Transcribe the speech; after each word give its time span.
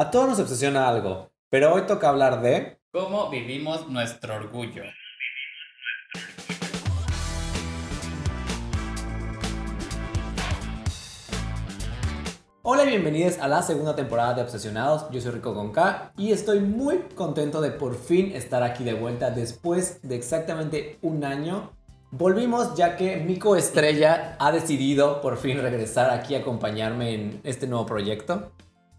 A 0.00 0.12
todos 0.12 0.28
nos 0.28 0.38
obsesiona 0.38 0.88
algo, 0.88 1.32
pero 1.50 1.74
hoy 1.74 1.82
toca 1.82 2.08
hablar 2.08 2.40
de... 2.40 2.78
¿Cómo 2.92 3.30
vivimos 3.30 3.88
nuestro 3.88 4.36
orgullo? 4.36 4.84
Hola 12.62 12.84
y 12.84 12.86
bienvenidos 12.90 13.40
a 13.40 13.48
la 13.48 13.60
segunda 13.62 13.96
temporada 13.96 14.34
de 14.34 14.42
Obsesionados. 14.42 15.10
Yo 15.10 15.20
soy 15.20 15.32
Rico 15.32 15.52
con 15.52 15.72
K 15.72 16.12
y 16.16 16.30
estoy 16.30 16.60
muy 16.60 16.98
contento 17.16 17.60
de 17.60 17.72
por 17.72 17.96
fin 17.96 18.30
estar 18.36 18.62
aquí 18.62 18.84
de 18.84 18.94
vuelta 18.94 19.32
después 19.32 20.00
de 20.02 20.14
exactamente 20.14 21.00
un 21.02 21.24
año. 21.24 21.72
Volvimos 22.12 22.76
ya 22.76 22.96
que 22.96 23.16
mi 23.16 23.36
coestrella 23.40 24.36
ha 24.38 24.52
decidido 24.52 25.20
por 25.20 25.38
fin 25.38 25.60
regresar 25.60 26.10
aquí 26.10 26.36
a 26.36 26.38
acompañarme 26.38 27.14
en 27.14 27.40
este 27.42 27.66
nuevo 27.66 27.84
proyecto. 27.84 28.52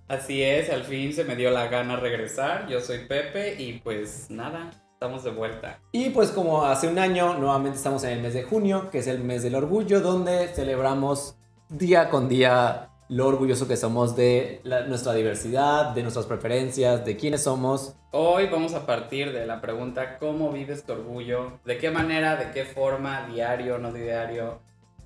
Así 0.10 0.42
es, 0.42 0.72
al 0.72 0.84
fin 0.84 1.14
se 1.14 1.24
me 1.24 1.36
dio 1.36 1.52
la 1.52 1.68
gana 1.68 1.96
regresar. 1.96 2.68
Yo 2.68 2.82
soy 2.82 3.06
Pepe 3.08 3.56
y 3.62 3.74
pues 3.74 4.26
nada, 4.32 4.72
estamos 4.94 5.24
de 5.24 5.30
vuelta. 5.30 5.80
Y 5.92 6.10
pues 6.10 6.32
como 6.32 6.66
hace 6.66 6.88
un 6.88 6.98
año, 6.98 7.36
nuevamente 7.36 7.78
estamos 7.78 8.04
en 8.04 8.12
el 8.12 8.22
mes 8.22 8.34
de 8.34 8.42
junio, 8.44 8.90
que 8.90 8.98
es 8.98 9.08
el 9.08 9.20
mes 9.20 9.44
del 9.44 9.54
orgullo, 9.54 10.02
donde 10.02 10.48
celebramos 10.48 11.38
día 11.70 12.10
con 12.10 12.28
día 12.28 12.90
lo 13.08 13.28
orgulloso 13.28 13.68
que 13.68 13.78
somos 13.78 14.16
de 14.16 14.62
la- 14.64 14.82
nuestra 14.88 15.14
diversidad, 15.14 15.92
de 15.94 16.02
nuestras 16.02 16.26
preferencias, 16.26 17.06
de 17.06 17.16
quiénes 17.16 17.44
somos. 17.44 17.96
Hoy 18.12 18.48
vamos 18.48 18.74
a 18.74 18.88
partir 18.88 19.32
de 19.32 19.46
la 19.46 19.62
pregunta 19.62 20.18
¿cómo 20.18 20.52
vives 20.52 20.84
tu 20.86 20.94
orgullo? 20.94 21.60
¿De 21.66 21.78
qué 21.78 21.92
manera, 21.92 22.36
de 22.36 22.52
qué 22.52 22.66
forma, 22.66 23.28
diario, 23.32 23.78
no 23.78 23.92
diario? 23.94 24.60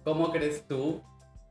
¿Cómo 0.05 0.31
crees 0.31 0.65
tú, 0.67 1.01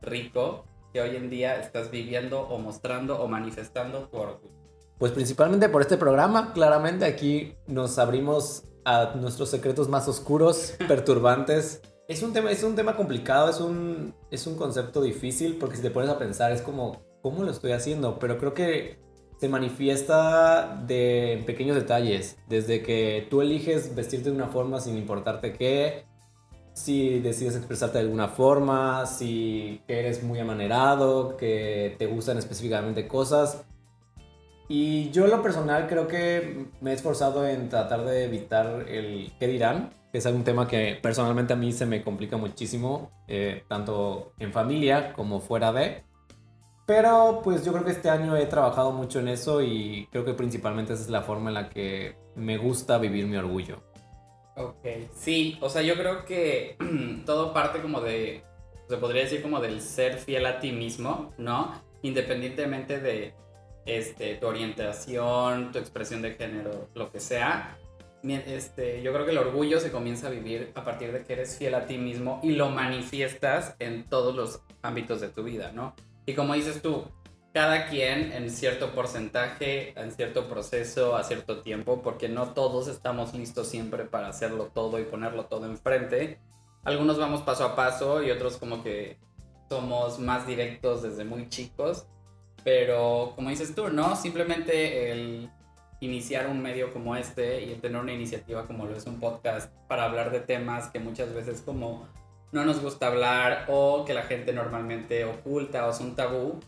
Rico, 0.01 0.65
que 0.93 1.01
hoy 1.01 1.15
en 1.15 1.29
día 1.29 1.59
estás 1.59 1.89
viviendo 1.89 2.41
o 2.41 2.59
mostrando 2.59 3.19
o 3.21 3.27
manifestando 3.27 4.07
tu 4.07 4.17
orgullo? 4.17 4.53
Pues 4.99 5.11
principalmente 5.11 5.67
por 5.67 5.81
este 5.81 5.97
programa, 5.97 6.53
claramente 6.53 7.05
aquí 7.05 7.55
nos 7.67 7.97
abrimos 7.97 8.63
a 8.85 9.13
nuestros 9.15 9.49
secretos 9.49 9.89
más 9.89 10.07
oscuros, 10.07 10.75
perturbantes. 10.87 11.81
Es 12.07 12.21
un 12.21 12.31
tema, 12.31 12.51
es 12.51 12.63
un 12.63 12.75
tema 12.75 12.95
complicado, 12.95 13.49
es 13.49 13.59
un, 13.59 14.13
es 14.29 14.45
un 14.45 14.55
concepto 14.55 15.01
difícil 15.01 15.57
porque 15.57 15.77
si 15.77 15.81
te 15.81 15.89
pones 15.89 16.09
a 16.09 16.19
pensar 16.19 16.51
es 16.51 16.61
como, 16.61 17.01
¿cómo 17.21 17.43
lo 17.43 17.51
estoy 17.51 17.71
haciendo? 17.71 18.19
Pero 18.19 18.37
creo 18.37 18.53
que 18.53 19.01
se 19.39 19.49
manifiesta 19.49 20.83
de 20.85 21.33
en 21.33 21.45
pequeños 21.45 21.75
detalles, 21.75 22.37
desde 22.47 22.83
que 22.83 23.27
tú 23.29 23.41
eliges 23.41 23.95
vestirte 23.95 24.29
de 24.29 24.35
una 24.35 24.47
forma 24.47 24.79
sin 24.79 24.97
importarte 24.97 25.53
qué, 25.53 26.05
si 26.73 27.19
decides 27.19 27.55
expresarte 27.55 27.99
de 27.99 28.05
alguna 28.05 28.27
forma, 28.27 29.05
si 29.05 29.81
eres 29.87 30.23
muy 30.23 30.39
amanerado, 30.39 31.37
que 31.37 31.95
te 31.97 32.07
gustan 32.07 32.37
específicamente 32.37 33.07
cosas. 33.07 33.63
Y 34.67 35.11
yo 35.11 35.27
lo 35.27 35.41
personal 35.41 35.87
creo 35.87 36.07
que 36.07 36.67
me 36.81 36.91
he 36.91 36.93
esforzado 36.93 37.47
en 37.47 37.69
tratar 37.69 38.03
de 38.05 38.25
evitar 38.25 38.85
el 38.87 39.31
qué 39.39 39.47
dirán, 39.47 39.91
que 40.11 40.17
es 40.17 40.25
un 40.25 40.43
tema 40.43 40.67
que 40.67 40.97
personalmente 41.01 41.53
a 41.53 41.55
mí 41.55 41.71
se 41.71 41.85
me 41.85 42.01
complica 42.01 42.37
muchísimo, 42.37 43.11
eh, 43.27 43.63
tanto 43.67 44.33
en 44.39 44.51
familia 44.51 45.13
como 45.13 45.41
fuera 45.41 45.71
de. 45.71 46.03
Pero 46.85 47.41
pues 47.43 47.63
yo 47.63 47.71
creo 47.71 47.85
que 47.85 47.91
este 47.91 48.09
año 48.09 48.35
he 48.35 48.45
trabajado 48.45 48.91
mucho 48.91 49.19
en 49.19 49.27
eso 49.27 49.61
y 49.61 50.07
creo 50.11 50.25
que 50.25 50.33
principalmente 50.33 50.93
esa 50.93 51.03
es 51.03 51.09
la 51.09 51.21
forma 51.21 51.49
en 51.49 51.53
la 51.53 51.69
que 51.69 52.15
me 52.35 52.57
gusta 52.57 52.97
vivir 52.97 53.25
mi 53.27 53.37
orgullo. 53.37 53.92
Ok, 54.55 54.85
sí, 55.15 55.57
o 55.61 55.69
sea, 55.69 55.81
yo 55.81 55.95
creo 55.95 56.25
que 56.25 56.77
todo 57.25 57.53
parte 57.53 57.81
como 57.81 58.01
de, 58.01 58.43
se 58.87 58.97
podría 58.97 59.23
decir 59.23 59.41
como 59.41 59.59
del 59.59 59.81
ser 59.81 60.19
fiel 60.19 60.45
a 60.45 60.59
ti 60.59 60.71
mismo, 60.71 61.33
¿no? 61.37 61.81
Independientemente 62.03 62.99
de 62.99 63.33
este, 63.85 64.35
tu 64.35 64.47
orientación, 64.47 65.71
tu 65.71 65.79
expresión 65.79 66.21
de 66.21 66.33
género, 66.33 66.89
lo 66.93 67.11
que 67.11 67.19
sea. 67.19 67.77
Este, 68.23 69.01
yo 69.01 69.11
creo 69.11 69.25
que 69.25 69.31
el 69.31 69.37
orgullo 69.37 69.79
se 69.79 69.91
comienza 69.91 70.27
a 70.27 70.29
vivir 70.29 70.71
a 70.75 70.85
partir 70.85 71.11
de 71.11 71.23
que 71.23 71.33
eres 71.33 71.57
fiel 71.57 71.75
a 71.75 71.85
ti 71.87 71.97
mismo 71.97 72.39
y 72.41 72.53
lo 72.53 72.69
manifiestas 72.69 73.75
en 73.79 74.07
todos 74.07 74.33
los 74.35 74.61
ámbitos 74.81 75.19
de 75.19 75.29
tu 75.29 75.43
vida, 75.43 75.71
¿no? 75.73 75.93
Y 76.25 76.33
como 76.33 76.53
dices 76.53 76.81
tú, 76.81 77.05
cada 77.53 77.85
quien 77.87 78.31
en 78.31 78.49
cierto 78.49 78.93
porcentaje, 78.93 79.97
en 79.99 80.11
cierto 80.11 80.49
proceso, 80.49 81.15
a 81.15 81.23
cierto 81.23 81.61
tiempo, 81.61 82.01
porque 82.01 82.27
no 82.27 82.53
todos 82.53 82.87
estamos 82.87 83.33
listos 83.35 83.67
siempre 83.67 84.05
para 84.05 84.27
hacerlo 84.27 84.71
todo 84.73 84.99
y 84.99 85.03
ponerlo 85.03 85.45
todo 85.45 85.67
enfrente. 85.67 86.39
Algunos 86.83 87.19
vamos 87.19 87.41
paso 87.41 87.63
a 87.63 87.75
paso 87.75 88.23
y 88.23 88.31
otros 88.31 88.57
como 88.57 88.83
que 88.83 89.19
somos 89.69 90.17
más 90.17 90.47
directos 90.47 91.03
desde 91.03 91.25
muy 91.25 91.47
chicos. 91.47 92.07
Pero 92.63 93.33
como 93.35 93.51
dices 93.51 93.75
tú, 93.75 93.89
¿no? 93.89 94.15
Simplemente 94.15 95.11
el 95.11 95.49
iniciar 95.99 96.47
un 96.47 96.61
medio 96.61 96.91
como 96.91 97.15
este 97.15 97.63
y 97.63 97.71
el 97.71 97.81
tener 97.81 98.01
una 98.01 98.13
iniciativa 98.13 98.65
como 98.65 98.85
lo 98.85 98.95
es 98.95 99.05
un 99.05 99.19
podcast 99.19 99.71
para 99.87 100.05
hablar 100.05 100.31
de 100.31 100.39
temas 100.39 100.89
que 100.89 100.99
muchas 100.99 101.33
veces 101.33 101.61
como 101.61 102.07
no 102.51 102.65
nos 102.65 102.81
gusta 102.81 103.07
hablar 103.07 103.65
o 103.69 104.05
que 104.05 104.13
la 104.13 104.23
gente 104.23 104.53
normalmente 104.53 105.23
oculta 105.25 105.87
o 105.87 105.93
son 105.93 106.15
tabú, 106.15 106.59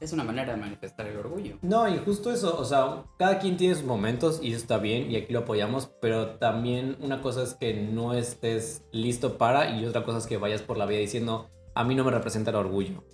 es 0.00 0.12
una 0.12 0.24
manera 0.24 0.54
de 0.54 0.60
manifestar 0.60 1.06
el 1.06 1.18
orgullo. 1.18 1.58
No, 1.62 1.86
y 1.86 1.98
justo 1.98 2.32
eso, 2.32 2.58
o 2.58 2.64
sea, 2.64 3.04
cada 3.18 3.38
quien 3.38 3.56
tiene 3.56 3.74
sus 3.74 3.84
momentos 3.84 4.40
y 4.42 4.48
eso 4.48 4.56
está 4.56 4.78
bien 4.78 5.10
y 5.10 5.16
aquí 5.16 5.32
lo 5.32 5.40
apoyamos, 5.40 5.90
pero 6.00 6.36
también 6.38 6.96
una 7.00 7.20
cosa 7.20 7.42
es 7.42 7.54
que 7.54 7.74
no 7.74 8.14
estés 8.14 8.82
listo 8.92 9.36
para 9.36 9.78
y 9.78 9.84
otra 9.84 10.04
cosa 10.04 10.18
es 10.18 10.26
que 10.26 10.38
vayas 10.38 10.62
por 10.62 10.78
la 10.78 10.86
vida 10.86 11.00
diciendo, 11.00 11.48
a 11.74 11.84
mí 11.84 11.94
no 11.94 12.04
me 12.04 12.10
representa 12.10 12.50
el 12.50 12.56
orgullo. 12.56 13.04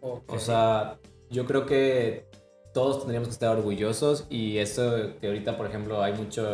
O 0.00 0.38
sea, 0.38 0.98
yo 1.30 1.46
creo 1.46 1.66
que 1.66 2.26
todos 2.74 2.98
tendríamos 2.98 3.28
que 3.28 3.32
estar 3.32 3.56
orgullosos 3.56 4.26
y 4.28 4.58
eso 4.58 5.16
que 5.20 5.28
ahorita, 5.28 5.56
por 5.56 5.66
ejemplo, 5.66 6.02
hay 6.02 6.12
mucho... 6.12 6.44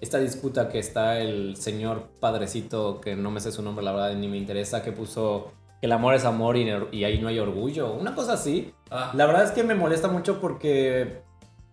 Esta 0.00 0.18
disputa 0.18 0.68
que 0.68 0.78
está 0.78 1.18
el 1.18 1.56
señor 1.56 2.10
padrecito, 2.20 3.00
que 3.00 3.16
no 3.16 3.30
me 3.30 3.40
sé 3.40 3.50
su 3.50 3.62
nombre, 3.62 3.82
la 3.82 3.92
verdad, 3.92 4.14
ni 4.14 4.28
me 4.28 4.36
interesa, 4.36 4.82
que 4.82 4.92
puso 4.92 5.52
que 5.84 5.86
el 5.86 5.92
amor 5.92 6.14
es 6.14 6.24
amor 6.24 6.56
y, 6.56 6.66
y 6.92 7.04
ahí 7.04 7.20
no 7.20 7.28
hay 7.28 7.38
orgullo. 7.38 7.92
Una 7.92 8.14
cosa 8.14 8.32
así. 8.32 8.72
Ah, 8.90 9.12
La 9.12 9.26
verdad 9.26 9.44
es 9.44 9.50
que 9.50 9.62
me 9.62 9.74
molesta 9.74 10.08
mucho 10.08 10.40
porque 10.40 11.20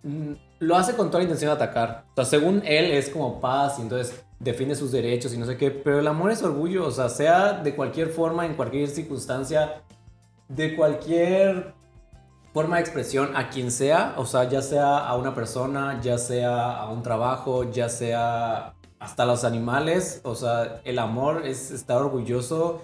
mm, 0.04 0.34
lo 0.60 0.76
hace 0.76 0.98
con 0.98 1.08
toda 1.08 1.20
la 1.20 1.24
intención 1.24 1.48
de 1.48 1.56
atacar. 1.56 2.04
O 2.12 2.16
sea, 2.16 2.26
según 2.26 2.62
él 2.66 2.92
es 2.92 3.10
como 3.10 3.40
paz 3.40 3.80
y 3.80 3.84
entonces 3.84 4.22
defiende 4.38 4.76
sus 4.76 4.92
derechos 4.92 5.34
y 5.34 5.38
no 5.38 5.46
sé 5.46 5.56
qué, 5.56 5.72
pero 5.72 6.02
el 6.02 6.08
amor 6.08 6.30
es 6.30 6.44
orgullo, 6.44 6.86
o 6.88 6.92
sea, 6.92 7.08
sea 7.08 7.54
de 7.54 7.74
cualquier 7.74 8.10
forma, 8.10 8.46
en 8.46 8.56
cualquier 8.56 8.90
circunstancia, 8.90 9.82
de 10.50 10.76
cualquier 10.76 11.74
forma 12.54 12.76
de 12.76 12.82
expresión 12.82 13.38
a 13.38 13.48
quien 13.48 13.72
sea, 13.72 14.16
o 14.18 14.26
sea, 14.26 14.44
ya 14.50 14.62
sea 14.62 14.98
a 14.98 15.16
una 15.16 15.34
persona, 15.34 16.02
ya 16.02 16.18
sea 16.18 16.76
a 16.76 16.90
un 16.90 17.02
trabajo, 17.02 17.72
ya 17.72 17.88
sea 17.88 18.74
hasta 19.00 19.26
los 19.26 19.46
animales, 19.46 20.20
o 20.26 20.36
sea, 20.36 20.82
el 20.84 21.00
amor 21.00 21.46
es 21.46 21.72
estar 21.72 22.02
orgulloso 22.02 22.82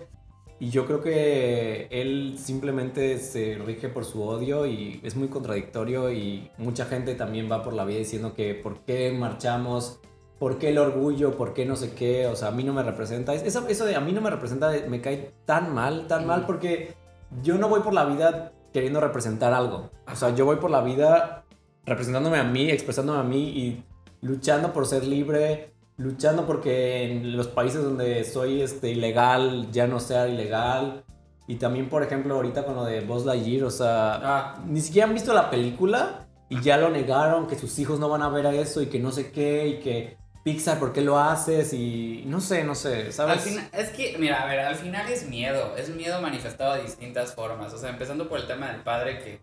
y 0.59 0.71
yo 0.71 0.85
creo 0.85 1.01
que 1.01 1.87
él 1.91 2.35
simplemente 2.39 3.19
se 3.19 3.59
rige 3.63 3.89
por 3.89 4.05
su 4.05 4.23
odio 4.23 4.65
y 4.65 4.99
es 5.03 5.15
muy 5.15 5.27
contradictorio 5.27 6.11
y 6.11 6.49
mucha 6.57 6.85
gente 6.85 7.13
también 7.13 7.51
va 7.51 7.63
por 7.63 7.73
la 7.73 7.85
vida 7.85 7.99
diciendo 7.99 8.33
que 8.33 8.55
por 8.55 8.79
qué 8.79 9.11
marchamos, 9.11 9.99
por 10.39 10.57
qué 10.57 10.69
el 10.69 10.79
orgullo, 10.79 11.37
por 11.37 11.53
qué 11.53 11.65
no 11.65 11.75
sé 11.75 11.93
qué, 11.93 12.25
o 12.25 12.35
sea, 12.35 12.47
a 12.47 12.51
mí 12.51 12.63
no 12.63 12.73
me 12.73 12.81
representa. 12.81 13.35
Eso, 13.35 13.67
eso 13.67 13.85
de 13.85 13.95
a 13.95 14.01
mí 14.01 14.11
no 14.13 14.21
me 14.21 14.31
representa 14.31 14.71
me 14.87 14.99
cae 14.99 15.31
tan 15.45 15.75
mal, 15.75 16.07
tan 16.07 16.25
mal 16.25 16.45
porque 16.47 16.95
yo 17.43 17.57
no 17.59 17.69
voy 17.69 17.81
por 17.81 17.93
la 17.93 18.05
vida 18.05 18.53
queriendo 18.73 18.99
representar 18.99 19.53
algo. 19.53 19.91
O 20.11 20.15
sea, 20.15 20.33
yo 20.33 20.45
voy 20.45 20.55
por 20.55 20.71
la 20.71 20.81
vida 20.81 21.45
representándome 21.85 22.39
a 22.39 22.43
mí, 22.43 22.71
expresándome 22.71 23.19
a 23.19 23.23
mí 23.23 23.49
y 23.49 23.83
luchando 24.21 24.73
por 24.73 24.87
ser 24.87 25.05
libre, 25.05 25.71
luchando 25.97 26.45
porque 26.45 27.11
en 27.11 27.35
los 27.35 27.47
países 27.47 27.83
donde 27.83 28.23
soy 28.23 28.61
este, 28.61 28.91
ilegal 28.91 29.71
ya 29.71 29.87
no 29.87 29.99
sea 29.99 30.27
ilegal. 30.27 31.03
Y 31.47 31.55
también, 31.55 31.89
por 31.89 32.03
ejemplo, 32.03 32.35
ahorita 32.35 32.65
con 32.65 32.75
lo 32.75 32.83
de 32.83 33.01
Buzz 33.01 33.25
Lightyear, 33.25 33.63
o 33.63 33.71
sea, 33.71 34.19
ah, 34.21 34.63
ni 34.65 34.81
siquiera 34.81 35.07
han 35.07 35.13
visto 35.13 35.33
la 35.33 35.49
película 35.49 36.27
y 36.49 36.61
ya 36.61 36.77
lo 36.77 36.89
negaron, 36.89 37.47
que 37.47 37.57
sus 37.57 37.77
hijos 37.79 37.99
no 37.99 38.09
van 38.09 38.21
a 38.21 38.29
ver 38.29 38.47
a 38.47 38.53
eso 38.53 38.81
y 38.81 38.87
que 38.87 38.99
no 38.99 39.11
sé 39.11 39.31
qué 39.31 39.67
y 39.67 39.79
que 39.79 40.17
Pixar, 40.43 40.79
¿por 40.79 40.93
qué 40.93 41.01
lo 41.01 41.19
haces? 41.19 41.73
Y 41.73 42.23
no 42.25 42.39
sé, 42.39 42.63
no 42.63 42.73
sé, 42.73 43.07
al 43.07 43.13
¿sabes? 43.13 43.41
final, 43.41 43.69
es 43.73 43.89
que, 43.89 44.17
mira, 44.17 44.43
a 44.43 44.45
ver, 44.45 44.59
al 44.59 44.75
final 44.75 45.09
es 45.09 45.27
miedo, 45.27 45.75
es 45.75 45.89
miedo 45.89 46.21
manifestado 46.21 46.75
de 46.75 46.83
distintas 46.83 47.33
formas. 47.33 47.73
O 47.73 47.77
sea, 47.77 47.89
empezando 47.89 48.29
por 48.29 48.39
el 48.39 48.47
tema 48.47 48.71
del 48.71 48.81
padre, 48.81 49.19
que 49.19 49.41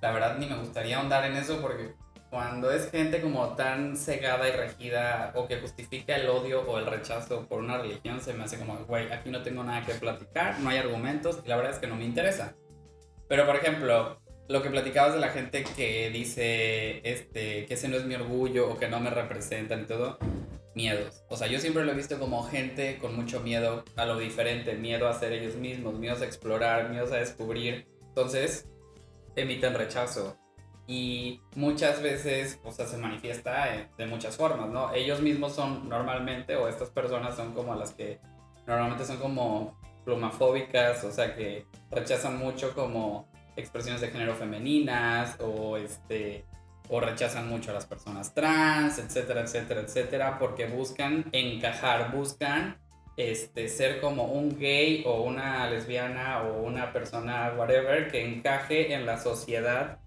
la 0.00 0.10
verdad 0.10 0.38
ni 0.38 0.46
me 0.46 0.56
gustaría 0.56 0.98
ahondar 0.98 1.26
en 1.26 1.36
eso 1.36 1.60
porque 1.60 1.94
cuando 2.30 2.70
es 2.70 2.90
gente 2.90 3.20
como 3.20 3.54
tan 3.56 3.96
cegada 3.96 4.48
y 4.48 4.52
regida 4.52 5.32
o 5.34 5.46
que 5.46 5.60
justifica 5.60 6.16
el 6.16 6.28
odio 6.28 6.62
o 6.62 6.78
el 6.78 6.86
rechazo 6.86 7.46
por 7.46 7.60
una 7.60 7.78
religión, 7.78 8.20
se 8.20 8.34
me 8.34 8.44
hace 8.44 8.58
como, 8.58 8.76
güey, 8.84 9.10
aquí 9.12 9.30
no 9.30 9.42
tengo 9.42 9.64
nada 9.64 9.84
que 9.86 9.94
platicar, 9.94 10.60
no 10.60 10.68
hay 10.68 10.78
argumentos 10.78 11.40
y 11.44 11.48
la 11.48 11.56
verdad 11.56 11.72
es 11.72 11.78
que 11.78 11.86
no 11.86 11.96
me 11.96 12.04
interesa. 12.04 12.54
Pero, 13.28 13.46
por 13.46 13.56
ejemplo, 13.56 14.20
lo 14.48 14.62
que 14.62 14.70
platicabas 14.70 15.14
de 15.14 15.20
la 15.20 15.28
gente 15.28 15.64
que 15.76 16.10
dice 16.10 17.00
este, 17.04 17.66
que 17.66 17.74
ese 17.74 17.88
no 17.88 17.96
es 17.96 18.04
mi 18.04 18.14
orgullo 18.14 18.70
o 18.70 18.78
que 18.78 18.88
no 18.88 19.00
me 19.00 19.10
representan 19.10 19.82
y 19.82 19.84
todo, 19.86 20.18
miedos. 20.74 21.24
O 21.28 21.36
sea, 21.36 21.46
yo 21.46 21.58
siempre 21.58 21.84
lo 21.84 21.92
he 21.92 21.94
visto 21.94 22.18
como 22.18 22.42
gente 22.44 22.98
con 22.98 23.16
mucho 23.16 23.40
miedo 23.40 23.84
a 23.96 24.04
lo 24.06 24.18
diferente, 24.18 24.74
miedo 24.74 25.08
a 25.08 25.18
ser 25.18 25.32
ellos 25.32 25.56
mismos, 25.56 25.94
miedos 25.98 26.22
a 26.22 26.24
explorar, 26.24 26.90
miedos 26.90 27.12
a 27.12 27.16
descubrir. 27.16 27.86
Entonces, 28.08 28.68
emiten 29.36 29.74
rechazo. 29.74 30.38
Y 30.88 31.42
muchas 31.54 32.02
veces, 32.02 32.58
o 32.64 32.72
sea, 32.72 32.86
se 32.86 32.96
manifiesta 32.96 33.76
eh, 33.76 33.90
de 33.98 34.06
muchas 34.06 34.38
formas, 34.38 34.70
¿no? 34.70 34.90
Ellos 34.94 35.20
mismos 35.20 35.54
son 35.54 35.86
normalmente, 35.86 36.56
o 36.56 36.66
estas 36.66 36.88
personas 36.88 37.36
son 37.36 37.52
como 37.52 37.74
las 37.74 37.92
que 37.92 38.18
normalmente 38.66 39.04
son 39.04 39.18
como 39.18 39.78
plumafóbicas, 40.06 41.04
o 41.04 41.12
sea, 41.12 41.34
que 41.36 41.66
rechazan 41.90 42.38
mucho 42.38 42.72
como 42.74 43.28
expresiones 43.54 44.00
de 44.00 44.08
género 44.08 44.34
femeninas, 44.34 45.36
o 45.40 45.76
este 45.76 46.46
o 46.88 47.00
rechazan 47.00 47.50
mucho 47.50 47.70
a 47.70 47.74
las 47.74 47.84
personas 47.84 48.32
trans, 48.32 48.98
etcétera, 48.98 49.42
etcétera, 49.42 49.82
etcétera, 49.82 50.38
porque 50.38 50.68
buscan 50.68 51.26
encajar, 51.32 52.12
buscan 52.12 52.78
este, 53.18 53.68
ser 53.68 54.00
como 54.00 54.24
un 54.24 54.58
gay 54.58 55.02
o 55.04 55.20
una 55.20 55.68
lesbiana 55.68 56.44
o 56.44 56.62
una 56.62 56.94
persona, 56.94 57.52
whatever, 57.58 58.10
que 58.10 58.24
encaje 58.24 58.94
en 58.94 59.04
la 59.04 59.18
sociedad 59.18 59.98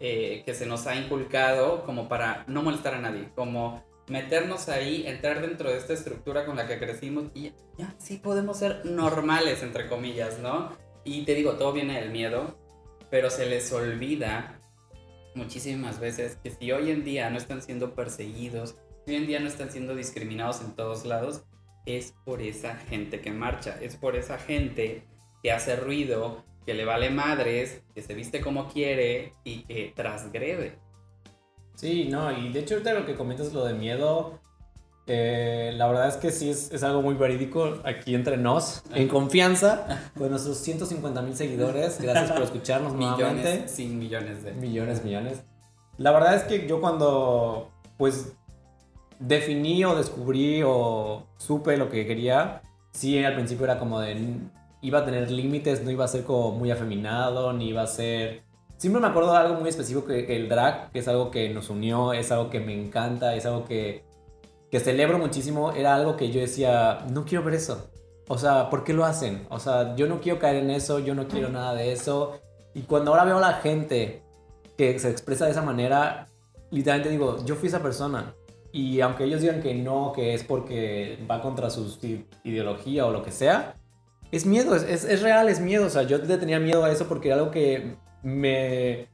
eh, 0.00 0.42
que 0.44 0.54
se 0.54 0.66
nos 0.66 0.86
ha 0.86 0.96
inculcado 0.96 1.84
como 1.84 2.08
para 2.08 2.44
no 2.48 2.62
molestar 2.62 2.94
a 2.94 3.00
nadie, 3.00 3.30
como 3.34 3.82
meternos 4.08 4.68
ahí, 4.68 5.06
entrar 5.06 5.40
dentro 5.40 5.70
de 5.70 5.78
esta 5.78 5.92
estructura 5.92 6.44
con 6.44 6.56
la 6.56 6.66
que 6.66 6.78
crecimos 6.78 7.24
y 7.34 7.52
ya, 7.78 7.94
sí 7.98 8.18
podemos 8.18 8.58
ser 8.58 8.84
normales, 8.84 9.62
entre 9.62 9.88
comillas, 9.88 10.38
¿no? 10.40 10.76
Y 11.04 11.24
te 11.24 11.34
digo, 11.34 11.52
todo 11.52 11.72
viene 11.72 12.00
del 12.00 12.10
miedo, 12.10 12.58
pero 13.10 13.30
se 13.30 13.46
les 13.46 13.72
olvida 13.72 14.60
muchísimas 15.34 16.00
veces 16.00 16.36
que 16.42 16.50
si 16.50 16.70
hoy 16.72 16.90
en 16.90 17.04
día 17.04 17.30
no 17.30 17.38
están 17.38 17.62
siendo 17.62 17.94
perseguidos, 17.94 18.76
si 19.06 19.12
hoy 19.12 19.16
en 19.16 19.26
día 19.26 19.40
no 19.40 19.48
están 19.48 19.70
siendo 19.70 19.94
discriminados 19.94 20.60
en 20.60 20.74
todos 20.74 21.04
lados, 21.04 21.44
es 21.86 22.14
por 22.24 22.40
esa 22.40 22.76
gente 22.76 23.20
que 23.20 23.30
marcha, 23.30 23.78
es 23.80 23.96
por 23.96 24.16
esa 24.16 24.38
gente 24.38 25.06
que 25.42 25.52
hace 25.52 25.76
ruido, 25.76 26.44
que 26.64 26.74
le 26.74 26.84
vale 26.84 27.10
madres, 27.10 27.82
que 27.94 28.02
se 28.02 28.14
viste 28.14 28.40
como 28.40 28.68
quiere 28.68 29.34
y 29.44 29.62
que 29.62 29.92
transgrede. 29.94 30.78
Sí, 31.74 32.08
no, 32.10 32.30
y 32.32 32.52
de 32.52 32.60
hecho 32.60 32.74
ahorita 32.74 32.94
lo 32.94 33.06
que 33.06 33.14
comentas 33.14 33.52
lo 33.52 33.64
de 33.64 33.74
miedo, 33.74 34.40
eh, 35.06 35.72
la 35.76 35.86
verdad 35.86 36.08
es 36.08 36.16
que 36.16 36.30
sí 36.30 36.48
es, 36.48 36.82
algo 36.82 37.02
muy 37.02 37.14
verídico 37.14 37.78
aquí 37.84 38.14
entre 38.14 38.38
nos, 38.38 38.82
en 38.94 39.08
confianza, 39.08 40.10
con 40.16 40.30
nuestros 40.30 40.58
150 40.58 41.20
mil 41.20 41.36
seguidores. 41.36 42.00
Gracias 42.00 42.32
por 42.32 42.42
escucharnos 42.42 42.94
millones, 42.94 43.18
nuevamente. 43.18 43.68
Sin 43.68 43.98
millones 43.98 44.42
de. 44.44 44.52
Millones, 44.52 45.04
millones. 45.04 45.44
La 45.98 46.10
verdad 46.10 46.36
es 46.36 46.44
que 46.44 46.66
yo 46.66 46.80
cuando, 46.80 47.70
pues, 47.98 48.32
definí 49.18 49.84
o 49.84 49.94
descubrí 49.94 50.62
o 50.64 51.26
supe 51.36 51.76
lo 51.76 51.90
que 51.90 52.06
quería, 52.06 52.62
sí, 52.92 53.22
al 53.22 53.34
principio 53.34 53.64
era 53.64 53.78
como 53.78 54.00
de. 54.00 54.16
Iba 54.84 55.00
a 55.00 55.04
tener 55.04 55.30
límites, 55.30 55.82
no 55.82 55.90
iba 55.90 56.04
a 56.04 56.08
ser 56.08 56.22
como 56.22 56.52
muy 56.52 56.70
afeminado, 56.70 57.52
ni 57.52 57.70
iba 57.70 57.82
a 57.82 57.86
ser. 57.86 58.44
Siempre 58.76 59.00
me 59.00 59.08
acuerdo 59.08 59.32
de 59.32 59.38
algo 59.38 59.60
muy 59.60 59.68
específico 59.70 60.06
que 60.06 60.36
el 60.36 60.48
drag, 60.48 60.92
que 60.92 60.98
es 61.00 61.08
algo 61.08 61.30
que 61.30 61.48
nos 61.50 61.70
unió, 61.70 62.12
es 62.12 62.30
algo 62.30 62.50
que 62.50 62.60
me 62.60 62.74
encanta, 62.74 63.34
es 63.34 63.46
algo 63.46 63.64
que 63.64 64.04
que 64.74 64.80
celebro 64.80 65.20
muchísimo, 65.20 65.70
era 65.70 65.94
algo 65.94 66.16
que 66.16 66.32
yo 66.32 66.40
decía, 66.40 67.06
no 67.08 67.24
quiero 67.24 67.44
ver 67.44 67.54
eso. 67.54 67.92
O 68.26 68.36
sea, 68.36 68.70
¿por 68.70 68.82
qué 68.82 68.92
lo 68.92 69.04
hacen? 69.04 69.46
O 69.48 69.60
sea, 69.60 69.94
yo 69.94 70.08
no 70.08 70.20
quiero 70.20 70.40
caer 70.40 70.56
en 70.56 70.70
eso, 70.70 70.98
yo 70.98 71.14
no 71.14 71.28
quiero 71.28 71.48
nada 71.48 71.76
de 71.76 71.92
eso. 71.92 72.40
Y 72.74 72.80
cuando 72.80 73.12
ahora 73.12 73.22
veo 73.22 73.38
a 73.38 73.40
la 73.40 73.52
gente 73.52 74.24
que 74.76 74.98
se 74.98 75.10
expresa 75.10 75.44
de 75.44 75.52
esa 75.52 75.62
manera, 75.62 76.26
literalmente 76.72 77.10
digo, 77.10 77.36
yo 77.44 77.54
fui 77.54 77.68
esa 77.68 77.84
persona. 77.84 78.34
Y 78.72 79.00
aunque 79.00 79.22
ellos 79.22 79.42
digan 79.42 79.62
que 79.62 79.74
no, 79.74 80.10
que 80.12 80.34
es 80.34 80.42
porque 80.42 81.24
va 81.30 81.40
contra 81.40 81.70
su 81.70 81.96
ideología 82.42 83.06
o 83.06 83.12
lo 83.12 83.22
que 83.22 83.30
sea, 83.30 83.76
es 84.34 84.46
miedo, 84.46 84.74
es, 84.74 84.82
es, 84.82 85.04
es 85.04 85.22
real, 85.22 85.48
es 85.48 85.60
miedo. 85.60 85.86
O 85.86 85.90
sea, 85.90 86.02
yo 86.02 86.20
tenía 86.20 86.58
miedo 86.58 86.84
a 86.84 86.90
eso 86.90 87.06
porque 87.06 87.28
era 87.28 87.36
algo 87.38 87.50
que 87.50 87.96
me, 88.22 89.08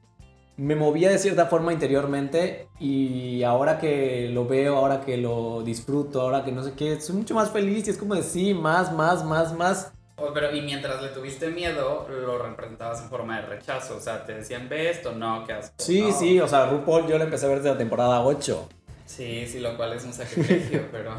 me 0.57 0.77
movía 0.77 1.11
de 1.11 1.19
cierta 1.19 1.47
forma 1.47 1.73
interiormente 1.73 2.69
y 2.79 3.43
ahora 3.43 3.79
que 3.79 4.29
lo 4.29 4.47
veo, 4.47 4.77
ahora 4.77 5.01
que 5.01 5.17
lo 5.17 5.63
disfruto, 5.63 6.21
ahora 6.21 6.45
que 6.45 6.53
no 6.53 6.63
sé 6.63 6.73
qué, 6.75 7.01
soy 7.01 7.17
mucho 7.17 7.35
más 7.35 7.51
feliz 7.51 7.87
y 7.87 7.91
es 7.91 7.97
como 7.97 8.15
de 8.15 8.23
sí, 8.23 8.55
más, 8.55 8.93
más, 8.93 9.25
más, 9.25 9.55
más. 9.55 9.93
pero 10.35 10.55
y 10.55 10.61
mientras 10.61 11.03
le 11.03 11.09
tuviste 11.09 11.49
miedo, 11.49 12.07
lo 12.09 12.39
representabas 12.39 13.03
en 13.03 13.09
forma 13.09 13.41
de 13.41 13.47
rechazo, 13.47 13.97
o 13.97 14.01
sea, 14.01 14.25
te 14.27 14.35
decían 14.35 14.69
ve 14.69 14.91
esto, 14.91 15.13
no, 15.13 15.45
qué 15.47 15.55
asco. 15.55 15.75
Sí, 15.79 16.13
sí, 16.13 16.39
o 16.41 16.47
sea, 16.47 16.67
RuPaul 16.67 17.07
yo 17.07 17.17
lo 17.17 17.25
empecé 17.25 17.47
a 17.47 17.49
ver 17.49 17.59
desde 17.59 17.71
la 17.71 17.79
temporada 17.79 18.23
8. 18.23 18.69
Sí, 19.11 19.47
sí, 19.47 19.59
lo 19.59 19.77
cual 19.77 19.93
es 19.95 20.05
un 20.05 20.13
sacrificio, 20.13 20.89
pero... 20.93 21.17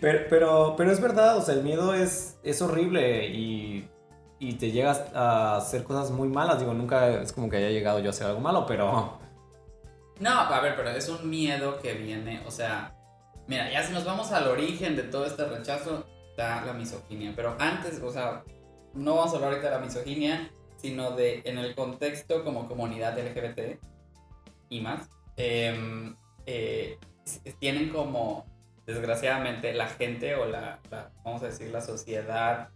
pero... 0.00 0.18
pero... 0.28 0.74
Pero 0.76 0.92
es 0.92 1.00
verdad, 1.00 1.38
o 1.38 1.42
sea, 1.42 1.54
el 1.54 1.62
miedo 1.62 1.94
es, 1.94 2.38
es 2.42 2.60
horrible 2.60 3.28
y 3.28 3.88
y 4.42 4.54
te 4.54 4.72
llegas 4.72 5.04
a 5.14 5.58
hacer 5.58 5.84
cosas 5.84 6.10
muy 6.10 6.26
malas. 6.26 6.58
Digo, 6.58 6.74
nunca 6.74 7.22
es 7.22 7.32
como 7.32 7.48
que 7.48 7.58
haya 7.58 7.70
llegado 7.70 8.00
yo 8.00 8.08
a 8.08 8.10
hacer 8.10 8.26
algo 8.26 8.40
malo, 8.40 8.66
pero... 8.66 9.20
No, 10.18 10.30
a 10.30 10.60
ver, 10.60 10.74
pero 10.74 10.90
es 10.90 11.08
un 11.08 11.30
miedo 11.30 11.78
que 11.80 11.94
viene, 11.94 12.42
o 12.44 12.50
sea, 12.50 12.96
mira, 13.46 13.70
ya 13.70 13.84
si 13.84 13.92
nos 13.92 14.04
vamos 14.04 14.32
al 14.32 14.48
origen 14.48 14.96
de 14.96 15.04
todo 15.04 15.26
este 15.26 15.44
rechazo, 15.44 16.08
está 16.30 16.64
la 16.64 16.72
misoginia. 16.72 17.32
Pero 17.36 17.54
antes, 17.60 18.00
o 18.02 18.10
sea, 18.10 18.42
no 18.94 19.14
vamos 19.14 19.32
a 19.32 19.36
hablar 19.36 19.50
ahorita 19.50 19.68
de 19.70 19.76
la 19.76 19.80
misoginia, 19.80 20.50
sino 20.76 21.12
de 21.12 21.42
en 21.44 21.58
el 21.58 21.76
contexto 21.76 22.42
como 22.42 22.68
comunidad 22.68 23.16
LGBT 23.16 23.80
y 24.70 24.80
más. 24.80 25.08
Em, 25.36 26.16
eh, 26.46 26.98
tienen 27.58 27.90
como, 27.90 28.46
desgraciadamente, 28.86 29.72
la 29.74 29.88
gente 29.88 30.34
o 30.34 30.46
la, 30.46 30.80
vamos 31.24 31.42
a 31.42 31.46
decir, 31.46 31.70
la 31.70 31.80
sociedad 31.80 32.70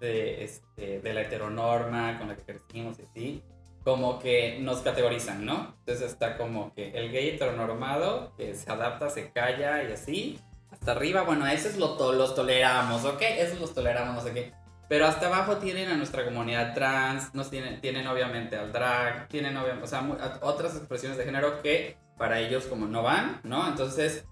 de, 0.00 0.44
este, 0.44 1.00
de 1.00 1.14
la 1.14 1.22
heteronorma 1.22 2.18
con 2.18 2.28
la 2.28 2.36
que 2.36 2.42
crecimos 2.42 2.98
y 2.98 3.02
así, 3.02 3.42
como 3.84 4.18
que 4.18 4.58
nos 4.60 4.80
categorizan, 4.80 5.44
¿no? 5.44 5.74
Entonces 5.78 6.10
está 6.10 6.36
como 6.36 6.74
que 6.74 6.90
el 6.90 7.12
gay 7.12 7.28
heteronormado 7.28 8.34
que 8.36 8.54
se 8.54 8.70
adapta, 8.70 9.10
se 9.10 9.30
calla 9.30 9.84
y 9.84 9.92
así. 9.92 10.40
Hasta 10.72 10.92
arriba, 10.92 11.22
bueno, 11.22 11.44
a 11.44 11.52
esos 11.52 11.76
lo 11.76 12.12
los 12.12 12.34
toleramos, 12.34 13.04
¿ok? 13.04 13.22
Esos 13.22 13.60
los 13.60 13.72
toleramos, 13.72 14.16
no 14.16 14.20
sé 14.20 14.34
qué. 14.34 14.52
Pero 14.88 15.06
hasta 15.06 15.26
abajo 15.26 15.58
tienen 15.58 15.88
a 15.88 15.96
nuestra 15.96 16.24
comunidad 16.24 16.74
trans, 16.74 17.34
nos 17.34 17.50
tienen, 17.50 17.80
tienen 17.80 18.06
obviamente 18.06 18.56
al 18.56 18.72
drag, 18.72 19.28
tienen 19.28 19.56
obviamente, 19.56 19.84
o 19.84 19.88
sea, 19.88 20.38
otras 20.42 20.76
expresiones 20.76 21.18
de 21.18 21.24
género 21.24 21.60
que 21.62 21.96
para 22.16 22.40
ellos 22.40 22.64
como 22.64 22.86
no 22.86 23.02
van, 23.02 23.40
¿no? 23.44 23.68
Entonces, 23.68 24.24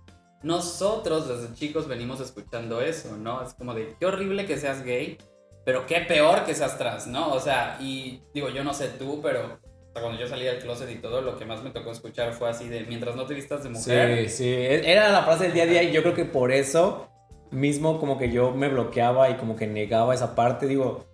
nosotros 0.42 1.28
desde 1.28 1.54
chicos 1.54 1.88
venimos 1.88 2.20
escuchando 2.20 2.81
eso, 2.81 3.16
¿no? 3.16 3.42
Es 3.42 3.54
como 3.54 3.75
de, 3.75 3.94
qué 3.98 4.06
horrible 4.06 4.46
que 4.46 4.58
seas 4.58 4.84
gay, 4.84 5.19
pero 5.64 5.86
qué 5.86 6.00
peor 6.00 6.44
que 6.44 6.54
seas 6.54 6.76
trans, 6.78 7.06
¿no? 7.06 7.32
O 7.32 7.40
sea, 7.40 7.78
y 7.81 8.22
digo, 8.34 8.50
yo 8.50 8.62
no 8.62 8.75
sé 8.75 8.88
tú, 8.88 9.20
pero 9.22 9.58
cuando 9.92 10.19
yo 10.19 10.26
salí 10.26 10.44
del 10.44 10.58
closet 10.58 10.90
y 10.90 10.96
todo, 10.96 11.20
lo 11.22 11.38
que 11.38 11.44
más 11.44 11.62
me 11.62 11.70
tocó 11.70 11.92
escuchar 11.92 12.32
fue 12.32 12.50
así 12.50 12.69
de 12.69 12.84
mientras 12.84 13.16
no 13.16 13.26
te 13.26 13.34
vistas 13.34 13.62
de 13.62 13.70
mujer. 13.70 14.29
Sí, 14.29 14.36
sí, 14.36 14.55
era 14.55 15.10
la 15.10 15.22
frase 15.22 15.44
del 15.44 15.55
día 15.55 15.62
a 15.62 15.67
día 15.67 15.82
y 15.82 15.93
yo 15.93 16.03
creo 16.03 16.14
que 16.14 16.24
por 16.24 16.53
eso 16.53 17.08
mismo 17.50 18.00
como 18.00 18.19
que 18.19 18.31
yo 18.31 18.50
me 18.50 18.69
bloqueaba 18.69 19.31
y 19.31 19.34
como 19.34 19.56
que 19.56 19.67
negaba 19.67 20.14
esa 20.14 20.34
parte, 20.34 20.67
digo, 20.67 21.06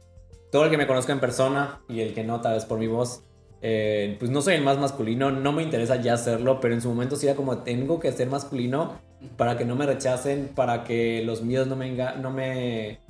todo 0.51 0.65
el 0.65 0.71
que 0.71 0.79
me 0.79 0.87
conozca 0.87 1.13
en 1.13 1.21
persona 1.21 1.83
y 1.89 2.01
el 2.01 2.15
que 2.15 2.25
no, 2.25 2.41
tal 2.41 2.55
vez 2.55 2.65
por 2.65 2.79
mi 2.79 2.87
voz, 2.87 3.23
eh, 3.63 4.17
pues 4.19 4.31
no 4.31 4.43
soy 4.43 4.55
el 4.55 4.63
más 4.63 4.79
masculino, 4.79 5.31
no 5.31 5.53
me 5.53 5.63
interesa 5.63 5.97
ya 5.97 6.15
hacerlo, 6.15 6.61
pero 6.61 6.75
en 6.75 6.81
su 6.81 6.89
momento 6.89 7.17
sí 7.17 7.27
era 7.27 7.37
como 7.37 7.59
tengo 7.59 8.01
que 8.01 8.11
ser 8.13 8.29
masculino 8.29 8.99
para 9.37 9.57
que 9.59 9.65
no 9.65 9.77
me 9.77 9.87
rechacen, 9.87 10.51
para 10.55 10.85
que 10.85 11.23
los 11.25 11.43
míos 11.43 11.67
no 11.67 11.77
me, 11.77 11.93
no 11.93 12.31
me 12.31 13.01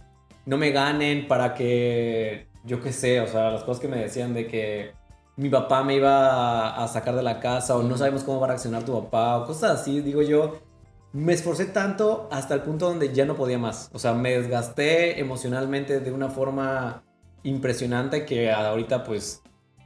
no 0.46 0.56
me 0.56 0.70
ganen, 0.70 1.28
para 1.28 1.54
que, 1.54 2.48
yo 2.64 2.80
qué 2.80 2.92
sé, 2.92 3.20
o 3.20 3.26
sea, 3.26 3.50
las 3.50 3.62
cosas 3.62 3.80
que 3.80 3.88
me 3.88 3.98
decían 3.98 4.34
de 4.34 4.46
que 4.46 4.92
mi 5.36 5.48
papá 5.48 5.84
me 5.84 5.94
iba 5.94 6.82
a, 6.82 6.88
sacar 6.88 7.14
de 7.14 7.22
la 7.22 7.40
casa 7.40 7.76
o 7.76 7.82
no 7.82 7.96
sabemos 7.96 8.24
cómo 8.24 8.40
va 8.40 8.46
a 8.46 8.48
reaccionar 8.50 8.84
tu 8.84 8.92
papá 9.00 9.38
o 9.38 9.46
cosas 9.46 9.80
así, 9.80 10.00
digo 10.00 10.22
yo, 10.22 10.58
me 11.12 11.32
esforcé 11.32 11.66
tanto 11.66 12.28
hasta 12.30 12.54
el 12.54 12.62
punto 12.62 12.88
donde 12.88 13.12
ya 13.12 13.24
no 13.24 13.36
podía 13.36 13.58
más. 13.58 13.90
O 13.92 13.98
sea, 13.98 14.12
me 14.12 14.30
desgasté 14.30 15.20
emocionalmente 15.20 16.00
de 16.00 16.12
una 16.12 16.28
forma 16.28 17.02
impresionante 17.42 18.24
que 18.26 18.50
ahorita 18.50 19.04
pues, 19.04 19.42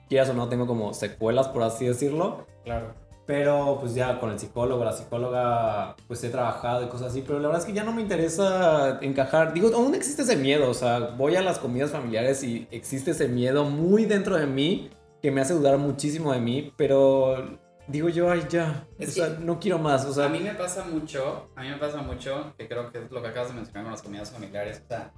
quieras 0.09 0.29
o 0.31 0.35
no, 0.35 0.49
tengo 0.49 0.67
como 0.67 0.95
secuelas, 0.95 1.49
por 1.49 1.63
así 1.63 1.87
decirlo. 1.87 2.47
Claro. 2.65 2.95
Pero 3.27 3.79
pues 3.81 3.95
ya 3.95 4.21
con 4.21 4.31
el 4.31 4.39
psicólogo, 4.39 4.85
la 4.85 4.93
psicóloga, 4.93 5.97
pues 6.07 6.23
he 6.25 6.29
trabajado 6.29 6.85
y 6.85 6.89
cosas 6.89 7.09
así, 7.09 7.23
pero 7.23 7.39
la 7.39 7.49
verdad 7.49 7.63
es 7.63 7.67
que 7.67 7.73
ya 7.73 7.83
no 7.83 7.93
me 7.93 8.03
interesa 8.03 8.99
encajar. 9.01 9.55
Digo, 9.55 9.71
aún 9.75 9.95
existe 9.95 10.23
ese 10.23 10.37
miedo, 10.37 10.69
o 10.69 10.75
sea, 10.75 10.99
voy 11.17 11.37
a 11.37 11.41
las 11.43 11.59
comidas 11.59 11.91
familiares 11.91 12.43
y 12.43 12.69
existe 12.71 13.13
ese 13.13 13.29
miedo 13.29 13.65
muy 13.65 14.05
dentro 14.05 14.37
de 14.37 14.47
mí 14.47 14.91
que 15.23 15.31
me 15.31 15.41
hace 15.41 15.55
dudar 15.55 15.79
muchísimo 15.79 16.35
de 16.35 16.41
mí, 16.41 16.75
pero 16.77 17.59
digo 17.87 18.11
yo, 18.11 18.31
ay, 18.31 18.43
ya, 18.51 18.87
o 19.01 19.07
sea, 19.07 19.39
no 19.41 19.59
quiero 19.59 19.79
más, 19.79 20.05
o 20.05 20.13
sea. 20.13 20.27
A 20.27 20.29
mí 20.29 20.41
me 20.41 20.55
pasa 20.55 20.85
mucho, 20.85 21.49
a 21.57 21.63
mí 21.63 21.69
me 21.71 21.79
pasa 21.79 22.03
mucho, 22.03 22.53
que 22.59 22.69
creo 22.69 22.93
que 22.93 22.99
es 22.99 23.11
lo 23.11 23.23
que 23.23 23.29
acabas 23.29 23.49
de 23.49 23.55
mencionar 23.55 23.85
con 23.85 23.93
las 23.93 24.03
comidas 24.03 24.31
familiares, 24.31 24.83
o 24.85 24.89
sea, 24.89 25.13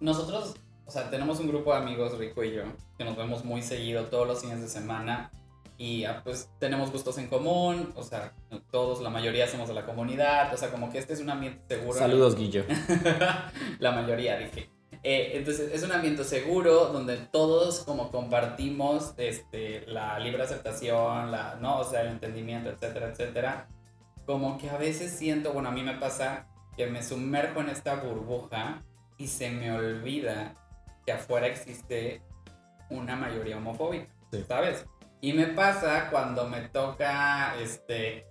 nosotros, 0.00 0.54
o 0.90 0.92
sea, 0.92 1.08
tenemos 1.08 1.38
un 1.38 1.46
grupo 1.46 1.72
de 1.72 1.78
amigos, 1.78 2.18
Rico 2.18 2.42
y 2.42 2.52
yo, 2.52 2.64
que 2.98 3.04
nos 3.04 3.16
vemos 3.16 3.44
muy 3.44 3.62
seguido 3.62 4.06
todos 4.06 4.26
los 4.26 4.40
fines 4.40 4.60
de 4.60 4.66
semana 4.66 5.30
y 5.78 6.02
ah, 6.02 6.20
pues 6.24 6.50
tenemos 6.58 6.90
gustos 6.90 7.16
en 7.18 7.28
común, 7.28 7.92
o 7.94 8.02
sea, 8.02 8.32
todos, 8.72 9.00
la 9.00 9.08
mayoría 9.08 9.46
somos 9.46 9.68
de 9.68 9.74
la 9.74 9.86
comunidad, 9.86 10.52
o 10.52 10.56
sea, 10.56 10.72
como 10.72 10.90
que 10.90 10.98
este 10.98 11.12
es 11.12 11.20
un 11.20 11.30
ambiente 11.30 11.76
seguro. 11.76 11.96
Saludos, 11.96 12.34
Guillo. 12.34 12.64
la 13.78 13.92
mayoría, 13.92 14.36
dije. 14.36 14.68
Eh, 15.04 15.34
entonces 15.34 15.70
es 15.72 15.84
un 15.84 15.92
ambiente 15.92 16.24
seguro 16.24 16.86
donde 16.86 17.18
todos 17.18 17.84
como 17.84 18.10
compartimos 18.10 19.14
este, 19.16 19.86
la 19.86 20.18
libre 20.18 20.42
aceptación, 20.42 21.30
la, 21.30 21.56
¿no? 21.60 21.78
o 21.78 21.84
sea, 21.84 22.00
el 22.00 22.08
entendimiento, 22.08 22.68
etcétera, 22.68 23.10
etcétera. 23.10 23.68
Como 24.26 24.58
que 24.58 24.68
a 24.68 24.76
veces 24.76 25.12
siento, 25.12 25.52
bueno, 25.52 25.68
a 25.68 25.72
mí 25.72 25.84
me 25.84 25.94
pasa 25.94 26.48
que 26.76 26.88
me 26.88 27.00
sumerjo 27.00 27.60
en 27.60 27.68
esta 27.68 27.94
burbuja 27.94 28.82
y 29.18 29.28
se 29.28 29.50
me 29.50 29.70
olvida 29.70 30.56
que 31.10 31.16
afuera 31.16 31.48
existe 31.48 32.22
una 32.88 33.16
mayoría 33.16 33.56
homofóbica, 33.56 34.06
¿sabes? 34.46 34.86
Y 35.20 35.32
me 35.32 35.46
pasa 35.46 36.08
cuando 36.08 36.48
me 36.48 36.60
toca 36.68 37.56
este, 37.60 38.26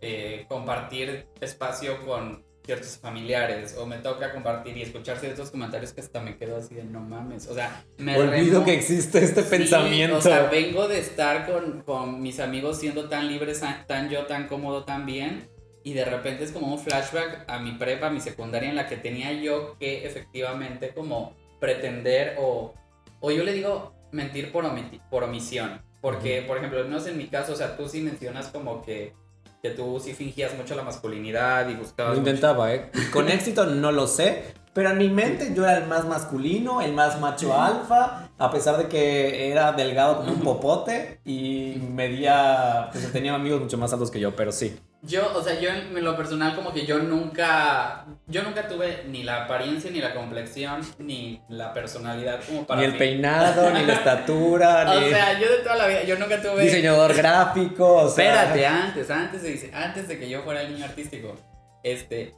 eh, 0.00 0.44
compartir 0.48 1.28
espacio 1.40 2.04
con 2.04 2.44
ciertos 2.64 2.98
familiares 2.98 3.76
o 3.78 3.86
me 3.86 3.98
toca 3.98 4.32
compartir 4.32 4.76
y 4.76 4.82
escuchar 4.82 5.18
ciertos 5.18 5.52
comentarios 5.52 5.92
que 5.92 6.00
hasta 6.00 6.20
me 6.20 6.36
quedo 6.36 6.56
así 6.56 6.74
de 6.74 6.82
no 6.82 7.00
mames, 7.00 7.46
o 7.46 7.54
sea, 7.54 7.84
me 7.98 8.16
olvido 8.18 8.64
que 8.64 8.72
existe 8.74 9.22
este 9.22 9.42
pensamiento. 9.44 10.16
O 10.16 10.20
sea, 10.20 10.48
vengo 10.48 10.88
de 10.88 10.98
estar 10.98 11.46
con, 11.46 11.82
con 11.82 12.20
mis 12.20 12.40
amigos 12.40 12.80
siendo 12.80 13.08
tan 13.08 13.28
libres, 13.28 13.62
tan 13.86 14.10
yo, 14.10 14.26
tan 14.26 14.48
cómodo, 14.48 14.84
tan 14.84 15.06
bien 15.06 15.48
y 15.84 15.92
de 15.92 16.04
repente 16.04 16.42
es 16.42 16.50
como 16.50 16.66
un 16.72 16.80
flashback 16.80 17.44
a 17.46 17.60
mi 17.60 17.72
prepa, 17.72 18.08
a 18.08 18.10
mi 18.10 18.20
secundaria 18.20 18.70
en 18.70 18.76
la 18.76 18.88
que 18.88 18.96
tenía 18.96 19.32
yo 19.34 19.76
que 19.78 20.04
efectivamente 20.06 20.94
como 20.94 21.36
pretender 21.64 22.36
o, 22.38 22.74
o 23.20 23.30
yo 23.30 23.42
le 23.42 23.54
digo 23.54 23.94
mentir 24.12 24.52
por, 24.52 24.64
por 25.10 25.24
omisión. 25.24 25.80
Porque, 26.02 26.44
por 26.46 26.58
ejemplo, 26.58 26.84
no 26.84 27.00
sé 27.00 27.12
en 27.12 27.16
mi 27.16 27.28
caso, 27.28 27.54
o 27.54 27.56
sea, 27.56 27.78
tú 27.78 27.88
sí 27.88 28.02
mencionas 28.02 28.48
como 28.48 28.82
que 28.82 29.14
que 29.62 29.70
tú 29.70 29.98
sí 29.98 30.12
fingías 30.12 30.54
mucho 30.58 30.74
la 30.76 30.82
masculinidad 30.82 31.66
y 31.70 31.74
buscabas. 31.74 32.12
Lo 32.12 32.18
intentaba, 32.18 32.74
¿eh? 32.74 32.90
Con 33.10 33.30
éxito 33.30 33.64
no 33.64 33.92
lo 33.92 34.06
sé, 34.06 34.52
pero 34.74 34.90
en 34.90 34.98
mi 34.98 35.08
mente 35.08 35.54
yo 35.56 35.64
era 35.64 35.78
el 35.78 35.86
más 35.86 36.04
masculino, 36.04 36.82
el 36.82 36.92
más 36.92 37.18
macho 37.18 37.58
alfa, 37.58 38.28
a 38.36 38.50
pesar 38.50 38.76
de 38.76 38.88
que 38.88 39.50
era 39.50 39.72
delgado 39.72 40.18
como 40.18 40.32
un 40.32 40.40
popote 40.40 41.20
y 41.24 41.76
medía, 41.94 42.90
pues 42.92 43.10
tenía 43.10 43.34
amigos 43.34 43.62
mucho 43.62 43.78
más 43.78 43.90
altos 43.94 44.10
que 44.10 44.20
yo, 44.20 44.36
pero 44.36 44.52
sí. 44.52 44.78
Yo, 45.06 45.36
o 45.36 45.42
sea, 45.42 45.60
yo 45.60 45.68
en 45.68 46.02
lo 46.02 46.16
personal 46.16 46.54
como 46.56 46.72
que 46.72 46.86
yo 46.86 46.98
nunca, 46.98 48.06
yo 48.26 48.42
nunca 48.42 48.66
tuve 48.66 49.04
ni 49.06 49.22
la 49.22 49.44
apariencia, 49.44 49.90
ni 49.90 50.00
la 50.00 50.14
complexión, 50.14 50.80
ni 50.98 51.42
la 51.50 51.74
personalidad 51.74 52.40
como 52.46 52.66
para 52.66 52.80
Ni 52.80 52.86
el 52.86 52.96
peinado, 52.96 53.70
ni 53.70 53.84
la 53.84 53.92
estatura, 53.94 54.84
ni... 54.98 55.06
O 55.06 55.08
sea, 55.10 55.38
yo 55.38 55.50
de 55.50 55.58
toda 55.58 55.76
la 55.76 55.88
vida, 55.88 56.04
yo 56.04 56.18
nunca 56.18 56.40
tuve... 56.40 56.62
Diseñador 56.62 57.14
gráfico, 57.14 57.96
o 57.96 58.08
sea... 58.08 58.44
Espérate, 58.44 58.66
antes, 58.66 59.10
antes 59.10 59.42
de, 59.42 59.70
antes 59.74 60.08
de 60.08 60.18
que 60.18 60.28
yo 60.30 60.42
fuera 60.42 60.62
el 60.62 60.72
niño 60.72 60.86
artístico, 60.86 61.34
este, 61.82 62.34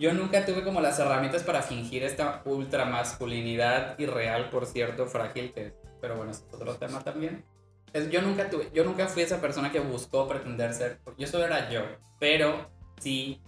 yo 0.00 0.12
nunca 0.12 0.44
tuve 0.44 0.64
como 0.64 0.80
las 0.80 0.98
herramientas 0.98 1.44
para 1.44 1.62
fingir 1.62 2.02
esta 2.02 2.42
ultra 2.46 2.84
masculinidad 2.84 3.96
irreal, 3.98 4.50
por 4.50 4.66
cierto, 4.66 5.06
frágil, 5.06 5.52
que, 5.52 5.72
pero 6.00 6.16
bueno, 6.16 6.32
es 6.32 6.44
otro 6.52 6.74
tema 6.74 6.98
también 7.04 7.44
yo 8.10 8.22
nunca 8.22 8.50
tuve, 8.50 8.70
yo 8.74 8.84
nunca 8.84 9.06
fui 9.06 9.22
esa 9.22 9.40
persona 9.40 9.72
que 9.72 9.80
buscó 9.80 10.28
pretender 10.28 10.74
ser, 10.74 10.98
yo 11.16 11.26
solo 11.26 11.44
era 11.44 11.70
yo, 11.70 11.82
pero 12.18 12.70
sí 13.00 13.42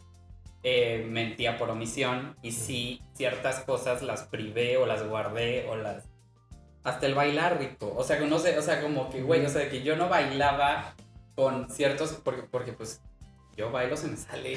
eh, 0.62 1.06
mentía 1.08 1.58
por 1.58 1.70
omisión 1.70 2.36
y 2.42 2.52
sí 2.52 3.02
ciertas 3.14 3.60
cosas 3.60 4.02
las 4.02 4.24
privé 4.24 4.76
o 4.76 4.86
las 4.86 5.06
guardé 5.06 5.66
o 5.68 5.76
las 5.76 6.08
hasta 6.82 7.06
el 7.06 7.14
bailar 7.14 7.58
rico, 7.58 7.92
o 7.94 8.02
sea, 8.02 8.18
que 8.18 8.26
no 8.26 8.38
sé, 8.38 8.58
o 8.58 8.62
sea, 8.62 8.80
como 8.80 9.10
que 9.10 9.22
güey, 9.22 9.44
o 9.44 9.48
sea, 9.48 9.68
que 9.68 9.82
yo 9.82 9.96
no 9.96 10.08
bailaba 10.08 10.94
con 11.34 11.70
ciertos 11.70 12.20
porque 12.24 12.42
porque 12.42 12.72
pues 12.72 13.02
yo 13.60 13.70
bailo 13.70 13.94
se 13.94 14.08
me 14.08 14.16
sale. 14.16 14.54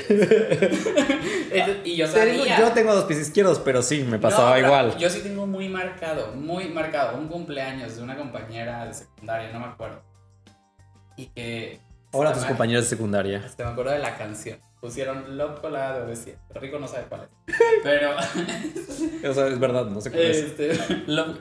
y 1.83 1.95
yo 1.97 2.07
sabía. 2.07 2.57
yo 2.57 2.71
tengo 2.71 2.95
dos 2.95 3.03
pies 3.03 3.19
izquierdos, 3.19 3.59
pero 3.59 3.81
sí, 3.81 4.03
me 4.03 4.17
pasaba 4.17 4.57
igual. 4.57 4.97
Yo 4.97 5.09
sí 5.09 5.19
tengo 5.19 5.45
muy 5.45 5.67
marcado, 5.67 6.31
muy 6.33 6.69
marcado. 6.69 7.17
Un 7.17 7.27
cumpleaños 7.27 7.97
de 7.97 8.03
una 8.03 8.15
compañera 8.15 8.85
de 8.85 8.93
secundaria, 8.93 9.51
no 9.51 9.59
me 9.59 9.65
acuerdo. 9.65 10.01
Y 11.17 11.27
que. 11.27 11.81
Hola 12.11 12.31
tus 12.31 12.45
compañeros 12.45 12.85
de 12.85 12.89
secundaria. 12.89 13.43
Hasta 13.45 13.65
me 13.65 13.71
acuerdo 13.71 13.91
de 13.91 13.99
la 13.99 14.17
canción. 14.17 14.57
Pusieron 14.79 15.37
Loco 15.37 15.69
la 15.69 15.89
adolescente. 15.89 16.39
Rico 16.53 16.79
no 16.79 16.87
sabe 16.87 17.05
cuál 17.09 17.23
es. 17.23 17.55
Pero. 17.83 18.11
o 19.29 19.33
sea, 19.33 19.47
es 19.47 19.59
verdad, 19.59 19.85
no 19.87 19.99
sé 19.99 20.11
cuál 20.11 20.23
es. 20.23 20.37
Este, 20.37 20.79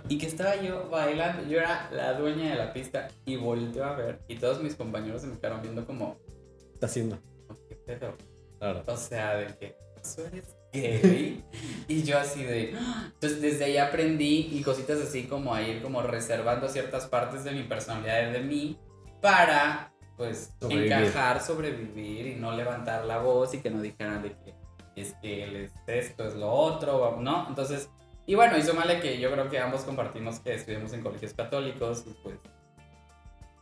y 0.09 0.19
que 0.19 0.27
estaba 0.27 0.57
yo 0.57 0.89
bailando. 0.91 1.49
Yo 1.49 1.59
era 1.59 1.89
la 1.93 2.15
dueña 2.15 2.51
de 2.51 2.57
la 2.57 2.73
pista. 2.73 3.09
Y 3.25 3.37
volteo 3.37 3.85
a 3.85 3.95
ver. 3.95 4.19
Y 4.27 4.37
todos 4.37 4.61
mis 4.61 4.75
compañeros 4.75 5.21
se 5.21 5.29
me 5.29 5.39
quedaron 5.39 5.63
viendo 5.63 5.87
como. 5.87 6.17
¿Qué 6.17 6.75
está 6.75 6.87
haciendo? 6.87 7.19
Pero, 7.87 8.17
o 8.87 8.97
sea, 8.97 9.37
de 9.37 9.47
que 9.59 9.77
tú 10.03 10.23
eres 10.23 10.57
gay. 10.73 11.45
y 11.89 12.03
yo 12.03 12.19
así 12.19 12.45
de. 12.45 12.71
Entonces, 12.71 13.41
desde 13.41 13.65
ahí 13.65 13.77
aprendí 13.77 14.51
y 14.53 14.63
cositas 14.63 15.01
así 15.01 15.25
como 15.25 15.55
a 15.55 15.63
ir 15.63 15.83
como 15.83 16.03
reservando 16.03 16.69
ciertas 16.69 17.07
partes 17.07 17.45
de 17.45 17.53
mi 17.53 17.65
personalidad 17.65 18.33
de 18.33 18.41
mí 18.41 18.79
para, 19.21 19.93
pues, 20.17 20.55
encajar, 20.69 21.43
sobrevivir 21.43 22.27
y 22.27 22.35
no 22.37 22.53
levantar 22.53 23.05
la 23.05 23.19
voz 23.19 23.55
y 23.55 23.59
que 23.59 23.71
no 23.71 23.81
dijeran 23.81 24.23
de 24.23 24.31
que 24.31 24.55
es 24.95 25.15
que 25.23 25.45
él 25.45 25.57
es 25.57 25.73
esto, 25.87 26.27
es 26.27 26.35
lo 26.35 26.51
otro, 26.51 27.19
¿no? 27.21 27.47
Entonces, 27.49 27.89
y 28.27 28.35
bueno, 28.35 28.57
hizo 28.57 28.75
mal 28.75 29.01
que 29.01 29.19
yo 29.19 29.33
creo 29.33 29.49
que 29.49 29.59
ambos 29.59 29.83
compartimos 29.83 30.41
que 30.41 30.55
estudiamos 30.55 30.93
en 30.93 31.03
colegios 31.03 31.35
católicos 31.35 32.05
y 32.07 32.15
pues 32.23 32.37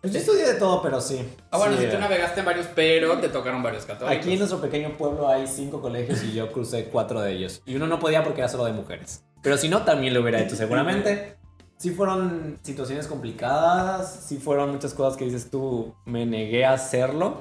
pues 0.01 0.13
yo 0.13 0.19
estudié 0.19 0.47
de 0.47 0.55
todo, 0.55 0.81
pero 0.83 1.01
sí. 1.01 1.29
Ah, 1.51 1.59
bueno, 1.59 1.77
sí, 1.77 1.85
si 1.85 1.91
tú 1.91 1.99
navegaste 1.99 2.41
en 2.41 2.47
varios, 2.47 2.67
pero 2.75 3.19
te 3.19 3.29
tocaron 3.29 3.63
varios 3.63 3.85
católicos. 3.85 4.17
Aquí 4.17 4.33
en 4.33 4.39
nuestro 4.39 4.61
pequeño 4.61 4.97
pueblo 4.97 5.29
hay 5.29 5.47
cinco 5.47 5.81
colegios 5.81 6.23
y 6.23 6.33
yo 6.33 6.51
crucé 6.53 6.87
cuatro 6.87 7.21
de 7.21 7.33
ellos. 7.33 7.63
Y 7.67 7.77
uno 7.77 7.87
no 7.87 7.99
podía 7.99 8.25
porque 8.25 8.41
era 8.41 8.49
solo 8.49 8.65
de 8.65 8.73
mujeres. 8.73 9.25
Pero 9.43 9.57
si 9.57 9.69
no, 9.69 9.83
también 9.83 10.15
lo 10.15 10.21
hubiera 10.21 10.41
hecho 10.41 10.57
seguramente. 10.57 11.37
Sí 11.77 11.91
fueron 11.91 12.59
situaciones 12.63 13.07
complicadas, 13.07 14.25
sí 14.27 14.37
fueron 14.37 14.71
muchas 14.71 14.93
cosas 14.93 15.17
que 15.17 15.25
dices 15.25 15.51
tú, 15.51 15.95
me 16.05 16.27
negué 16.27 16.67
a 16.67 16.75
hacerlo. 16.75 17.39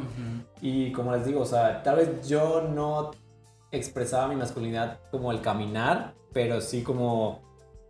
Y 0.61 0.91
como 0.93 1.13
les 1.13 1.25
digo, 1.25 1.41
o 1.41 1.45
sea, 1.45 1.83
tal 1.83 1.97
vez 1.97 2.27
yo 2.27 2.61
no 2.61 3.11
expresaba 3.71 4.27
mi 4.27 4.35
masculinidad 4.35 4.99
como 5.11 5.31
el 5.31 5.41
caminar, 5.41 6.13
pero 6.33 6.61
sí 6.61 6.83
como 6.83 7.41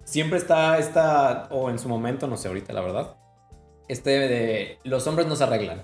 siempre 0.04 0.40
está 0.40 0.78
esta, 0.80 1.48
o 1.52 1.70
en 1.70 1.78
su 1.78 1.88
momento, 1.88 2.26
no 2.26 2.36
sé 2.36 2.48
ahorita 2.48 2.74
la 2.74 2.82
verdad, 2.82 3.16
este 3.90 4.12
de 4.12 4.78
los 4.86 5.06
hombres 5.08 5.28
no 5.28 5.36
se 5.36 5.44
arreglan. 5.44 5.82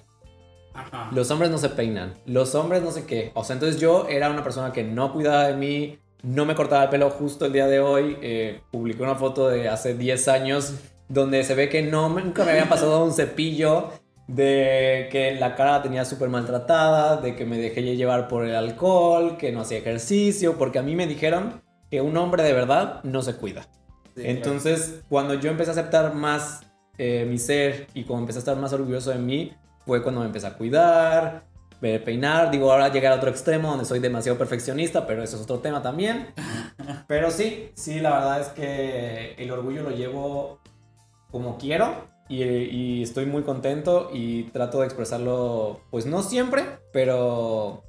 Los 1.11 1.29
hombres 1.31 1.51
no 1.51 1.57
se 1.57 1.69
peinan. 1.69 2.13
Los 2.25 2.55
hombres 2.55 2.81
no 2.81 2.91
sé 2.91 3.05
qué. 3.05 3.31
O 3.33 3.43
sea, 3.43 3.55
entonces 3.55 3.79
yo 3.81 4.07
era 4.07 4.29
una 4.29 4.43
persona 4.43 4.71
que 4.71 4.83
no 4.83 5.11
cuidaba 5.11 5.47
de 5.47 5.55
mí, 5.55 5.99
no 6.23 6.45
me 6.45 6.55
cortaba 6.55 6.83
el 6.83 6.89
pelo 6.89 7.09
justo 7.09 7.45
el 7.45 7.53
día 7.53 7.67
de 7.67 7.79
hoy. 7.81 8.17
Eh, 8.21 8.61
publiqué 8.71 9.03
una 9.03 9.15
foto 9.15 9.49
de 9.49 9.67
hace 9.67 9.93
10 9.93 10.27
años 10.29 10.73
donde 11.09 11.43
se 11.43 11.55
ve 11.55 11.69
que 11.69 11.81
no, 11.81 12.07
nunca 12.09 12.45
me 12.45 12.51
había 12.51 12.69
pasado 12.69 13.03
un 13.03 13.13
cepillo, 13.13 13.91
de 14.27 15.07
que 15.11 15.35
la 15.35 15.55
cara 15.55 15.81
tenía 15.83 16.03
súper 16.05 16.29
maltratada, 16.29 17.17
de 17.17 17.35
que 17.35 17.45
me 17.45 17.57
dejé 17.57 17.83
llevar 17.95 18.27
por 18.27 18.45
el 18.45 18.55
alcohol, 18.55 19.37
que 19.37 19.51
no 19.51 19.61
hacía 19.61 19.77
ejercicio, 19.77 20.57
porque 20.57 20.79
a 20.79 20.81
mí 20.81 20.95
me 20.95 21.07
dijeron 21.07 21.61
que 21.91 22.01
un 22.01 22.17
hombre 22.17 22.43
de 22.43 22.53
verdad 22.53 23.03
no 23.03 23.21
se 23.21 23.35
cuida. 23.35 23.67
Entonces, 24.15 25.01
cuando 25.09 25.33
yo 25.35 25.51
empecé 25.51 25.71
a 25.71 25.73
aceptar 25.73 26.15
más 26.15 26.64
eh, 26.97 27.25
mi 27.27 27.37
ser 27.37 27.87
y 27.93 28.03
como 28.03 28.19
empecé 28.19 28.39
a 28.39 28.41
estar 28.41 28.57
más 28.57 28.73
orgulloso 28.73 29.11
de 29.11 29.19
mí, 29.19 29.51
fue 29.85 30.01
cuando 30.01 30.21
me 30.21 30.27
empecé 30.27 30.47
a 30.47 30.53
cuidar, 30.53 31.43
peinar. 31.79 32.51
Digo, 32.51 32.71
ahora 32.71 32.91
llegar 32.91 33.13
a 33.13 33.15
otro 33.17 33.29
extremo 33.29 33.69
donde 33.69 33.85
soy 33.85 33.99
demasiado 33.99 34.37
perfeccionista, 34.37 35.05
pero 35.05 35.23
eso 35.23 35.35
es 35.35 35.43
otro 35.43 35.59
tema 35.59 35.81
también. 35.81 36.33
Pero 37.07 37.29
sí, 37.29 37.69
sí, 37.75 37.99
la 37.99 38.11
verdad 38.11 38.41
es 38.41 38.47
que 38.49 39.35
el 39.37 39.51
orgullo 39.51 39.83
lo 39.83 39.91
llevo 39.91 40.59
como 41.31 41.57
quiero 41.57 42.07
y, 42.27 42.43
y, 42.43 43.03
estoy 43.03 43.25
muy 43.27 43.43
contento 43.43 44.09
y 44.11 44.43
trato 44.45 44.79
de 44.79 44.85
expresarlo, 44.85 45.81
pues 45.91 46.07
no 46.07 46.23
siempre, 46.23 46.63
pero 46.91 47.83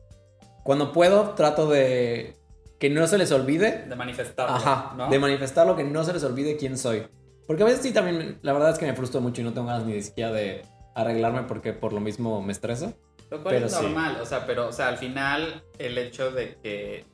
cuando 0.62 0.92
puedo 0.92 1.30
trato 1.30 1.68
de 1.68 2.36
que 2.78 2.90
no 2.90 3.06
se 3.06 3.16
les 3.16 3.32
olvide. 3.32 3.86
De 3.88 3.96
manifestarlo. 3.96 4.56
Ajá, 4.56 5.08
de 5.08 5.18
manifestarlo, 5.18 5.76
que 5.76 5.84
no 5.84 6.04
se 6.04 6.12
les 6.12 6.24
olvide 6.24 6.56
quién 6.56 6.76
soy. 6.76 7.06
Porque 7.46 7.62
a 7.62 7.66
veces 7.66 7.82
sí 7.82 7.92
también, 7.92 8.38
la 8.42 8.52
verdad 8.52 8.70
es 8.70 8.78
que 8.78 8.86
me 8.86 8.94
frustro 8.94 9.20
mucho 9.20 9.40
y 9.40 9.44
no 9.44 9.52
tengo 9.52 9.68
ganas 9.68 9.84
ni 9.84 10.02
siquiera 10.02 10.32
de 10.32 10.62
arreglarme 10.94 11.42
porque 11.42 11.72
por 11.72 11.92
lo 11.92 12.00
mismo 12.00 12.42
me 12.42 12.52
estreso. 12.52 12.94
Lo 13.30 13.42
cual 13.42 13.56
es 13.56 13.72
normal, 13.72 14.18
o 14.20 14.26
sea, 14.26 14.46
pero, 14.46 14.68
o 14.68 14.72
sea, 14.72 14.88
al 14.88 14.98
final 14.98 15.64
el 15.78 15.98
hecho 15.98 16.30
de 16.30 16.56
que 16.62 17.04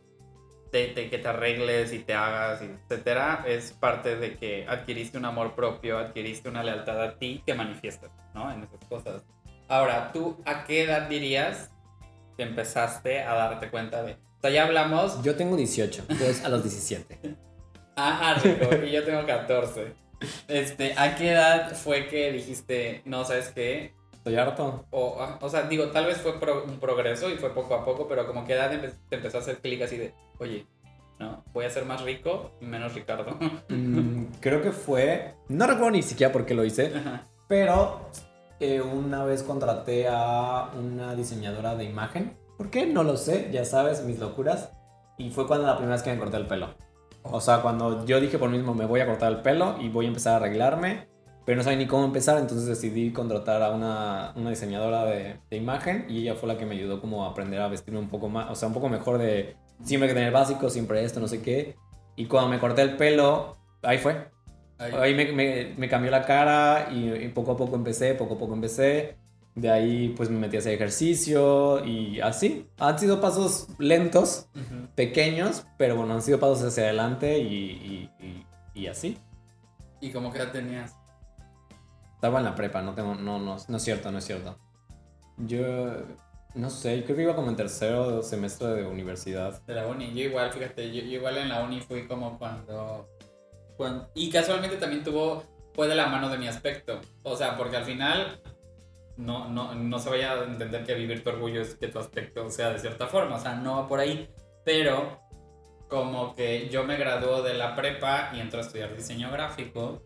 te, 0.71 0.95
que 0.95 1.19
te 1.19 1.29
arregles 1.29 1.93
y 1.93 1.99
te 1.99 2.15
hagas, 2.15 2.63
etcétera, 2.63 3.45
es 3.47 3.73
parte 3.73 4.17
de 4.17 4.37
que 4.37 4.67
adquiriste 4.67 5.19
un 5.19 5.25
amor 5.27 5.55
propio, 5.55 5.99
adquiriste 5.99 6.49
una 6.49 6.63
lealtad 6.63 7.01
a 7.03 7.19
ti 7.19 7.43
que 7.47 7.55
manifiestas, 7.55 8.11
¿no? 8.35 8.51
En 8.51 8.63
esas 8.63 8.85
cosas. 8.89 9.23
Ahora, 9.69 10.13
¿tú 10.13 10.39
a 10.45 10.65
qué 10.65 10.85
edad 10.85 11.09
dirías 11.09 11.71
que 12.37 12.43
empezaste 12.43 13.23
a 13.23 13.35
darte 13.35 13.71
cuenta 13.71 14.03
de... 14.03 14.13
O 14.13 14.41
sea, 14.41 14.51
ya 14.51 14.65
hablamos... 14.65 15.23
Yo 15.23 15.37
tengo 15.37 15.57
18, 15.57 16.05
entonces 16.09 16.45
a 16.45 16.49
los 16.49 16.63
17. 16.63 17.37
ah, 17.97 18.39
rico, 18.43 18.75
y 18.85 18.91
yo 18.91 19.05
tengo 19.05 19.27
14. 19.27 20.02
Este, 20.49 20.95
¿a 20.97 21.15
qué 21.17 21.33
edad 21.33 21.75
fue 21.75 22.09
que 22.09 22.33
dijiste, 22.33 23.03
no, 23.05 23.25
sabes 23.25 23.49
qué? 23.49 23.95
Estoy 24.13 24.37
harto. 24.37 24.87
O, 24.91 25.17
ah, 25.21 25.39
o 25.41 25.49
sea, 25.49 25.63
digo, 25.63 25.89
tal 25.89 26.07
vez 26.07 26.19
fue 26.19 26.33
un 26.33 26.79
progreso 26.79 27.31
y 27.31 27.37
fue 27.37 27.51
poco 27.55 27.75
a 27.75 27.85
poco, 27.85 28.07
pero 28.07 28.27
como 28.27 28.45
que 28.45 28.53
edad 28.53 28.71
te 29.09 29.17
empezó 29.17 29.39
a 29.39 29.41
hacer 29.41 29.59
clic 29.59 29.83
así 29.83 29.97
de, 29.97 30.15
oye, 30.39 30.67
¿no? 31.19 31.45
Voy 31.53 31.65
a 31.65 31.71
ser 31.71 31.85
más 31.85 32.03
rico 32.03 32.53
y 32.61 32.67
menos 32.67 32.95
Ricardo. 32.95 33.37
Mm, 33.69 34.27
creo 34.41 34.61
que 34.61 34.71
fue, 34.71 35.35
no 35.49 35.67
recuerdo 35.67 35.93
ni 35.93 36.03
siquiera 36.03 36.33
por 36.33 36.45
qué 36.45 36.55
lo 36.55 36.65
hice, 36.65 36.93
Ajá. 36.95 37.27
pero 37.49 38.09
eh, 38.61 38.81
una 38.81 39.25
vez 39.25 39.43
contraté 39.43 40.07
a 40.09 40.71
una 40.79 41.15
diseñadora 41.15 41.75
de 41.75 41.85
imagen. 41.85 42.37
¿Por 42.59 42.71
qué? 42.71 42.87
No 42.87 43.03
lo 43.03 43.17
sé, 43.17 43.49
ya 43.51 43.65
sabes, 43.65 44.05
mis 44.05 44.19
locuras. 44.19 44.71
Y 45.19 45.31
fue 45.31 45.47
cuando 45.47 45.67
la 45.67 45.77
primera 45.77 45.97
vez 45.97 46.03
que 46.03 46.13
me 46.13 46.19
corté 46.19 46.37
el 46.37 46.47
pelo. 46.47 46.75
O 47.25 47.41
sea, 47.41 47.63
cuando 47.63 48.05
yo 48.05 48.21
dije 48.21 48.39
por 48.39 48.51
mí 48.51 48.57
mismo, 48.59 48.75
me 48.75 48.87
voy 48.87 49.01
a 49.01 49.07
cortar 49.07 49.31
el 49.33 49.41
pelo 49.43 49.77
y 49.81 49.89
voy 49.89 50.07
a 50.07 50.09
empezar 50.09 50.35
a 50.35 50.37
arreglarme, 50.37 51.07
pero 51.47 51.57
no 51.57 51.63
sabía 51.65 51.79
ni 51.79 51.87
cómo 51.87 52.05
empezar, 52.05 52.39
entonces 52.39 52.67
decidí 52.67 53.13
contratar 53.13 53.63
a 53.63 53.71
una, 53.71 54.33
una 54.37 54.51
diseñadora 54.51 55.05
de, 55.05 55.37
de 55.51 55.57
imagen 55.57 56.07
y 56.09 56.21
ella 56.23 56.35
fue 56.35 56.49
la 56.49 56.59
que 56.59 56.67
me 56.67 56.75
ayudó 56.75 57.01
como 57.01 57.25
a 57.25 57.31
aprender 57.31 57.61
a 57.61 57.69
vestirme 57.69 58.01
un 58.01 58.09
poco 58.09 58.29
más, 58.29 58.51
o 58.51 58.55
sea, 58.55 58.69
un 58.69 58.75
poco 58.75 58.89
mejor 58.89 59.19
de 59.19 59.57
siempre 59.83 60.09
que 60.09 60.15
tener 60.15 60.33
básico, 60.33 60.69
siempre 60.71 61.05
esto, 61.05 61.21
no 61.21 61.29
sé 61.29 61.43
qué. 61.43 61.77
Y 62.17 62.27
cuando 62.27 62.51
me 62.51 62.59
corté 62.59 62.83
el 62.83 62.97
pelo, 62.97 63.57
ahí 63.83 63.99
fue. 63.99 64.29
Ay, 64.79 64.93
Ahí 65.01 65.15
me, 65.15 65.33
me- 65.33 65.75
me 65.77 65.89
cambió 65.89 66.11
la 66.11 66.23
cara 66.23 66.89
y, 66.93 67.09
y 67.13 67.29
poco 67.29 67.53
a 67.53 67.57
poco 67.57 67.77
empecé, 67.77 68.15
poco 68.15 68.35
a 68.35 68.39
poco 68.39 68.55
empecé. 68.55 69.17
De 69.55 69.71
ahí 69.71 70.15
pues 70.17 70.31
me 70.31 70.39
metí 70.39 70.57
a 70.57 70.61
hacer 70.61 70.73
ejercicio 70.75 71.85
y 71.85 72.21
así. 72.21 72.69
Han 72.79 72.99
sido 72.99 73.21
pasos 73.21 73.69
lentos, 73.79 74.49
ujú. 74.55 74.87
pequeños, 74.95 75.67
pero 75.77 75.97
bueno, 75.97 76.15
han 76.15 76.23
sido 76.23 76.39
pasos 76.41 76.63
hacia 76.65 76.85
adelante 76.85 77.39
y, 77.39 77.55
y- 77.55 78.11
y- 78.27 78.47
y 78.75 78.87
así. 78.87 79.19
¿Y 80.01 80.11
cómo 80.11 80.33
que 80.33 80.39
edad 80.39 80.53
tenías? 80.53 80.95
Estaba 82.15 82.39
en 82.39 82.45
la 82.47 82.55
prepa, 82.55 82.81
no 82.83 82.95
tengo, 82.95 83.15
no, 83.15 83.39
no, 83.39 83.57
no 83.69 83.77
es 83.77 83.83
cierto, 83.83 84.11
no 84.11 84.19
es 84.19 84.25
cierto. 84.25 84.57
Yo, 85.37 85.97
no 86.55 86.71
sé, 86.71 87.03
creo 87.05 87.17
que 87.17 87.23
iba 87.23 87.35
como 87.37 87.51
en 87.51 87.57
tercero 87.57 88.23
semestre 88.23 88.69
de 88.69 88.87
universidad. 88.87 89.61
De 89.67 89.75
la 89.75 89.87
uni. 89.87 90.15
Yo 90.15 90.21
igual, 90.25 90.51
fíjate, 90.53 90.93
yo, 90.95 91.03
yo 91.03 91.17
igual 91.19 91.37
en 91.39 91.49
la 91.51 91.63
uni 91.63 91.81
fui 91.81 92.07
como 92.07 92.39
cuando, 92.39 93.09
cuan- 93.77 94.07
Y 94.15 94.31
casualmente 94.31 94.77
también 94.77 95.03
tuvo... 95.05 95.43
Fue 95.75 95.89
de 95.89 95.95
la 95.95 96.07
mano 96.07 96.29
de 96.29 96.37
mi 96.39 96.47
aspecto. 96.49 97.01
O 97.23 97.37
sea, 97.37 97.57
porque 97.57 97.77
al 97.77 97.85
final... 97.85 98.41
No, 99.23 99.49
no, 99.49 99.75
no 99.75 99.99
se 99.99 100.11
vaya 100.11 100.33
a 100.33 100.45
entender 100.45 100.85
que 100.85 100.95
vivir 100.95 101.23
tu 101.23 101.31
orgullo 101.31 101.63
es 101.63 101.77
que 101.77 101.89
tu 101.89 101.99
aspecto 101.99 102.51
sea 102.51 102.71
de 102.71 102.79
cierta 102.79 103.07
forma. 103.07 103.37
O 103.37 103.41
sea, 103.41 103.55
no 103.55 103.77
va 103.77 103.89
por 103.89 104.01
ahí. 104.01 104.29
Pero 104.65 105.21
como 105.89 106.35
que 106.35 106.69
yo 106.71 106.85
me 106.85 106.97
graduó 106.97 107.43
de 107.43 107.55
la 107.55 107.77
prepa 107.77 108.31
y 108.35 108.41
entré 108.41 108.61
a 108.61 108.63
estudiar 108.63 108.97
diseño 108.97 109.31
gráfico. 109.31 110.03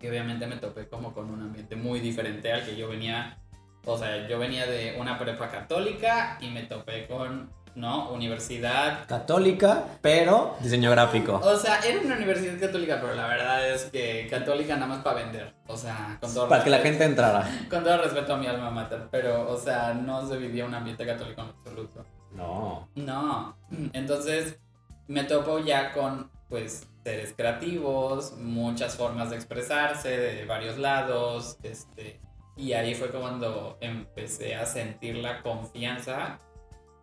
Y 0.00 0.08
obviamente 0.08 0.46
me 0.46 0.56
topé 0.56 0.88
como 0.88 1.12
con 1.12 1.30
un 1.30 1.42
ambiente 1.42 1.76
muy 1.76 2.00
diferente 2.00 2.52
al 2.52 2.64
que 2.64 2.76
yo 2.76 2.88
venía. 2.88 3.38
O 3.84 3.98
sea, 3.98 4.28
yo 4.28 4.38
venía 4.38 4.66
de 4.66 4.96
una 4.98 5.18
prepa 5.18 5.50
católica 5.50 6.38
y 6.40 6.50
me 6.50 6.62
topé 6.62 7.06
con, 7.06 7.50
¿no? 7.76 8.10
Universidad. 8.10 9.06
Católica, 9.06 9.84
pero 10.02 10.56
diseño 10.60 10.90
gráfico. 10.90 11.40
O 11.44 11.56
sea, 11.56 11.78
era 11.80 12.00
una 12.00 12.16
universidad 12.16 12.58
católica, 12.58 12.98
pero 13.00 13.14
la 13.14 13.26
verdad 13.28 13.70
es 13.70 13.84
que 13.84 14.26
católica 14.28 14.74
nada 14.74 14.86
más 14.86 15.02
para 15.04 15.22
vender. 15.22 15.54
O 15.68 15.76
sea, 15.76 16.18
con 16.20 16.32
todo 16.34 16.48
Para 16.48 16.64
que 16.64 16.70
la 16.70 16.78
respeto- 16.78 16.88
gente 16.98 17.04
entrara. 17.04 17.48
Con 17.70 17.84
todo 17.84 17.98
respeto 18.02 18.34
a 18.34 18.36
mi 18.38 18.46
alma 18.46 18.70
mater, 18.70 19.06
pero, 19.10 19.48
o 19.50 19.56
sea, 19.56 19.94
no 19.94 20.26
se 20.26 20.36
vivía 20.38 20.64
un 20.64 20.74
ambiente 20.74 21.06
católico 21.06 21.40
en 21.42 21.48
absoluto. 21.48 22.04
No. 22.32 22.88
No. 22.96 23.56
Entonces 23.92 24.58
me 25.06 25.24
topo 25.24 25.58
ya 25.60 25.92
con 25.92 26.30
pues 26.48 26.88
seres 27.04 27.34
creativos, 27.36 28.32
muchas 28.38 28.96
formas 28.96 29.30
de 29.30 29.36
expresarse 29.36 30.08
de 30.16 30.44
varios 30.44 30.78
lados, 30.78 31.56
este 31.62 32.20
y 32.56 32.72
ahí 32.72 32.94
fue 32.94 33.08
cuando 33.10 33.76
empecé 33.80 34.54
a 34.54 34.64
sentir 34.64 35.16
la 35.16 35.42
confianza 35.42 36.38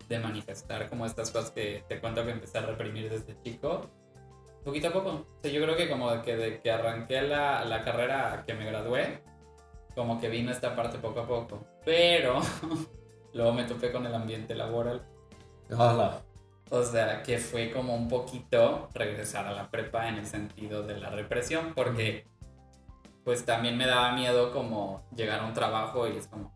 de 0.07 0.19
manifestar 0.19 0.89
como 0.89 1.05
estas 1.05 1.31
cosas 1.31 1.51
que 1.51 1.83
te 1.87 1.99
cuento 1.99 2.25
que 2.25 2.31
empecé 2.31 2.57
a 2.57 2.61
reprimir 2.61 3.09
desde 3.09 3.39
chico. 3.41 3.89
Poquito 4.63 4.87
a 4.87 4.93
poco. 4.93 5.09
O 5.09 5.41
sea, 5.41 5.51
yo 5.51 5.61
creo 5.61 5.75
que 5.75 5.89
como 5.89 6.21
que 6.21 6.35
de 6.35 6.61
que 6.61 6.71
arranqué 6.71 7.21
la, 7.21 7.65
la 7.65 7.83
carrera 7.83 8.43
que 8.45 8.53
me 8.53 8.65
gradué, 8.65 9.21
como 9.95 10.19
que 10.19 10.29
vino 10.29 10.51
esta 10.51 10.75
parte 10.75 10.97
poco 10.99 11.21
a 11.21 11.27
poco. 11.27 11.65
Pero 11.85 12.39
luego 13.33 13.53
me 13.53 13.63
topé 13.65 13.91
con 13.91 14.05
el 14.05 14.15
ambiente 14.15 14.55
laboral. 14.55 15.05
Hola. 15.71 16.21
O 16.69 16.83
sea, 16.83 17.21
que 17.23 17.37
fue 17.37 17.71
como 17.71 17.95
un 17.95 18.07
poquito 18.07 18.89
regresar 18.93 19.45
a 19.45 19.51
la 19.51 19.69
prepa 19.69 20.07
en 20.07 20.15
el 20.15 20.25
sentido 20.25 20.83
de 20.83 20.97
la 20.97 21.09
represión, 21.09 21.73
porque 21.75 22.25
pues 23.23 23.45
también 23.45 23.77
me 23.77 23.85
daba 23.85 24.13
miedo 24.13 24.51
como 24.51 25.05
llegar 25.15 25.41
a 25.41 25.45
un 25.45 25.53
trabajo 25.53 26.07
y 26.07 26.17
es 26.17 26.27
como... 26.27 26.53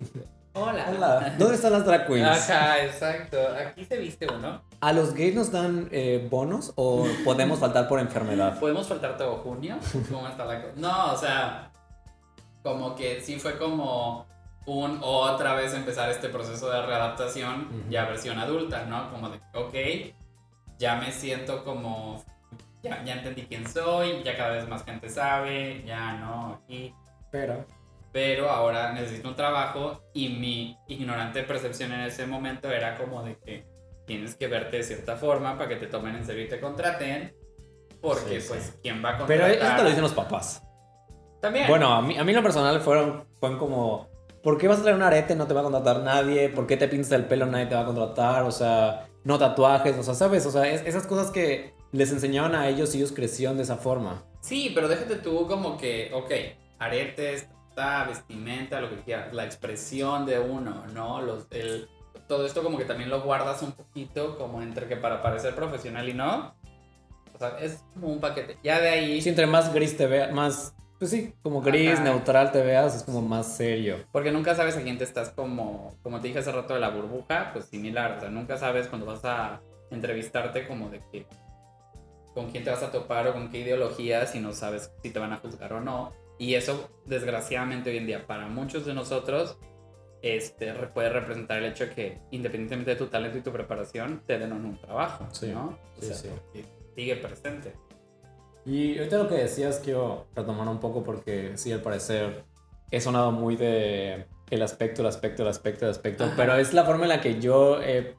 Hola. 0.58 0.86
Hola. 0.88 1.34
¿Dónde 1.38 1.54
están 1.56 1.72
las 1.72 1.84
drag 1.84 2.06
queens? 2.06 2.50
Ajá, 2.50 2.82
exacto. 2.82 3.36
Aquí 3.60 3.84
se 3.84 3.98
viste 3.98 4.26
uno. 4.26 4.62
¿A 4.80 4.92
los 4.94 5.12
gays 5.12 5.34
nos 5.34 5.52
dan 5.52 5.86
eh, 5.92 6.26
bonos 6.30 6.72
o 6.76 7.06
podemos 7.26 7.58
faltar 7.58 7.86
por 7.86 8.00
enfermedad? 8.00 8.58
¿Podemos 8.60 8.88
faltar 8.88 9.18
todo 9.18 9.36
junio? 9.36 9.76
¿Cómo 10.10 10.26
está 10.26 10.46
la 10.46 10.62
cosa? 10.62 10.72
No, 10.76 11.12
o 11.12 11.16
sea, 11.18 11.70
como 12.62 12.96
que 12.96 13.20
sí 13.20 13.38
fue 13.38 13.58
como 13.58 14.24
un 14.64 14.98
otra 15.02 15.52
vez 15.54 15.74
empezar 15.74 16.08
este 16.08 16.30
proceso 16.30 16.70
de 16.70 16.86
readaptación, 16.86 17.68
ya 17.90 18.06
versión 18.06 18.38
adulta, 18.38 18.86
¿no? 18.86 19.10
Como 19.12 19.28
de, 19.28 19.38
ok, 19.52 20.14
ya 20.78 20.96
me 20.96 21.12
siento 21.12 21.64
como, 21.64 22.24
ya, 22.82 23.04
ya 23.04 23.12
entendí 23.12 23.42
quién 23.42 23.68
soy, 23.68 24.22
ya 24.24 24.34
cada 24.34 24.52
vez 24.52 24.66
más 24.66 24.84
gente 24.84 25.10
sabe, 25.10 25.84
ya 25.86 26.14
no, 26.14 26.62
aquí. 26.64 26.94
Pero. 27.30 27.66
Pero 28.16 28.48
ahora 28.48 28.92
necesito 28.94 29.28
un 29.28 29.36
trabajo 29.36 30.00
y 30.14 30.30
mi 30.30 30.78
ignorante 30.88 31.42
percepción 31.42 31.92
en 31.92 32.00
ese 32.00 32.26
momento 32.26 32.70
era 32.72 32.96
como 32.96 33.22
de 33.22 33.36
que 33.36 33.66
tienes 34.06 34.34
que 34.36 34.46
verte 34.48 34.78
de 34.78 34.84
cierta 34.84 35.16
forma 35.18 35.58
para 35.58 35.68
que 35.68 35.76
te 35.76 35.86
tomen 35.86 36.14
en 36.16 36.24
serio 36.24 36.46
y 36.46 36.48
te 36.48 36.58
contraten. 36.58 37.34
Porque, 38.00 38.36
Sí, 38.36 38.40
sí. 38.40 38.48
pues, 38.48 38.78
¿quién 38.82 39.04
va 39.04 39.10
a 39.10 39.26
Pero 39.26 39.42
contratar? 39.42 39.66
eso 39.68 39.76
te 39.76 39.82
lo 39.82 39.88
dicen 39.90 40.02
los 40.02 40.14
papás. 40.14 40.62
También. 41.42 41.66
Bueno, 41.68 41.92
a 41.92 42.00
mí, 42.00 42.16
a 42.16 42.24
mí 42.24 42.32
lo 42.32 42.42
personal 42.42 42.80
fueron, 42.80 43.26
fueron 43.38 43.58
como, 43.58 44.08
¿por 44.42 44.56
qué 44.56 44.66
vas 44.66 44.78
a 44.78 44.82
traer 44.82 44.96
un 44.96 45.02
arete? 45.02 45.34
No 45.36 45.46
te 45.46 45.52
va 45.52 45.60
a 45.60 45.64
contratar 45.64 46.00
nadie. 46.00 46.48
¿Por 46.48 46.66
qué 46.66 46.78
te 46.78 46.88
pintas 46.88 47.12
el 47.12 47.26
pelo? 47.26 47.44
Nadie 47.44 47.66
te 47.66 47.74
va 47.74 47.82
a 47.82 47.84
contratar. 47.84 48.44
O 48.44 48.50
sea, 48.50 49.08
no 49.24 49.38
tatuajes. 49.38 49.94
O 49.98 50.02
sea, 50.02 50.14
¿sabes? 50.14 50.46
O 50.46 50.50
sea, 50.50 50.66
es- 50.66 50.86
esas 50.86 51.06
cosas 51.06 51.30
que 51.30 51.74
les 51.92 52.10
enseñaban 52.12 52.54
a 52.54 52.66
ellos 52.66 52.94
y 52.94 52.96
ellos 52.96 53.12
crecieron 53.12 53.58
de 53.58 53.64
esa 53.64 53.76
forma. 53.76 54.24
Sí, 54.40 54.72
pero 54.74 54.88
déjate 54.88 55.16
tú 55.16 55.46
como 55.46 55.76
que, 55.76 56.10
ok, 56.14 56.30
aretes, 56.78 57.50
ta, 57.76 58.04
vestimenta, 58.04 58.80
lo 58.80 58.90
que 58.90 58.96
quieras, 59.02 59.32
la 59.32 59.44
expresión 59.44 60.26
de 60.26 60.40
uno, 60.40 60.84
¿no? 60.94 61.20
Los, 61.20 61.46
el, 61.50 61.88
todo 62.26 62.46
esto 62.46 62.62
como 62.62 62.78
que 62.78 62.84
también 62.84 63.10
lo 63.10 63.22
guardas 63.22 63.62
un 63.62 63.72
poquito 63.72 64.36
como 64.38 64.62
entre 64.62 64.88
que 64.88 64.96
para 64.96 65.22
parecer 65.22 65.54
profesional 65.54 66.08
y 66.08 66.14
no. 66.14 66.54
O 67.34 67.38
sea, 67.38 67.58
es 67.60 67.84
como 67.94 68.08
un 68.08 68.18
paquete. 68.18 68.56
Ya 68.64 68.80
de 68.80 68.88
ahí... 68.88 69.20
Sí, 69.20 69.28
entre 69.28 69.46
más 69.46 69.72
gris 69.72 69.94
te 69.96 70.06
veas, 70.06 70.32
más, 70.32 70.74
pues 70.98 71.10
sí, 71.10 71.34
como 71.42 71.60
gris, 71.60 71.94
Ajá. 71.94 72.04
neutral 72.04 72.50
te 72.50 72.62
veas, 72.62 72.96
es 72.96 73.02
como 73.02 73.20
más 73.20 73.56
serio. 73.56 73.98
Porque 74.10 74.32
nunca 74.32 74.54
sabes 74.54 74.76
a 74.78 74.82
quién 74.82 74.96
te 74.96 75.04
estás 75.04 75.28
como, 75.28 75.94
como 76.02 76.20
te 76.20 76.28
dije 76.28 76.38
hace 76.38 76.50
rato 76.50 76.72
de 76.72 76.80
la 76.80 76.88
burbuja, 76.88 77.50
pues 77.52 77.66
similar. 77.66 78.16
O 78.16 78.20
sea, 78.20 78.30
nunca 78.30 78.56
sabes 78.56 78.88
cuando 78.88 79.06
vas 79.06 79.24
a 79.24 79.60
entrevistarte 79.90 80.66
como 80.66 80.88
de 80.88 81.02
que 81.12 81.26
con 82.32 82.50
quién 82.50 82.64
te 82.64 82.70
vas 82.70 82.82
a 82.82 82.90
topar 82.90 83.28
o 83.28 83.34
con 83.34 83.50
qué 83.50 83.58
ideología 83.58 84.26
si 84.26 84.40
no 84.40 84.52
sabes 84.52 84.90
si 85.02 85.10
te 85.10 85.18
van 85.18 85.34
a 85.34 85.36
juzgar 85.36 85.74
o 85.74 85.80
no. 85.80 86.12
Y 86.38 86.54
eso, 86.54 86.90
desgraciadamente, 87.06 87.90
hoy 87.90 87.96
en 87.98 88.06
día, 88.06 88.26
para 88.26 88.46
muchos 88.46 88.84
de 88.84 88.94
nosotros, 88.94 89.58
este, 90.22 90.72
puede 90.94 91.08
representar 91.10 91.58
el 91.58 91.66
hecho 91.66 91.86
de 91.86 91.90
que, 91.94 92.18
independientemente 92.30 92.90
de 92.92 92.96
tu 92.96 93.06
talento 93.06 93.38
y 93.38 93.42
tu 93.42 93.52
preparación, 93.52 94.22
te 94.26 94.38
den 94.38 94.52
un 94.52 94.78
trabajo, 94.80 95.26
Sí, 95.32 95.48
¿no? 95.52 95.78
O 95.96 96.00
sí, 96.00 96.06
sea, 96.08 96.16
sí. 96.16 96.64
sigue 96.94 97.16
presente. 97.16 97.72
Y 98.64 98.98
ahorita 98.98 99.18
lo 99.18 99.28
que 99.28 99.36
decías 99.36 99.80
quiero 99.82 100.26
retomar 100.34 100.66
un 100.68 100.80
poco 100.80 101.04
porque 101.04 101.52
sí, 101.54 101.70
al 101.72 101.82
parecer 101.82 102.44
he 102.90 103.00
sonado 103.00 103.30
muy 103.30 103.54
de 103.56 104.26
el 104.50 104.62
aspecto, 104.62 105.02
el 105.02 105.08
aspecto, 105.08 105.42
el 105.42 105.48
aspecto, 105.48 105.84
el 105.84 105.90
aspecto, 105.92 106.24
Ajá. 106.24 106.34
pero 106.36 106.56
es 106.56 106.74
la 106.74 106.84
forma 106.84 107.04
en 107.04 107.10
la 107.10 107.20
que 107.20 107.40
yo 107.40 107.80
he 107.82 108.16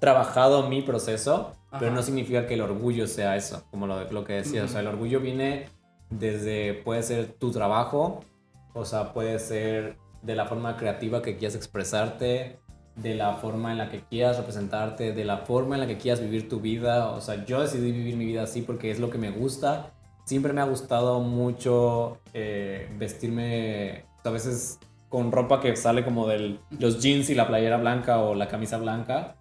trabajado 0.00 0.68
mi 0.68 0.82
proceso, 0.82 1.52
pero 1.72 1.86
Ajá. 1.86 1.94
no 1.96 2.02
significa 2.02 2.46
que 2.46 2.54
el 2.54 2.60
orgullo 2.60 3.06
sea 3.06 3.36
eso, 3.36 3.66
como 3.70 3.86
lo, 3.86 4.10
lo 4.10 4.24
que 4.24 4.34
decías, 4.34 4.66
o 4.66 4.68
sea, 4.68 4.80
el 4.80 4.86
orgullo 4.86 5.20
viene 5.20 5.66
desde, 6.10 6.74
puede 6.74 7.02
ser 7.02 7.32
tu 7.32 7.50
trabajo, 7.50 8.24
o 8.72 8.84
sea, 8.84 9.12
puede 9.12 9.38
ser 9.38 9.96
de 10.22 10.34
la 10.34 10.46
forma 10.46 10.76
creativa 10.76 11.22
que 11.22 11.36
quieras 11.36 11.54
expresarte, 11.54 12.58
de 12.96 13.14
la 13.14 13.34
forma 13.34 13.72
en 13.72 13.78
la 13.78 13.90
que 13.90 14.02
quieras 14.04 14.36
representarte, 14.36 15.12
de 15.12 15.24
la 15.24 15.38
forma 15.38 15.74
en 15.76 15.82
la 15.82 15.86
que 15.86 15.98
quieras 15.98 16.20
vivir 16.20 16.48
tu 16.48 16.60
vida. 16.60 17.10
O 17.10 17.20
sea, 17.20 17.44
yo 17.44 17.60
decidí 17.60 17.92
vivir 17.92 18.16
mi 18.16 18.24
vida 18.24 18.42
así 18.42 18.62
porque 18.62 18.90
es 18.90 19.00
lo 19.00 19.10
que 19.10 19.18
me 19.18 19.30
gusta. 19.30 19.92
Siempre 20.24 20.52
me 20.52 20.60
ha 20.60 20.64
gustado 20.64 21.20
mucho 21.20 22.18
eh, 22.32 22.88
vestirme 22.96 24.06
a 24.24 24.30
veces 24.30 24.78
con 25.08 25.30
ropa 25.32 25.60
que 25.60 25.76
sale 25.76 26.04
como 26.04 26.26
de 26.26 26.58
los 26.78 27.00
jeans 27.02 27.30
y 27.30 27.34
la 27.34 27.46
playera 27.46 27.76
blanca 27.76 28.18
o 28.18 28.34
la 28.34 28.48
camisa 28.48 28.78
blanca, 28.78 29.36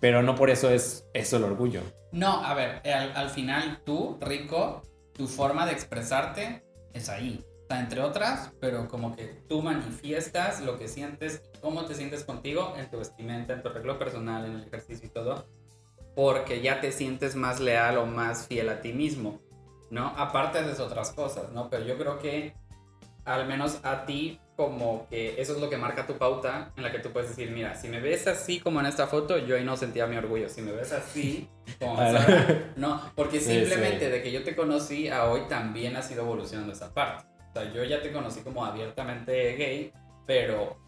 pero 0.00 0.22
no 0.22 0.34
por 0.34 0.50
eso 0.50 0.70
es 0.70 1.06
eso 1.14 1.38
el 1.38 1.44
orgullo. 1.44 1.80
No, 2.12 2.44
a 2.44 2.54
ver, 2.54 2.82
al, 2.86 3.12
al 3.16 3.30
final 3.30 3.80
tú, 3.84 4.18
Rico, 4.20 4.82
tu 5.16 5.26
forma 5.26 5.66
de 5.66 5.72
expresarte 5.72 6.64
es 6.92 7.08
ahí. 7.08 7.44
O 7.64 7.66
sea, 7.68 7.80
entre 7.80 8.00
otras, 8.00 8.52
pero 8.60 8.86
como 8.88 9.16
que 9.16 9.24
tú 9.48 9.60
manifiestas 9.60 10.60
lo 10.60 10.78
que 10.78 10.86
sientes, 10.86 11.42
cómo 11.60 11.84
te 11.84 11.94
sientes 11.94 12.22
contigo 12.22 12.74
en 12.76 12.88
tu 12.90 12.98
vestimenta, 12.98 13.54
en 13.54 13.62
tu 13.62 13.68
arreglo 13.68 13.98
personal, 13.98 14.44
en 14.44 14.52
el 14.52 14.66
ejercicio 14.66 15.08
y 15.08 15.10
todo. 15.10 15.46
porque 16.14 16.62
ya 16.62 16.80
te 16.80 16.92
sientes 16.92 17.36
más 17.36 17.60
leal 17.60 17.98
o 17.98 18.06
más 18.06 18.46
fiel 18.46 18.70
a 18.70 18.80
ti 18.80 18.94
mismo, 18.94 19.38
¿no? 19.90 20.14
Aparte 20.16 20.62
de 20.62 20.82
otras 20.82 21.12
cosas, 21.12 21.52
¿no? 21.52 21.68
Pero 21.68 21.84
yo 21.84 21.98
creo 21.98 22.18
que 22.18 22.54
al 23.26 23.46
menos 23.46 23.80
a 23.82 24.06
ti 24.06 24.40
como 24.56 25.06
que 25.10 25.40
eso 25.40 25.52
es 25.52 25.60
lo 25.60 25.68
que 25.68 25.76
marca 25.76 26.06
tu 26.06 26.16
pauta 26.16 26.72
en 26.76 26.82
la 26.82 26.90
que 26.90 26.98
tú 26.98 27.10
puedes 27.10 27.28
decir, 27.28 27.50
mira, 27.50 27.74
si 27.74 27.88
me 27.88 28.00
ves 28.00 28.26
así 28.26 28.58
como 28.58 28.80
en 28.80 28.86
esta 28.86 29.06
foto, 29.06 29.36
yo 29.38 29.54
ahí 29.54 29.64
no 29.64 29.76
sentía 29.76 30.06
mi 30.06 30.16
orgullo. 30.16 30.48
Si 30.48 30.62
me 30.62 30.72
ves 30.72 30.92
así, 30.92 31.48
como 31.78 32.00
no, 32.76 33.12
porque 33.14 33.38
simplemente 33.38 34.08
de 34.08 34.22
que 34.22 34.32
yo 34.32 34.42
te 34.42 34.56
conocí 34.56 35.08
a 35.08 35.26
hoy 35.26 35.42
también 35.48 35.94
ha 35.96 36.02
sido 36.02 36.22
evolucionando 36.22 36.72
esa 36.72 36.92
parte. 36.94 37.26
O 37.50 37.52
sea, 37.52 37.72
yo 37.72 37.84
ya 37.84 38.02
te 38.02 38.12
conocí 38.12 38.40
como 38.40 38.64
abiertamente 38.64 39.56
gay, 39.56 39.92
pero 40.26 40.78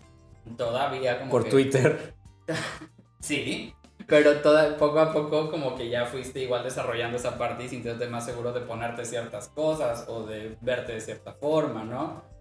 todavía 0.56 1.18
como 1.18 1.30
Por 1.30 1.44
Twitter. 1.44 2.14
sí, 3.20 3.74
pero 4.06 4.40
toda, 4.40 4.78
poco 4.78 4.98
a 5.00 5.12
poco 5.12 5.50
como 5.50 5.76
que 5.76 5.90
ya 5.90 6.06
fuiste 6.06 6.40
igual 6.40 6.64
desarrollando 6.64 7.18
esa 7.18 7.36
parte 7.36 7.64
y 7.64 7.68
sintiéndote 7.68 8.08
más 8.10 8.24
seguro 8.24 8.54
de 8.54 8.62
ponerte 8.62 9.04
ciertas 9.04 9.48
cosas 9.48 10.06
o 10.08 10.24
de 10.24 10.56
verte 10.62 10.92
de 10.92 11.00
cierta 11.02 11.34
forma, 11.34 11.84
¿no? 11.84 12.37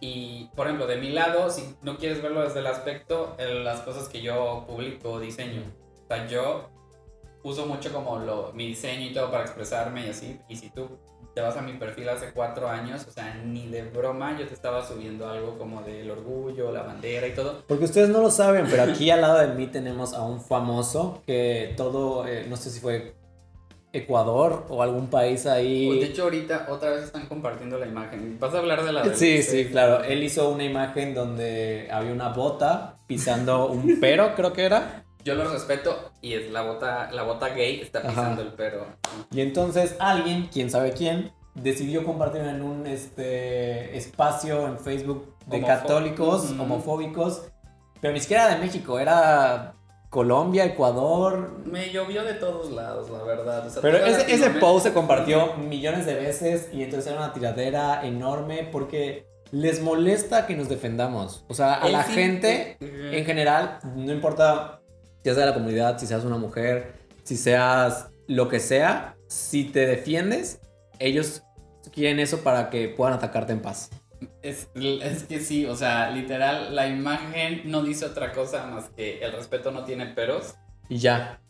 Y, 0.00 0.48
por 0.56 0.66
ejemplo, 0.66 0.86
de 0.86 0.96
mi 0.96 1.10
lado, 1.10 1.50
si 1.50 1.76
no 1.82 1.98
quieres 1.98 2.22
verlo 2.22 2.42
desde 2.42 2.60
el 2.60 2.66
aspecto, 2.66 3.36
las 3.38 3.80
cosas 3.80 4.08
que 4.08 4.22
yo 4.22 4.64
publico, 4.66 5.20
diseño. 5.20 5.62
O 6.04 6.08
sea, 6.08 6.26
yo 6.26 6.70
uso 7.42 7.66
mucho 7.66 7.92
como 7.92 8.18
lo, 8.18 8.52
mi 8.54 8.66
diseño 8.66 9.06
y 9.10 9.12
todo 9.12 9.30
para 9.30 9.44
expresarme 9.44 10.06
y 10.06 10.10
así. 10.10 10.40
Y 10.48 10.56
si 10.56 10.70
tú 10.70 10.98
te 11.34 11.40
vas 11.40 11.56
a 11.56 11.62
mi 11.62 11.74
perfil 11.74 12.08
hace 12.08 12.32
cuatro 12.32 12.68
años, 12.68 13.06
o 13.06 13.10
sea, 13.10 13.34
ni 13.44 13.68
de 13.68 13.82
broma 13.82 14.38
yo 14.38 14.46
te 14.48 14.54
estaba 14.54 14.86
subiendo 14.86 15.28
algo 15.28 15.58
como 15.58 15.82
del 15.82 16.10
orgullo, 16.10 16.72
la 16.72 16.82
bandera 16.82 17.26
y 17.26 17.34
todo. 17.34 17.62
Porque 17.66 17.84
ustedes 17.84 18.08
no 18.08 18.20
lo 18.20 18.30
saben, 18.30 18.66
pero 18.68 18.84
aquí 18.84 19.10
al 19.10 19.20
lado 19.20 19.38
de 19.38 19.48
mí 19.48 19.66
tenemos 19.66 20.14
a 20.14 20.22
un 20.22 20.40
famoso 20.40 21.22
que 21.26 21.74
todo, 21.76 22.26
eh, 22.26 22.46
no 22.48 22.56
sé 22.56 22.70
si 22.70 22.80
fue 22.80 23.14
Ecuador 23.92 24.66
o 24.68 24.82
algún 24.82 25.08
país 25.08 25.46
ahí. 25.46 25.98
De 25.98 26.06
hecho, 26.06 26.24
ahorita 26.24 26.66
otra 26.70 26.90
vez 26.90 27.04
están 27.04 27.26
compartiendo 27.26 27.78
la 27.78 27.86
imagen. 27.86 28.38
¿Vas 28.38 28.54
a 28.54 28.58
hablar 28.58 28.84
de 28.84 28.92
la 28.92 29.02
de 29.02 29.16
Sí, 29.16 29.42
sí, 29.42 29.66
claro. 29.66 30.04
Él 30.04 30.22
hizo 30.22 30.48
una 30.50 30.64
imagen 30.64 31.14
donde 31.14 31.88
había 31.90 32.12
una 32.12 32.28
bota 32.28 32.98
pisando 33.06 33.68
un 33.68 33.98
pero, 34.00 34.34
creo 34.34 34.52
que 34.52 34.64
era. 34.64 35.04
Yo 35.24 35.34
lo 35.34 35.50
respeto 35.50 36.12
y 36.22 36.34
es 36.34 36.50
la 36.50 36.62
bota, 36.62 37.10
la 37.12 37.24
bota 37.24 37.50
gay 37.50 37.80
está 37.80 38.02
pisando 38.02 38.42
el 38.42 38.52
pero. 38.52 38.86
Y 39.30 39.40
entonces 39.40 39.96
alguien, 39.98 40.48
quién 40.52 40.70
sabe 40.70 40.92
quién, 40.92 41.32
decidió 41.54 42.04
compartir 42.04 42.42
en 42.42 42.62
un 42.62 42.86
este, 42.86 43.96
espacio 43.96 44.66
en 44.66 44.78
Facebook 44.78 45.34
de 45.46 45.62
católicos 45.62 46.50
homofóbicos, 46.58 47.42
pero 48.00 48.14
ni 48.14 48.20
siquiera 48.20 48.48
de 48.48 48.60
México, 48.60 48.98
era 48.98 49.74
Colombia, 50.10 50.64
Ecuador. 50.64 51.62
Me 51.64 51.90
llovió 51.90 52.24
de 52.24 52.34
todos 52.34 52.70
lados, 52.72 53.08
la 53.10 53.22
verdad. 53.22 53.70
Pero 53.80 53.98
ese, 53.98 54.32
ese 54.32 54.50
post 54.50 54.86
se 54.86 54.92
compartió 54.92 55.54
millones 55.54 56.04
de 56.04 56.16
veces 56.16 56.68
y 56.72 56.82
entonces 56.82 57.12
era 57.12 57.22
una 57.22 57.32
tiradera 57.32 58.04
enorme 58.04 58.68
porque 58.70 59.30
les 59.52 59.80
molesta 59.80 60.46
que 60.46 60.56
nos 60.56 60.68
defendamos. 60.68 61.44
O 61.48 61.54
sea, 61.54 61.74
a 61.74 61.88
la 61.88 62.02
gente 62.02 62.76
en 62.80 63.24
general, 63.24 63.78
no 63.94 64.12
importa 64.12 64.80
ya 65.22 65.34
sea 65.34 65.44
de 65.44 65.50
la 65.50 65.54
comunidad, 65.54 65.98
si 65.98 66.06
seas 66.06 66.24
una 66.24 66.38
mujer, 66.38 66.94
si 67.22 67.36
seas 67.36 68.10
lo 68.26 68.48
que 68.48 68.58
sea, 68.58 69.16
si 69.28 69.64
te 69.64 69.86
defiendes, 69.86 70.60
ellos 70.98 71.42
quieren 71.92 72.18
eso 72.18 72.38
para 72.38 72.70
que 72.70 72.88
puedan 72.88 73.14
atacarte 73.14 73.52
en 73.52 73.62
paz. 73.62 73.90
Es, 74.42 74.68
es, 74.74 75.24
que 75.24 75.40
sí, 75.40 75.66
o 75.66 75.76
sea, 75.76 76.10
literal, 76.10 76.74
la 76.74 76.88
imagen 76.88 77.62
no 77.64 77.82
dice 77.82 78.06
otra 78.06 78.32
cosa 78.32 78.66
más 78.66 78.90
que 78.90 79.20
el 79.20 79.32
respeto 79.32 79.70
no 79.70 79.84
tiene 79.84 80.06
peros. 80.06 80.54
Y 80.88 80.98
ya. 80.98 81.40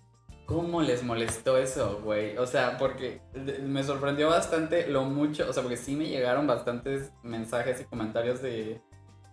¿Cómo 0.47 0.83
les 0.83 1.03
molestó 1.05 1.59
eso, 1.59 2.01
güey? 2.03 2.37
O 2.37 2.47
sea, 2.47 2.77
porque 2.77 3.21
me 3.63 3.85
sorprendió 3.85 4.29
bastante 4.29 4.89
lo 4.89 5.05
mucho, 5.05 5.49
o 5.49 5.53
sea, 5.53 5.63
porque 5.63 5.77
sí 5.77 5.95
me 5.95 6.09
llegaron 6.09 6.47
bastantes 6.47 7.13
mensajes 7.23 7.81
y 7.81 7.85
comentarios 7.85 8.43
de, 8.43 8.81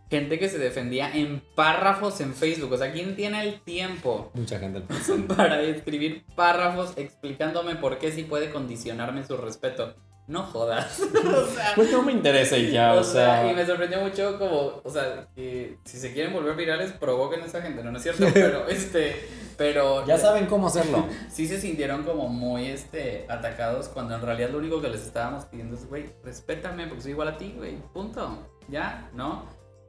gente 0.10 0.40
que 0.40 0.50
se 0.50 0.58
defendía 0.58 1.12
en 1.12 1.42
párrafos 1.56 2.22
en 2.22 2.34
Facebook. 2.34 2.72
O 2.74 2.78
sea, 2.78 2.92
¿quién 2.92 3.16
tiene 3.16 3.42
el 3.42 3.62
tiempo? 3.62 4.32
Mucha 4.34 4.60
gente. 4.60 4.82
Para 5.36 5.62
escribir 5.62 6.24
párrafos 6.36 6.94
explicándome 6.98 7.76
por 7.76 7.98
qué 7.98 8.12
sí 8.12 8.24
puede 8.24 8.52
condicionarme 8.52 9.26
su 9.26 9.38
respeto. 9.38 9.96
No 10.28 10.44
jodas. 10.44 11.00
o 11.26 11.48
sea, 11.48 11.72
pues 11.76 11.92
no 11.92 12.04
me 12.04 12.12
interesa 12.12 12.58
y 12.58 12.72
ya, 12.72 12.94
o, 12.94 13.04
sea, 13.04 13.50
Y 13.50 13.56
me 13.56 13.66
sorprendió 13.66 14.02
mucho 14.02 14.38
como, 14.38 14.82
o 14.84 14.90
sea, 14.90 15.30
que 15.34 15.78
si 15.86 15.98
se 15.98 16.14
quieren 16.14 16.34
volver 16.34 16.56
virales, 16.56 16.92
provoquen 16.92 17.42
a 17.42 17.46
esa 17.46 17.62
gente. 17.62 17.82
No, 17.84 17.92
no 17.92 17.98
es 17.98 18.04
cierto, 18.04 18.26
pero 18.34 18.68
este... 18.68 19.28
Pero... 19.58 20.06
Ya 20.06 20.18
saben 20.18 20.46
cómo 20.46 20.68
hacerlo. 20.68 21.08
sí 21.32 21.48
se 21.48 21.60
sintieron 21.60 22.04
como 22.04 22.28
muy, 22.28 22.66
este, 22.66 23.26
atacados 23.30 23.88
cuando 23.88 24.16
en 24.16 24.22
realidad 24.22 24.50
lo 24.50 24.60
único 24.60 24.82
que 24.82 24.90
les 24.90 25.02
estábamos 25.02 25.46
pidiendo 25.46 25.76
es, 25.76 25.88
güey, 25.88 26.06
respétame 26.24 26.88
porque 26.88 27.02
soy 27.02 27.12
igual 27.12 27.30
a 27.30 27.38
ti, 27.38 27.56
güey. 27.58 27.78
Punto. 27.94 28.38
¿Ya? 28.70 29.10
¿No? 29.14 29.46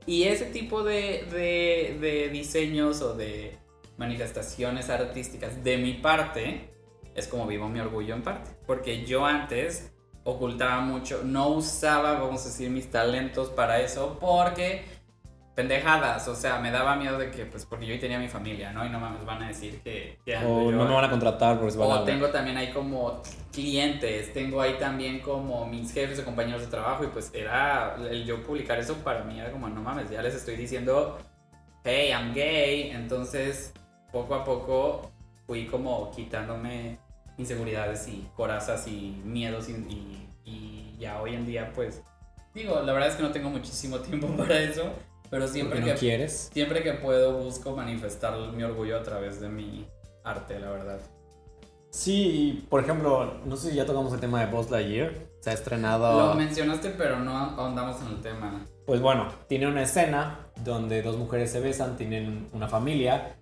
Y 0.09 0.24
ese 0.24 0.46
tipo 0.46 0.85
de, 0.85 2.31
diseños 2.33 3.03
o 3.03 3.14
de 3.14 3.59
manifestaciones 3.98 4.88
artísticas 4.88 5.62
de 5.62 5.77
mi 5.77 5.94
parte 5.94 6.70
es 7.14 7.29
como 7.29 7.46
vivo 7.46 7.68
mi 7.68 7.81
orgullo 7.81 8.14
en 8.14 8.22
parte. 8.22 8.53
Porque 8.66 9.05
yo 9.05 9.27
antes 9.27 9.92
ocultaba 10.28 10.80
mucho, 10.80 11.22
no 11.24 11.48
usaba, 11.48 12.12
vamos 12.18 12.42
a 12.42 12.48
decir, 12.48 12.68
mis 12.68 12.90
talentos 12.90 13.48
para 13.48 13.80
eso 13.80 14.18
porque 14.20 14.84
pendejadas, 15.54 16.28
o 16.28 16.36
sea, 16.36 16.60
me 16.60 16.70
daba 16.70 16.94
miedo 16.96 17.18
de 17.18 17.30
que, 17.30 17.46
pues, 17.46 17.64
porque 17.64 17.86
yo 17.86 17.94
ahí 17.94 17.98
tenía 17.98 18.18
mi 18.18 18.28
familia, 18.28 18.70
¿no? 18.70 18.86
Y 18.86 18.90
no 18.90 19.00
mames, 19.00 19.24
van 19.24 19.42
a 19.42 19.48
decir 19.48 19.80
que... 19.82 20.18
o 20.46 20.70
no 20.70 20.84
me 20.84 20.94
van 20.94 21.06
a 21.06 21.10
contratar 21.10 21.58
por 21.58 21.68
eso. 21.68 21.82
O 21.82 22.04
tengo 22.04 22.28
también 22.28 22.56
ahí 22.58 22.70
como 22.72 23.22
clientes, 23.52 24.32
tengo 24.32 24.60
ahí 24.60 24.74
también 24.78 25.18
como 25.18 25.66
mis 25.66 25.92
jefes 25.92 26.20
o 26.20 26.24
compañeros 26.24 26.60
de 26.60 26.68
trabajo 26.68 27.04
y 27.04 27.08
pues 27.08 27.32
era, 27.34 27.96
el 28.08 28.24
yo 28.24 28.44
publicar 28.44 28.78
eso 28.78 28.96
para 28.98 29.24
mí 29.24 29.40
era 29.40 29.50
como, 29.50 29.68
no 29.68 29.80
mames, 29.80 30.10
ya 30.10 30.22
les 30.22 30.34
estoy 30.34 30.56
diciendo, 30.56 31.18
hey, 31.84 32.10
I'm 32.10 32.34
gay, 32.34 32.90
entonces 32.90 33.72
poco 34.12 34.34
a 34.34 34.44
poco 34.44 35.10
fui 35.46 35.66
como 35.66 36.10
quitándome 36.12 36.98
inseguridades 37.38 38.07
y 38.09 38.29
corazas 38.37 38.87
y 38.87 39.20
miedos 39.24 39.68
y, 39.68 39.72
y, 39.72 40.29
y 40.44 40.96
ya 40.98 41.22
hoy 41.22 41.35
en 41.35 41.46
día 41.46 41.72
pues 41.74 42.03
digo, 42.53 42.83
la 42.83 42.92
verdad 42.92 43.09
es 43.09 43.14
que 43.14 43.22
no 43.22 43.31
tengo 43.31 43.48
muchísimo 43.48 43.98
tiempo 44.01 44.29
para 44.37 44.61
eso 44.61 44.92
pero 45.31 45.46
siempre 45.46 45.83
que 45.83 45.94
quieres. 45.94 46.51
Siempre 46.53 46.83
que 46.83 46.94
puedo 46.94 47.38
busco 47.38 47.77
manifestar 47.77 48.37
mi 48.53 48.62
orgullo 48.62 48.98
a 48.98 49.03
través 49.03 49.40
de 49.40 49.48
mi 49.48 49.87
arte, 50.24 50.59
la 50.59 50.70
verdad. 50.70 51.01
Sí, 51.90 52.66
por 52.68 52.83
ejemplo, 52.83 53.40
no 53.44 53.57
sé 53.57 53.70
si 53.70 53.77
ya 53.77 53.87
tocamos 53.87 54.12
el 54.12 54.20
tema 54.20 54.40
de 54.40 54.46
Buzz 54.46 54.70
Lightyear. 54.70 55.12
Se 55.40 55.51
ha 55.51 55.53
estrenado. 55.53 56.29
Lo 56.29 56.35
mencionaste, 56.35 56.90
pero 56.90 57.18
no 57.20 57.33
ahondamos 57.33 58.01
en 58.03 58.09
el 58.09 58.20
tema. 58.20 58.66
Pues 58.87 59.01
bueno, 59.01 59.29
tiene 59.48 59.66
una 59.66 59.83
escena 59.83 60.48
donde 60.64 61.03
dos 61.03 61.16
mujeres 61.16 61.51
se 61.51 61.61
besan, 61.61 61.96
tienen 61.96 62.48
una 62.53 62.68
familia. 62.68 63.38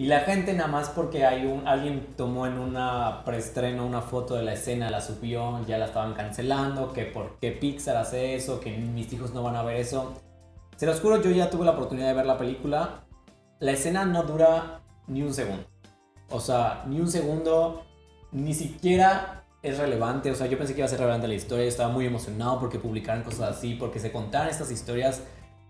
Y 0.00 0.06
la 0.06 0.20
gente 0.20 0.54
nada 0.54 0.66
más 0.66 0.88
porque 0.88 1.26
hay 1.26 1.44
un 1.44 1.68
alguien 1.68 2.14
tomó 2.16 2.46
en 2.46 2.54
una 2.54 3.22
preestreno 3.22 3.84
una 3.84 4.00
foto 4.00 4.34
de 4.34 4.42
la 4.42 4.54
escena, 4.54 4.88
la 4.88 5.02
subió, 5.02 5.62
ya 5.66 5.76
la 5.76 5.84
estaban 5.84 6.14
cancelando, 6.14 6.94
que 6.94 7.04
por 7.04 7.38
qué 7.38 7.52
Pixar 7.52 7.98
hace 7.98 8.34
eso, 8.34 8.60
que 8.60 8.78
mis 8.78 9.12
hijos 9.12 9.34
no 9.34 9.42
van 9.42 9.56
a 9.56 9.62
ver 9.62 9.76
eso. 9.76 10.14
Se 10.76 10.86
los 10.86 11.00
juro, 11.00 11.20
yo 11.20 11.30
ya 11.30 11.50
tuve 11.50 11.66
la 11.66 11.72
oportunidad 11.72 12.06
de 12.06 12.14
ver 12.14 12.24
la 12.24 12.38
película. 12.38 13.02
La 13.58 13.72
escena 13.72 14.06
no 14.06 14.22
dura 14.22 14.80
ni 15.06 15.20
un 15.20 15.34
segundo. 15.34 15.66
O 16.30 16.40
sea, 16.40 16.82
ni 16.86 16.98
un 16.98 17.10
segundo, 17.10 17.84
ni 18.32 18.54
siquiera 18.54 19.44
es 19.62 19.76
relevante. 19.76 20.30
O 20.30 20.34
sea, 20.34 20.46
yo 20.46 20.56
pensé 20.56 20.72
que 20.72 20.80
iba 20.80 20.86
a 20.86 20.88
ser 20.88 21.00
relevante 21.00 21.28
la 21.28 21.34
historia. 21.34 21.64
Yo 21.64 21.68
estaba 21.68 21.92
muy 21.92 22.06
emocionado 22.06 22.58
porque 22.58 22.78
publicaran 22.78 23.22
cosas 23.22 23.58
así, 23.58 23.74
porque 23.74 24.00
se 24.00 24.10
contaran 24.10 24.48
estas 24.48 24.70
historias. 24.70 25.24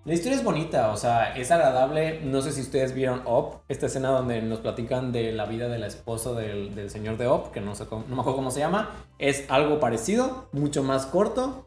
La 0.06 0.14
historia 0.14 0.38
es 0.38 0.44
bonita, 0.44 0.92
o 0.92 0.96
sea, 0.96 1.36
es 1.36 1.50
agradable. 1.50 2.22
No 2.22 2.40
sé 2.40 2.52
si 2.52 2.62
ustedes 2.62 2.94
vieron 2.94 3.20
Op, 3.26 3.56
esta 3.68 3.84
escena 3.84 4.08
donde 4.08 4.40
nos 4.40 4.60
platican 4.60 5.12
de 5.12 5.30
la 5.32 5.44
vida 5.44 5.68
de 5.68 5.78
la 5.78 5.88
esposa 5.88 6.32
del, 6.32 6.74
del 6.74 6.88
señor 6.88 7.18
de 7.18 7.26
Op, 7.26 7.50
que 7.52 7.60
no, 7.60 7.74
sé 7.74 7.84
no 7.90 7.98
me 8.06 8.20
acuerdo 8.20 8.36
cómo 8.36 8.50
se 8.50 8.60
llama. 8.60 9.04
Es 9.18 9.44
algo 9.50 9.78
parecido, 9.78 10.48
mucho 10.52 10.82
más 10.82 11.04
corto 11.04 11.66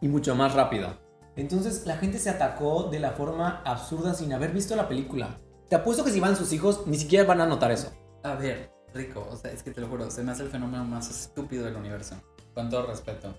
y 0.00 0.08
mucho 0.08 0.34
más 0.34 0.54
rápido. 0.54 0.88
Entonces 1.36 1.86
la 1.86 1.96
gente 1.98 2.18
se 2.18 2.30
atacó 2.30 2.88
de 2.90 2.98
la 2.98 3.12
forma 3.12 3.62
absurda 3.64 4.12
sin 4.12 4.32
haber 4.32 4.50
visto 4.50 4.74
la 4.74 4.88
película. 4.88 5.38
Te 5.68 5.76
apuesto 5.76 6.04
que 6.04 6.10
si 6.10 6.18
van 6.18 6.34
sus 6.34 6.52
hijos, 6.52 6.84
ni 6.88 6.96
siquiera 6.96 7.24
van 7.26 7.40
a 7.40 7.46
notar 7.46 7.70
eso. 7.70 7.92
A 8.24 8.34
ver, 8.34 8.72
Rico, 8.92 9.24
o 9.30 9.36
sea, 9.36 9.52
es 9.52 9.62
que 9.62 9.70
te 9.70 9.80
lo 9.80 9.86
juro, 9.86 10.10
se 10.10 10.24
me 10.24 10.32
hace 10.32 10.42
el 10.42 10.48
fenómeno 10.48 10.84
más 10.84 11.08
estúpido 11.08 11.64
del 11.64 11.76
universo. 11.76 12.16
Con 12.54 12.68
todo 12.70 12.86
respeto. 12.86 13.32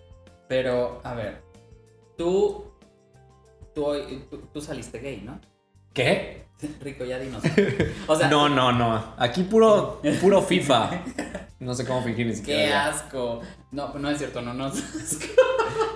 Pero, 0.47 1.01
a 1.03 1.13
ver, 1.13 1.41
tú, 2.17 2.71
tú, 3.73 3.93
tú, 4.53 4.61
saliste 4.61 4.99
gay, 4.99 5.21
¿no? 5.25 5.39
¿Qué? 5.93 6.45
Rico, 6.81 7.05
ya 7.05 7.19
dinos. 7.19 7.43
O 8.07 8.15
sea, 8.15 8.29
no, 8.29 8.49
no, 8.49 8.71
no. 8.71 9.13
Aquí 9.17 9.43
puro, 9.43 10.01
puro 10.21 10.41
FIFA. 10.41 10.89
No 11.59 11.73
sé 11.73 11.85
cómo 11.85 12.01
fingir 12.03 12.27
ni 12.27 12.35
siquiera. 12.35 12.61
Qué 12.61 12.73
asco. 12.73 13.41
No, 13.71 13.93
no 13.93 14.09
es 14.09 14.17
cierto, 14.17 14.41
no, 14.41 14.53
no. 14.53 14.71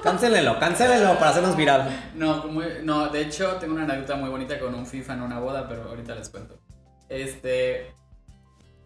Cancélelo, 0.04 0.60
cancélelo 0.60 1.14
para 1.16 1.30
hacernos 1.30 1.56
viral. 1.56 2.12
No, 2.16 2.46
no, 2.84 3.10
de 3.10 3.22
hecho 3.22 3.56
tengo 3.56 3.74
una 3.74 3.84
anécdota 3.84 4.16
muy 4.16 4.30
bonita 4.30 4.60
con 4.60 4.76
un 4.76 4.86
FIFA 4.86 5.14
en 5.14 5.22
una 5.22 5.40
boda, 5.40 5.68
pero 5.68 5.84
ahorita 5.90 6.16
les 6.16 6.30
cuento. 6.30 6.60
Este, 7.08 7.94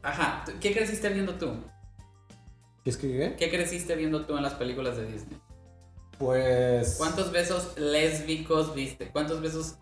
Ajá, 0.08 0.46
¿qué 0.62 0.74
creciste 0.74 1.10
viendo 1.10 1.34
tú? 1.36 1.52
¿Qué 2.84 2.90
es 2.90 2.98
que 2.98 3.10
qué? 3.10 3.36
¿Qué 3.38 3.50
creciste 3.50 3.94
viendo 3.96 4.26
tú 4.26 4.38
en 4.38 4.44
las 4.44 4.54
películas 4.54 4.96
de 4.96 5.06
Disney? 5.06 5.38
Pues. 6.20 6.96
¿Cuántos 6.98 7.32
besos 7.32 7.78
lésbicos 7.78 8.74
viste? 8.74 9.10
¿Cuántos 9.12 9.42
besos 9.42 9.76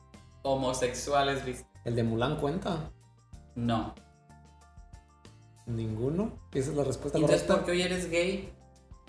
homosexuales 0.43 1.45
viste? 1.45 1.65
¿El 1.85 1.95
de 1.95 2.03
Mulan 2.03 2.37
cuenta? 2.37 2.91
No. 3.55 3.95
¿Ninguno? 5.65 6.39
¿Esa 6.53 6.71
es 6.71 6.75
la 6.75 6.83
respuesta 6.83 7.17
Entonces, 7.17 7.41
correcta? 7.43 7.55
¿por 7.55 7.65
qué 7.65 7.71
hoy 7.71 7.81
eres 7.81 8.09
gay? 8.09 8.53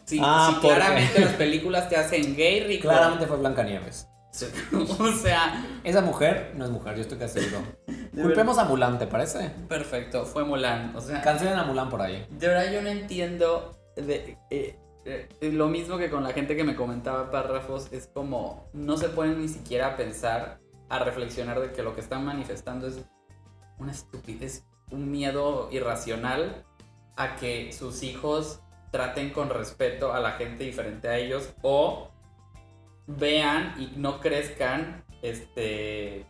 Sí, 0.04 0.18
Ah, 0.22 0.56
claramente 0.60 1.20
las 1.24 1.34
películas 1.34 1.88
te 1.88 1.96
hacen 1.96 2.34
gay, 2.36 2.60
Rico. 2.64 2.88
Claramente 2.88 3.26
fue 3.26 3.36
Blancanieves. 3.36 4.08
o 5.00 5.12
sea, 5.12 5.64
Esa 5.82 6.02
mujer 6.02 6.52
no 6.56 6.66
es 6.66 6.70
mujer, 6.70 6.94
yo 6.96 7.00
estoy 7.02 7.16
casi 7.18 7.40
seguro. 7.40 7.62
Culpemos 8.14 8.58
a 8.58 8.64
Mulan, 8.64 8.98
¿te 8.98 9.06
parece? 9.06 9.50
perfecto, 9.68 10.24
fue 10.26 10.44
Mulan. 10.44 10.94
O 10.94 11.00
sea, 11.00 11.22
Cancelen 11.22 11.58
a 11.58 11.64
Mulan 11.64 11.88
por 11.88 12.02
ahí. 12.02 12.26
de 12.30 12.48
verdad 12.48 12.70
yo 12.72 12.82
no 12.82 12.88
entiendo 12.88 13.78
de, 13.96 14.36
eh, 14.50 14.78
eh, 15.06 15.28
lo 15.52 15.68
mismo 15.68 15.98
que 15.98 16.10
con 16.10 16.24
la 16.24 16.32
gente 16.32 16.56
que 16.56 16.64
me 16.64 16.74
comentaba 16.74 17.30
párrafos, 17.30 17.92
es 17.92 18.08
como 18.08 18.68
no 18.72 18.96
se 18.96 19.08
pueden 19.08 19.40
ni 19.40 19.46
siquiera 19.46 19.88
a 19.88 19.96
pensar, 19.96 20.58
a 20.88 20.98
reflexionar 20.98 21.60
de 21.60 21.72
que 21.72 21.84
lo 21.84 21.94
que 21.94 22.00
están 22.00 22.24
manifestando 22.24 22.88
es 22.88 23.04
una 23.78 23.92
estupidez, 23.92 24.66
un 24.90 25.10
miedo 25.10 25.68
irracional 25.70 26.64
a 27.16 27.36
que 27.36 27.72
sus 27.72 28.02
hijos 28.02 28.60
traten 28.90 29.30
con 29.30 29.48
respeto 29.48 30.12
a 30.12 30.18
la 30.18 30.32
gente 30.32 30.64
diferente 30.64 31.06
a 31.06 31.18
ellos 31.18 31.52
o 31.62 32.10
vean 33.06 33.74
y 33.78 33.92
no 33.96 34.20
crezcan, 34.20 35.04
este, 35.22 36.26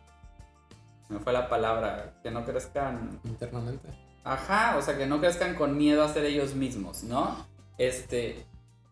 me 1.09 1.19
fue 1.19 1.33
la 1.33 1.49
palabra, 1.49 2.19
que 2.23 2.31
no 2.31 2.45
crezcan 2.45 3.21
Internamente. 3.25 3.89
Ajá, 4.23 4.77
o 4.77 4.83
sea, 4.83 4.99
que 4.99 5.07
no 5.07 5.21
crezcan 5.21 5.55
con 5.55 5.79
miedo 5.79 6.03
a 6.03 6.09
ser 6.09 6.25
ellos 6.25 6.55
mismos, 6.55 7.05
¿no? 7.05 7.47
Este, 7.79 8.45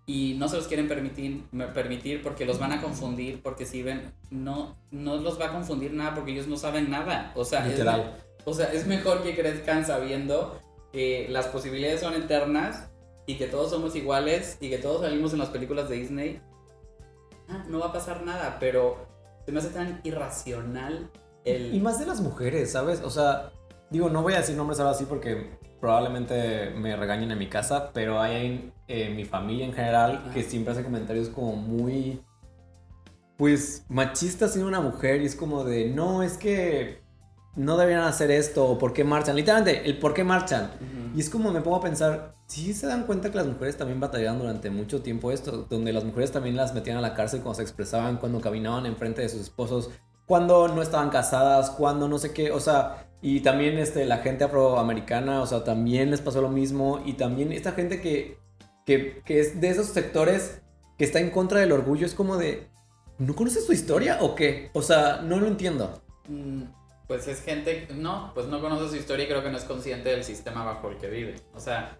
y 0.06 0.34
no 0.38 0.48
se 0.48 0.56
los 0.56 0.66
quieren 0.66 0.86
permitir, 0.86 1.44
permitir 1.72 2.22
porque 2.22 2.44
los 2.44 2.58
van 2.58 2.72
a 2.72 2.82
confundir, 2.82 3.42
porque 3.42 3.64
si 3.64 3.82
ven, 3.82 4.12
no, 4.30 4.76
no 4.90 5.16
los 5.16 5.40
va 5.40 5.46
a 5.46 5.52
confundir 5.52 5.94
nada 5.94 6.14
porque 6.14 6.32
ellos 6.32 6.46
no 6.46 6.56
saben 6.56 6.90
nada. 6.90 7.32
O 7.34 7.44
sea, 7.44 7.64
es, 7.66 7.72
Literal. 7.72 8.18
o 8.44 8.52
sea, 8.52 8.72
es 8.72 8.86
mejor 8.86 9.22
que 9.22 9.34
crezcan 9.34 9.86
sabiendo 9.86 10.60
que 10.92 11.26
las 11.30 11.46
posibilidades 11.46 12.00
son 12.00 12.14
eternas 12.14 12.90
y 13.26 13.36
que 13.36 13.46
todos 13.46 13.70
somos 13.70 13.96
iguales 13.96 14.58
y 14.60 14.68
que 14.68 14.78
todos 14.78 15.00
salimos 15.00 15.32
en 15.32 15.38
las 15.38 15.48
películas 15.48 15.88
de 15.88 15.96
Disney. 15.96 16.40
Ah, 17.48 17.64
no 17.68 17.80
va 17.80 17.86
a 17.86 17.92
pasar 17.92 18.22
nada, 18.24 18.58
pero 18.60 19.06
se 19.46 19.52
me 19.52 19.60
hace 19.60 19.70
tan 19.70 20.00
irracional 20.04 21.10
el... 21.44 21.74
Y 21.74 21.80
más 21.80 21.98
de 21.98 22.06
las 22.06 22.20
mujeres, 22.20 22.72
¿sabes? 22.72 23.00
O 23.02 23.10
sea, 23.10 23.52
digo, 23.90 24.10
no 24.10 24.22
voy 24.22 24.34
a 24.34 24.38
decir 24.38 24.56
nombres 24.56 24.78
ahora 24.80 24.92
así 24.92 25.04
porque 25.06 25.58
probablemente 25.84 26.70
me 26.70 26.96
regañen 26.96 27.30
en 27.30 27.38
mi 27.38 27.50
casa, 27.50 27.90
pero 27.92 28.18
hay 28.18 28.46
en 28.46 28.72
eh, 28.88 29.10
mi 29.14 29.26
familia 29.26 29.66
en 29.66 29.74
general 29.74 30.30
que 30.32 30.40
Ajá. 30.40 30.48
siempre 30.48 30.72
hace 30.72 30.82
comentarios 30.82 31.28
como 31.28 31.56
muy, 31.56 32.22
pues, 33.36 33.84
machistas 33.90 34.52
siendo 34.52 34.66
una 34.66 34.80
mujer 34.80 35.20
y 35.20 35.26
es 35.26 35.36
como 35.36 35.62
de, 35.62 35.90
no, 35.90 36.22
es 36.22 36.38
que 36.38 37.02
no 37.54 37.76
deberían 37.76 38.04
hacer 38.04 38.30
esto 38.30 38.64
o 38.64 38.78
por 38.78 38.94
qué 38.94 39.04
marchan. 39.04 39.36
Literalmente, 39.36 39.84
el 39.84 39.98
por 39.98 40.14
qué 40.14 40.24
marchan. 40.24 40.70
Y 41.14 41.20
es 41.20 41.28
como 41.28 41.52
me 41.52 41.60
pongo 41.60 41.76
a 41.76 41.82
pensar, 41.82 42.32
sí 42.46 42.72
se 42.72 42.86
dan 42.86 43.04
cuenta 43.04 43.30
que 43.30 43.36
las 43.36 43.46
mujeres 43.46 43.76
también 43.76 44.00
batallaron 44.00 44.38
durante 44.38 44.70
mucho 44.70 45.02
tiempo 45.02 45.32
esto, 45.32 45.66
donde 45.68 45.92
las 45.92 46.04
mujeres 46.04 46.32
también 46.32 46.56
las 46.56 46.72
metían 46.72 46.96
a 46.96 47.02
la 47.02 47.12
cárcel 47.12 47.40
cuando 47.40 47.56
se 47.56 47.62
expresaban, 47.62 48.16
cuando 48.16 48.40
caminaban 48.40 48.86
enfrente 48.86 49.20
de 49.20 49.28
sus 49.28 49.42
esposos, 49.42 49.90
cuando 50.24 50.66
no 50.68 50.80
estaban 50.80 51.10
casadas, 51.10 51.68
cuando 51.68 52.08
no 52.08 52.16
sé 52.16 52.32
qué, 52.32 52.52
o 52.52 52.58
sea, 52.58 53.06
y 53.24 53.40
también 53.40 53.78
este, 53.78 54.04
la 54.04 54.18
gente 54.18 54.44
afroamericana, 54.44 55.40
o 55.40 55.46
sea, 55.46 55.64
también 55.64 56.10
les 56.10 56.20
pasó 56.20 56.42
lo 56.42 56.50
mismo, 56.50 57.02
y 57.06 57.14
también 57.14 57.52
esta 57.52 57.72
gente 57.72 58.02
que, 58.02 58.36
que, 58.84 59.22
que 59.24 59.40
es 59.40 59.62
de 59.62 59.70
esos 59.70 59.86
sectores 59.86 60.60
que 60.98 61.06
está 61.06 61.20
en 61.20 61.30
contra 61.30 61.60
del 61.60 61.72
orgullo, 61.72 62.04
es 62.04 62.12
como 62.12 62.36
de, 62.36 62.68
¿no 63.16 63.34
conoces 63.34 63.64
su 63.64 63.72
historia 63.72 64.18
o 64.20 64.34
qué? 64.34 64.68
O 64.74 64.82
sea, 64.82 65.22
no 65.22 65.40
lo 65.40 65.46
entiendo. 65.46 66.02
Mm, 66.28 66.64
Pues 67.08 67.26
es 67.26 67.40
gente, 67.40 67.88
no, 67.94 68.30
pues 68.34 68.46
no 68.46 68.60
conoce 68.60 68.90
su 68.90 68.96
historia 68.96 69.24
y 69.24 69.28
creo 69.28 69.42
que 69.42 69.50
no 69.50 69.56
es 69.56 69.64
consciente 69.64 70.10
del 70.10 70.22
sistema 70.22 70.62
bajo 70.62 70.90
el 70.90 70.98
que 70.98 71.08
vive. 71.08 71.36
O 71.54 71.60
sea, 71.60 71.96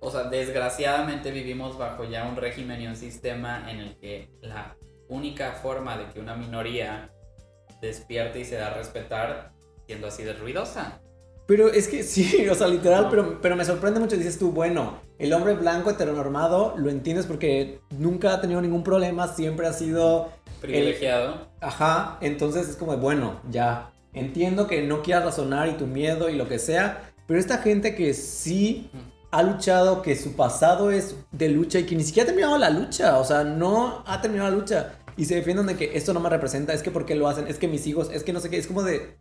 o 0.00 0.10
sea, 0.10 0.24
desgraciadamente 0.30 1.30
vivimos 1.30 1.76
bajo 1.76 2.04
ya 2.04 2.26
un 2.26 2.36
régimen 2.36 2.80
y 2.80 2.86
un 2.86 2.96
sistema 2.96 3.70
en 3.70 3.80
el 3.80 3.96
que 3.96 4.30
la 4.40 4.76
única 5.08 5.52
forma 5.52 5.98
de 5.98 6.06
que 6.06 6.20
una 6.20 6.36
minoría 6.36 7.10
despierte 7.82 8.40
y 8.40 8.44
se 8.46 8.56
da 8.56 8.68
a 8.68 8.74
respetar 8.74 9.52
siendo 9.86 10.06
así 10.06 10.22
de 10.22 10.32
ruidosa. 10.34 11.00
Pero 11.46 11.68
es 11.68 11.88
que 11.88 12.02
sí, 12.02 12.48
o 12.50 12.54
sea, 12.54 12.68
literal, 12.68 13.04
No. 13.04 13.10
pero, 13.10 13.40
pero 13.40 13.56
me 13.56 13.64
sorprende 13.64 14.00
mucho. 14.00 14.16
Dices 14.16 14.38
tú, 14.38 14.50
bueno, 14.52 15.00
el 15.18 15.32
hombre 15.32 15.54
blanco 15.54 15.90
heteronormado 15.90 16.74
lo 16.76 16.90
entiendes 16.90 17.26
porque 17.26 17.80
nunca 17.98 18.34
ha 18.34 18.40
tenido 18.40 18.60
ningún 18.60 18.82
problema, 18.82 19.28
siempre 19.28 19.66
ha 19.66 19.72
sido. 19.72 20.30
Privilegiado. 20.60 21.48
Ajá, 21.60 22.18
entonces 22.22 22.68
es 22.68 22.76
como, 22.76 22.92
de, 22.92 22.98
bueno, 22.98 23.40
ya. 23.50 23.90
Entiendo 24.14 24.66
que 24.66 24.82
no 24.82 25.02
quieras 25.02 25.24
razonar 25.24 25.68
y 25.68 25.72
tu 25.72 25.86
miedo 25.86 26.30
y 26.30 26.36
lo 26.36 26.48
que 26.48 26.58
sea, 26.58 27.12
pero 27.26 27.38
esta 27.40 27.58
gente 27.58 27.94
que 27.94 28.14
sí 28.14 28.88
ha 29.32 29.42
luchado, 29.42 30.00
que 30.02 30.14
su 30.14 30.36
pasado 30.36 30.92
es 30.92 31.16
de 31.32 31.48
lucha 31.48 31.80
y 31.80 31.84
que 31.84 31.96
ni 31.96 32.04
siquiera 32.04 32.22
ha 32.24 32.26
terminado 32.32 32.56
la 32.56 32.70
lucha, 32.70 33.18
o 33.18 33.24
sea, 33.24 33.42
no 33.42 34.04
ha 34.06 34.22
terminado 34.22 34.50
la 34.50 34.56
lucha 34.56 34.92
y 35.16 35.24
se 35.24 35.34
defienden 35.34 35.66
de 35.66 35.76
que 35.76 35.96
esto 35.96 36.14
no 36.14 36.20
me 36.20 36.30
representa, 36.30 36.72
es 36.72 36.82
que 36.82 36.92
por 36.92 37.04
qué 37.04 37.16
lo 37.16 37.26
hacen, 37.28 37.48
es 37.48 37.58
que 37.58 37.66
mis 37.66 37.86
hijos, 37.88 38.08
es 38.12 38.22
que 38.22 38.32
no 38.32 38.38
sé 38.40 38.48
qué, 38.50 38.56
es 38.58 38.68
como 38.68 38.82
de. 38.84 39.16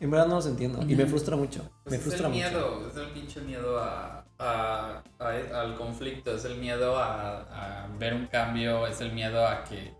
En 0.00 0.10
verdad 0.10 0.26
no 0.28 0.36
los 0.36 0.46
entiendo 0.46 0.80
y 0.88 0.94
me 0.94 1.06
frustra 1.06 1.36
mucho. 1.36 1.68
Pues 1.84 1.90
me 1.92 1.96
es 1.96 2.02
frustra 2.02 2.26
el 2.28 2.32
mucho. 2.32 2.48
miedo, 2.50 2.88
es 2.88 2.96
el 2.96 3.08
pinche 3.10 3.40
miedo 3.40 3.78
a, 3.80 4.24
a- 4.38 5.02
a- 5.18 5.60
al 5.60 5.76
conflicto, 5.76 6.34
es 6.34 6.44
el 6.44 6.56
miedo 6.58 6.96
a, 6.98 7.82
a 7.84 7.88
ver 7.98 8.14
un 8.14 8.26
cambio, 8.26 8.86
es 8.86 9.00
el 9.00 9.12
miedo 9.12 9.46
a 9.46 9.64
que 9.64 9.92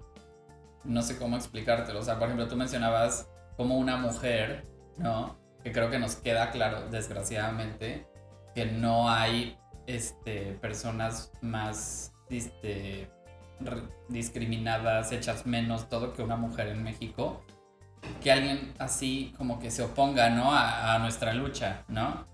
no 0.85 1.03
sé 1.03 1.19
cómo 1.19 1.37
explicártelo. 1.37 1.99
O 1.99 2.03
sea, 2.03 2.15
por 2.19 2.25
ejemplo, 2.29 2.47
tú 2.47 2.55
mencionabas 2.57 3.29
como 3.57 3.77
una 3.77 3.97
mujer, 3.97 4.67
¿no? 4.97 5.37
Que 5.65 5.73
creo 5.73 5.91
que 5.91 5.99
nos 5.99 6.15
queda 6.17 6.51
claro, 6.53 6.89
desgraciadamente, 6.91 8.07
que 8.55 8.67
no 8.67 9.11
hay 9.11 9.59
este, 9.89 10.53
personas 10.61 11.33
más 11.43 12.13
este, 12.31 13.11
discriminadas, 14.09 15.11
hechas 15.13 15.45
menos, 15.47 15.89
todo 15.89 16.13
que 16.13 16.23
una 16.23 16.37
mujer 16.37 16.69
en 16.69 16.83
México 16.85 17.43
que 18.23 18.33
alguien 18.33 18.73
así 18.79 19.35
como 19.37 19.59
que 19.61 19.71
se 19.71 19.83
oponga, 19.83 20.31
¿no? 20.31 20.53
A, 20.53 20.95
a 20.95 20.99
nuestra 20.99 21.33
lucha, 21.35 21.85
¿no? 21.89 22.27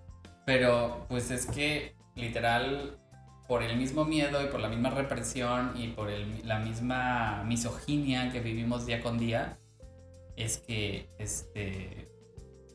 Pero 0.47 1.07
pues 1.09 1.31
es 1.31 1.47
que 1.47 1.95
literal, 2.15 2.99
por 3.49 3.63
el 3.63 3.77
mismo 3.77 4.05
miedo 4.05 4.43
y 4.43 4.47
por 4.47 4.61
la 4.61 4.69
misma 4.69 4.91
represión 4.91 5.73
y 5.77 5.89
por 5.89 6.11
el- 6.11 6.47
la 6.47 6.59
misma 6.59 7.43
misoginia 7.45 8.31
que 8.31 8.41
vivimos 8.41 8.87
día 8.87 9.03
con 9.03 9.19
día, 9.19 9.59
es 10.37 10.59
que, 10.59 11.09
este, 11.19 12.09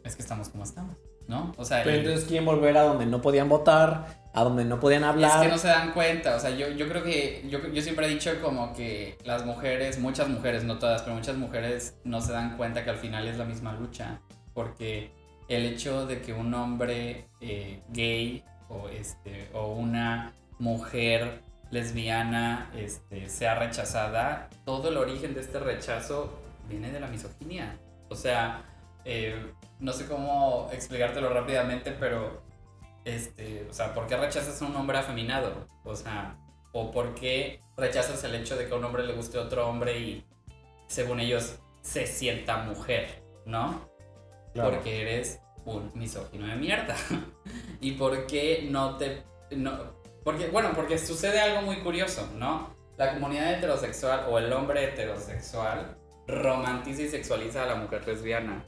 es 0.04 0.16
que 0.16 0.22
estamos 0.22 0.50
como 0.50 0.64
estamos, 0.64 0.96
¿no? 1.28 1.54
O 1.58 1.66
sea, 1.66 1.84
Pero 1.84 1.96
el- 1.96 2.06
entonces 2.06 2.26
quieren 2.28 2.46
volver 2.46 2.78
a 2.78 2.84
donde 2.84 3.06
no 3.06 3.22
podían 3.22 3.50
votar, 3.50 4.19
a 4.34 4.44
donde 4.44 4.64
no 4.66 4.80
podían 4.80 5.04
hablar. 5.04 5.38
es 5.38 5.42
que 5.42 5.52
no 5.52 5.58
se 5.58 5.68
dan 5.68 5.92
cuenta, 5.92 6.36
o 6.36 6.40
sea, 6.40 6.52
yo, 6.52 6.70
yo 6.70 6.88
creo 6.88 7.04
que, 7.04 7.46
yo, 7.50 7.68
yo 7.68 7.82
siempre 7.82 8.06
he 8.06 8.10
dicho 8.10 8.32
como 8.42 8.74
que 8.74 9.18
las 9.24 9.46
mujeres, 9.46 10.00
muchas 10.00 10.30
mujeres, 10.30 10.64
no 10.64 10.78
todas, 10.78 11.02
pero 11.02 11.16
muchas 11.16 11.36
mujeres 11.36 11.98
no 12.04 12.22
se 12.22 12.32
dan 12.32 12.56
cuenta 12.58 12.84
que 12.84 12.92
al 12.92 12.98
final 12.98 13.28
es 13.28 13.38
la 13.38 13.46
misma 13.46 13.74
lucha, 13.74 14.22
porque 14.54 15.12
el 15.48 15.66
hecho 15.66 16.06
de 16.06 16.22
que 16.22 16.34
un 16.34 16.54
hombre 16.54 17.26
eh, 17.42 17.82
gay 17.90 18.44
o, 18.70 18.88
este, 18.90 19.50
o 19.54 19.74
una 19.74 20.34
mujer 20.60 21.42
lesbiana 21.72 22.70
este, 22.76 23.30
sea 23.30 23.56
rechazada, 23.56 24.50
todo 24.66 24.90
el 24.90 24.98
origen 24.98 25.34
de 25.34 25.42
este 25.42 25.60
rechazo 25.60 26.40
viene 26.68 26.92
de 26.92 27.00
la 27.00 27.08
misoginia. 27.08 27.78
O 28.10 28.16
sea, 28.16 28.64
eh, 29.06 29.54
no 29.80 29.94
sé 29.94 30.06
cómo 30.06 30.70
explicártelo 30.72 31.30
rápidamente, 31.34 31.92
pero 31.92 32.42
este, 33.06 33.68
o 33.70 33.74
sea, 33.74 33.94
¿por 33.94 34.08
qué 34.08 34.18
rechazas 34.18 34.62
a 34.62 34.66
un 34.66 34.76
hombre 34.76 34.98
afeminado? 34.98 35.68
O 35.84 35.96
sea, 35.96 36.38
o 36.72 36.92
por 36.92 37.16
qué 37.16 37.62
rechazas 37.78 38.24
el 38.24 38.36
hecho 38.36 38.56
de 38.56 38.68
que 38.68 38.74
a 38.74 38.78
un 38.78 38.84
hombre 38.84 39.06
le 39.06 39.14
guste 39.14 39.38
otro 39.38 39.68
hombre 39.68 40.00
y 40.00 40.26
según 40.88 41.20
ellos 41.20 41.60
se 41.82 42.06
sienta 42.08 42.58
mujer, 42.58 43.24
¿no? 43.46 43.90
Claro. 44.54 44.72
Porque 44.72 45.02
eres 45.02 45.40
un 45.66 45.92
misógino 45.96 46.48
de 46.48 46.56
mierda. 46.56 46.96
¿Y 47.82 47.92
por 47.94 48.26
qué 48.28 48.68
no 48.70 48.98
te 48.98 49.24
no 49.52 50.00
porque 50.24 50.48
bueno, 50.48 50.72
porque 50.76 50.98
sucede 50.98 51.40
algo 51.40 51.62
muy 51.62 51.78
curioso, 51.78 52.30
¿no? 52.36 52.76
La 52.98 53.14
comunidad 53.14 53.54
heterosexual 53.54 54.26
o 54.30 54.38
el 54.38 54.52
hombre 54.52 54.84
heterosexual 54.84 55.98
romantiza 56.28 57.04
y 57.04 57.08
sexualiza 57.08 57.64
a 57.64 57.68
la 57.68 57.76
mujer 57.76 58.06
lesbiana 58.06 58.66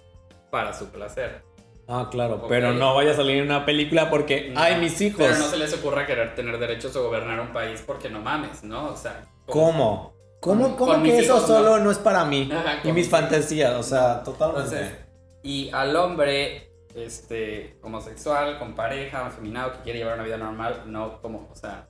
para 0.50 0.74
su 0.74 0.90
placer. 0.90 1.44
Ah, 1.88 2.08
claro, 2.10 2.46
pero 2.48 2.74
no 2.74 2.96
vaya 2.96 3.12
a 3.12 3.16
salir 3.16 3.38
en 3.38 3.46
una 3.46 3.66
película 3.66 4.10
porque, 4.10 4.54
ay, 4.56 4.80
mis 4.80 5.00
hijos. 5.02 5.20
Pero 5.20 5.38
no 5.38 5.48
se 5.48 5.58
les 5.58 5.74
ocurra 5.74 6.06
querer 6.06 6.36
tener 6.36 6.58
derechos 6.58 6.96
o 6.96 7.04
gobernar 7.04 7.40
un 7.40 7.52
país 7.52 7.84
porque 7.86 8.10
no 8.10 8.20
mames, 8.20 8.64
¿no? 8.64 8.92
O 8.92 8.96
sea, 8.96 9.26
¿Cómo? 9.46 10.14
¿Cómo, 10.40 10.76
cómo 10.76 11.04
que 11.04 11.20
eso 11.20 11.36
hijos, 11.36 11.48
solo 11.48 11.78
no. 11.80 11.92
es 11.92 12.00
para 12.00 12.26
mí? 12.26 12.50
Ajá, 12.52 12.80
y 12.84 12.88
mis 12.88 12.96
mis 12.96 13.10
fantasías, 13.10 13.74
o 13.76 13.84
sea, 13.84 14.24
totalmente. 14.24 14.76
Entonces, 14.76 14.98
y 15.44 15.70
al 15.72 15.96
hombre 15.96 16.72
este, 16.96 17.78
homosexual, 17.84 18.58
con 18.58 18.74
pareja, 18.74 19.28
afeminado, 19.28 19.74
que 19.74 19.80
quiere 19.80 20.00
llevar 20.00 20.16
una 20.16 20.24
vida 20.24 20.38
normal, 20.38 20.84
no 20.88 21.22
como, 21.22 21.50
o 21.52 21.56
sea, 21.56 21.88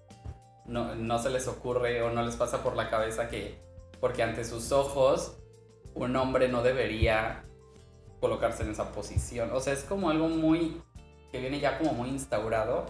no, 0.65 0.95
no 0.95 1.19
se 1.19 1.30
les 1.30 1.47
ocurre 1.47 2.01
o 2.01 2.12
no 2.12 2.23
les 2.23 2.36
pasa 2.36 2.62
por 2.62 2.75
la 2.75 2.89
cabeza 2.89 3.30
que, 3.30 3.58
porque 3.99 4.23
ante 4.23 4.43
sus 4.43 4.71
ojos, 4.71 5.38
un 5.93 6.15
hombre 6.15 6.47
no 6.47 6.62
debería 6.62 7.45
colocarse 8.21 8.63
en 8.63 8.69
esa 8.69 8.93
posición. 8.93 9.49
O 9.51 9.60
sea, 9.60 9.73
es 9.73 9.84
como 9.84 10.10
algo 10.10 10.29
muy, 10.29 10.81
que 11.31 11.39
viene 11.39 11.60
ya 11.60 11.77
como 11.77 11.93
muy 11.93 12.10
instaurado, 12.10 12.86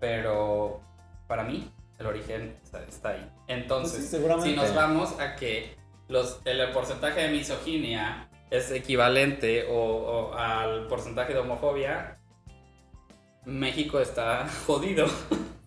pero 0.00 0.80
para 1.28 1.44
mí 1.44 1.70
el 2.00 2.06
origen 2.06 2.56
está, 2.88 3.10
ahí. 3.10 3.30
Entonces, 3.46 4.08
Pues 4.10 4.42
si 4.42 4.56
nos 4.56 4.74
vamos 4.74 5.20
a 5.20 5.36
que 5.36 5.76
los, 6.08 6.40
el 6.46 6.72
porcentaje 6.72 7.20
de 7.20 7.28
misoginia 7.28 8.28
es 8.50 8.70
equivalente 8.72 9.66
o, 9.70 10.32
al 10.34 10.88
porcentaje 10.88 11.34
de 11.34 11.40
homofobia, 11.40 12.18
México 13.44 14.00
está 14.00 14.48
jodido. 14.66 15.06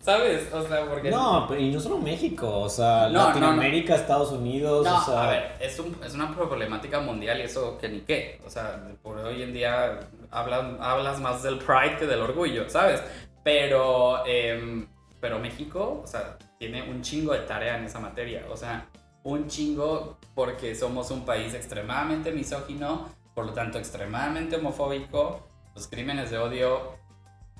¿Sabes? 0.04 0.52
O 0.52 0.60
sea, 0.68 0.86
porque... 0.86 1.10
No, 1.10 1.48
y 1.58 1.70
no 1.70 1.80
solo 1.80 1.96
México, 1.96 2.60
o 2.60 2.68
sea, 2.68 3.08
Latinoamérica, 3.08 3.94
Estados 3.94 4.32
Unidos, 4.32 4.86
o 4.86 5.00
sea... 5.02 5.22
a 5.22 5.30
ver, 5.30 5.52
es, 5.60 5.78
un, 5.78 5.96
es, 6.04 6.12
una 6.12 6.34
problemática 6.34 7.00
mundial 7.00 7.38
y 7.38 7.44
eso 7.44 7.78
que 7.78 7.88
ni 7.88 8.00
qué. 8.00 8.38
O 8.46 8.50
sea, 8.50 8.86
por 9.02 9.16
hoy 9.16 9.42
en 9.42 9.54
día 9.54 10.00
hablas, 10.30 10.78
hablas 10.78 11.20
más 11.22 11.42
del 11.42 11.56
pride 11.56 11.96
que 11.98 12.06
del 12.06 12.20
orgullo, 12.20 12.68
¿sabes? 12.68 13.02
Pero, 13.42 14.22
eh, 14.26 14.86
pero 15.20 15.38
México, 15.38 16.02
o 16.04 16.06
sea, 16.06 16.36
tiene 16.58 16.82
un 16.82 17.00
chingo 17.00 17.32
de 17.32 17.40
tarea 17.40 17.78
en 17.78 17.84
esa 17.84 17.98
materia. 17.98 18.44
O 18.50 18.58
sea, 18.58 18.86
un 19.22 19.48
chingo 19.48 20.18
porque 20.34 20.74
somos 20.74 21.10
un 21.12 21.24
país 21.24 21.54
extremadamente 21.54 22.30
misógino, 22.30 23.08
por 23.34 23.46
lo 23.46 23.54
tanto 23.54 23.78
extremadamente 23.78 24.56
homofóbico. 24.56 25.48
Los 25.74 25.88
crímenes 25.88 26.30
de 26.30 26.36
odio, 26.36 26.92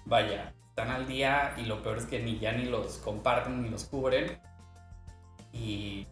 vaya, 0.05 0.53
están 0.77 0.91
al 0.91 1.07
día 1.07 1.55
y 1.57 1.67
lo 1.67 1.85
peor 1.85 1.99
es 1.99 2.05
que 2.05 2.19
ni 2.19 2.41
ya 2.41 2.51
ni 2.51 2.65
los 2.65 2.97
comparten 2.97 3.63
ni 3.63 3.69
los 3.69 3.85
cubren. 3.85 4.41
Y 5.53 6.05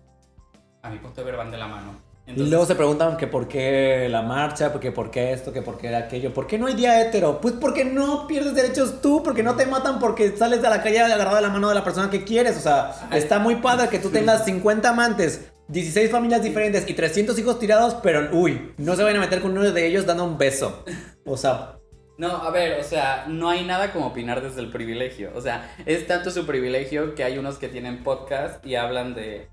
a 0.83 0.88
mi 0.88 0.98
punto 0.98 1.20
de 1.20 1.25
ver 1.25 1.37
van 1.37 1.51
de 1.51 1.59
la 1.59 1.66
mano. 1.66 2.01
y 2.29 2.48
luego 2.48 2.64
se 2.64 2.77
preguntan 2.77 3.16
que 3.16 3.27
por 3.27 3.48
qué 3.48 4.07
la 4.09 4.22
marcha, 4.22 4.72
que 4.79 4.92
por 4.92 5.11
qué 5.11 5.33
esto, 5.33 5.53
que 5.53 5.62
por 5.62 5.79
qué 5.79 5.92
aquello. 5.96 6.33
¿Por 6.33 6.46
qué 6.46 6.61
no 6.61 6.68
hay 6.68 6.75
día 6.75 7.03
hétero? 7.03 7.40
Pues 7.40 7.55
porque 7.55 7.85
no 7.85 8.29
pierdes 8.29 8.55
derechos 8.55 9.01
tú, 9.03 9.20
porque 9.25 9.42
no 9.42 9.57
te 9.57 9.66
matan 9.66 9.98
porque 9.98 10.37
sales 10.37 10.62
de 10.62 10.70
la 10.70 10.81
calle 10.81 11.01
agarrado 11.01 11.35
de 11.35 11.42
la 11.42 11.48
mano 11.48 11.68
de 11.68 11.75
la 11.75 11.83
persona 11.83 12.09
que 12.09 12.22
quieres. 12.22 12.57
O 12.57 12.61
sea, 12.61 13.09
está 13.11 13.40
muy 13.40 13.57
padre 13.57 13.88
que 13.88 13.98
tú 13.98 14.11
tengas 14.11 14.44
50 14.44 14.88
amantes 14.88 15.51
16 15.66 16.09
familias 16.09 16.40
diferentes 16.40 16.88
y 16.88 16.94
300 16.94 17.37
hijos 17.37 17.59
tirados, 17.59 17.96
pero 18.01 18.29
uy, 18.33 18.75
no 18.79 18.94
se 18.94 19.03
vayan 19.03 19.18
a 19.18 19.25
meter 19.25 19.40
con 19.40 19.59
uno 19.59 19.68
de 19.68 19.87
ellos 19.88 20.07
dando 20.07 20.22
un 20.25 20.38
beso. 20.38 20.85
O 21.25 21.37
sea... 21.37 21.82
No, 22.18 22.29
a 22.29 22.51
ver, 22.51 22.79
o 22.79 22.85
sea, 22.85 23.25
no 23.29 23.48
hay 23.48 23.64
nada 23.64 23.92
como 23.92 24.09
opinar 24.09 24.42
desde 24.42 24.61
el 24.61 24.70
privilegio. 24.70 25.33
O 25.35 25.40
sea, 25.40 25.75
es 25.87 26.07
tanto 26.07 26.31
su 26.31 26.46
privilegio 26.46 27.14
que 27.14 27.25
hay 27.25 27.38
unos 27.38 27.59
que 27.59 27.68
tienen 27.68 28.03
podcast 28.05 28.64
y 28.64 28.75
hablan 28.75 29.14
de 29.14 29.48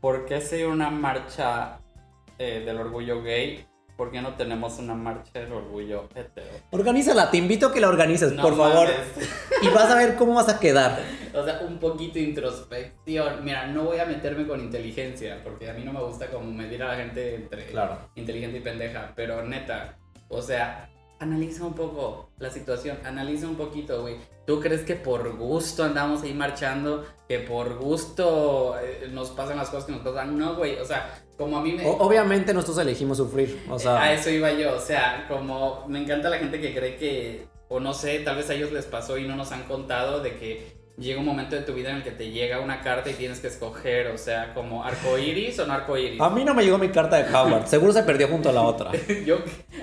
por 0.00 0.26
qué 0.26 0.36
hacer 0.36 0.66
una 0.66 0.90
marcha 0.90 1.78
eh, 2.38 2.62
del 2.64 2.78
orgullo 2.78 3.22
gay 3.22 3.66
¿Por 3.96 4.10
qué 4.10 4.20
no 4.20 4.34
tenemos 4.34 4.78
una 4.80 4.94
marcha 4.94 5.38
del 5.38 5.52
orgullo 5.52 6.08
hetero? 6.16 6.50
Organízala, 6.70 7.30
te 7.30 7.36
invito 7.36 7.68
a 7.68 7.72
que 7.72 7.80
la 7.80 7.88
organices, 7.88 8.32
por 8.32 8.56
favor. 8.56 8.88
Y 9.62 9.68
vas 9.68 9.90
a 9.90 9.94
ver 9.94 10.16
cómo 10.16 10.34
vas 10.34 10.48
a 10.48 10.58
quedar. 10.58 11.00
O 11.32 11.42
sea, 11.42 11.60
un 11.66 11.78
poquito 11.78 12.14
de 12.14 12.22
introspección. 12.22 13.44
Mira, 13.44 13.68
no 13.68 13.84
voy 13.84 13.98
a 13.98 14.04
meterme 14.04 14.46
con 14.46 14.60
inteligencia, 14.60 15.40
porque 15.42 15.70
a 15.70 15.72
mí 15.72 15.84
no 15.84 15.92
me 15.92 16.02
gusta 16.02 16.26
como 16.26 16.50
medir 16.50 16.82
a 16.82 16.88
la 16.88 16.96
gente 16.96 17.36
entre 17.36 17.72
inteligente 18.16 18.58
y 18.58 18.60
pendeja. 18.60 19.12
Pero 19.14 19.42
neta, 19.44 19.96
o 20.28 20.42
sea, 20.42 20.90
analiza 21.24 21.64
un 21.64 21.74
poco 21.74 22.30
la 22.38 22.50
situación, 22.50 22.98
analiza 23.04 23.48
un 23.48 23.56
poquito, 23.56 24.02
güey. 24.02 24.16
¿Tú 24.46 24.60
crees 24.60 24.82
que 24.82 24.94
por 24.94 25.36
gusto 25.36 25.82
andamos 25.82 26.22
ahí 26.22 26.34
marchando? 26.34 27.04
Que 27.28 27.40
por 27.40 27.76
gusto 27.78 28.76
eh, 28.80 29.08
nos 29.10 29.30
pasan 29.30 29.56
las 29.56 29.70
cosas 29.70 29.86
que 29.86 29.92
nos 29.92 30.02
pasan. 30.02 30.38
No, 30.38 30.54
güey, 30.56 30.78
o 30.78 30.84
sea, 30.84 31.18
como 31.36 31.56
a 31.58 31.62
mí 31.62 31.72
me... 31.72 31.86
obviamente 31.86 32.52
nosotros 32.52 32.78
elegimos 32.78 33.16
sufrir, 33.16 33.64
o 33.68 33.78
sea... 33.78 34.00
A 34.00 34.12
eso 34.12 34.30
iba 34.30 34.52
yo, 34.52 34.76
o 34.76 34.80
sea, 34.80 35.26
como 35.28 35.86
me 35.88 36.02
encanta 36.02 36.28
la 36.28 36.38
gente 36.38 36.60
que 36.60 36.74
cree 36.74 36.96
que, 36.96 37.48
o 37.68 37.80
no 37.80 37.94
sé, 37.94 38.20
tal 38.20 38.36
vez 38.36 38.50
a 38.50 38.54
ellos 38.54 38.70
les 38.70 38.84
pasó 38.84 39.16
y 39.18 39.26
no 39.26 39.34
nos 39.34 39.50
han 39.50 39.64
contado 39.64 40.20
de 40.20 40.36
que 40.36 40.83
llega 40.96 41.18
un 41.18 41.26
momento 41.26 41.56
de 41.56 41.62
tu 41.62 41.74
vida 41.74 41.90
en 41.90 41.96
el 41.96 42.02
que 42.02 42.12
te 42.12 42.30
llega 42.30 42.60
una 42.60 42.80
carta 42.80 43.10
y 43.10 43.14
tienes 43.14 43.40
que 43.40 43.48
escoger, 43.48 44.08
o 44.08 44.18
sea, 44.18 44.54
como 44.54 44.84
arco 44.84 45.18
iris 45.18 45.58
o 45.58 45.66
no 45.66 45.72
arco 45.72 45.96
iris. 45.96 46.20
A 46.20 46.30
mí 46.30 46.44
no 46.44 46.54
me 46.54 46.62
llegó 46.62 46.78
mi 46.78 46.88
carta 46.88 47.16
de 47.22 47.34
Howard, 47.34 47.66
seguro 47.66 47.92
se 47.92 48.02
perdió 48.04 48.28
junto 48.28 48.48
a 48.48 48.52
la 48.52 48.62
otra. 48.62 48.92
Yo, 49.26 49.38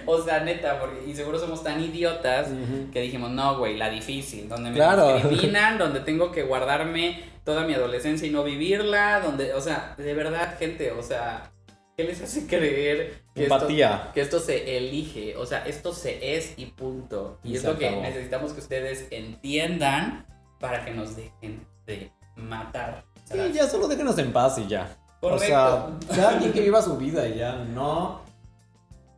o 0.06 0.22
sea, 0.22 0.42
neta, 0.42 0.80
porque, 0.80 1.10
y 1.10 1.14
seguro 1.14 1.38
somos 1.38 1.64
tan 1.64 1.82
idiotas 1.82 2.48
que 2.94 3.02
dijimos, 3.02 3.32
no, 3.32 3.58
güey, 3.58 3.78
la 3.78 3.90
difícil, 3.90 4.48
donde 4.48 4.72
me 4.72 4.80
discriminan, 4.80 5.78
donde 5.78 6.00
tengo 6.00 6.32
que 6.32 6.44
guardarme 6.44 7.24
toda 7.44 7.66
mi 7.66 7.74
adolescencia 7.74 8.28
y 8.28 8.32
no 8.32 8.44
vivirla, 8.44 9.20
donde, 9.20 9.54
o 9.54 9.62
sea, 9.62 9.96
de 9.98 10.14
verdad, 10.14 10.58
gente, 10.58 10.92
o 10.92 11.04
sea, 11.04 11.52
¿qué 11.98 12.06
les 12.06 12.22
hace 12.22 12.48
creer 12.48 13.24
que, 13.36 13.46
Esto, 13.46 13.68
que 14.14 14.22
esto 14.22 14.40
se 14.40 14.78
elige? 14.78 15.36
O 15.36 15.46
sea, 15.46 15.66
esto 15.66 15.94
se 15.94 16.38
es 16.38 16.54
y 16.58 16.68
punto. 16.68 17.40
Y, 17.44 17.56
es 17.56 17.64
lo 17.64 17.78
que 17.78 17.92
necesitamos 17.92 18.54
que 18.54 18.62
ustedes 18.62 19.08
entiendan 19.12 20.26
para 20.62 20.86
que 20.86 20.92
nos 20.92 21.16
dejen 21.16 21.68
de 21.86 22.12
matar. 22.38 23.04
Sí, 23.26 23.52
ya 23.54 23.68
solo 23.68 23.88
déjenos 23.88 24.18
en 24.20 24.32
paz 24.32 24.58
y 24.60 24.68
ya. 24.68 24.96
O 25.20 25.38
sea, 25.38 25.88
cada 26.16 26.40
quien 26.40 26.54
que 26.54 26.62
viva 26.62 26.82
su 26.82 26.96
vida 26.98 27.28
y 27.28 27.38
ya, 27.38 27.56
no. 27.56 28.22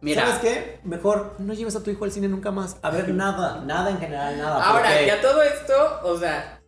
Mira, 0.02 0.26
¿Sabes 0.26 0.40
qué? 0.40 0.80
Mejor 0.84 1.36
no 1.40 1.54
lleves 1.54 1.76
a 1.76 1.84
tu 1.84 1.90
hijo 1.90 2.04
al 2.04 2.12
cine 2.12 2.28
nunca 2.28 2.52
más. 2.52 2.78
A 2.82 2.90
ver 2.90 3.14
nada, 3.14 3.64
nada 3.66 3.90
en 3.90 4.00
general, 4.00 4.38
nada. 4.38 4.66
Ahora, 4.66 5.02
ya 5.02 5.22
todo 5.22 5.42
esto, 5.44 5.74
o 6.04 6.18
sea, 6.18 6.62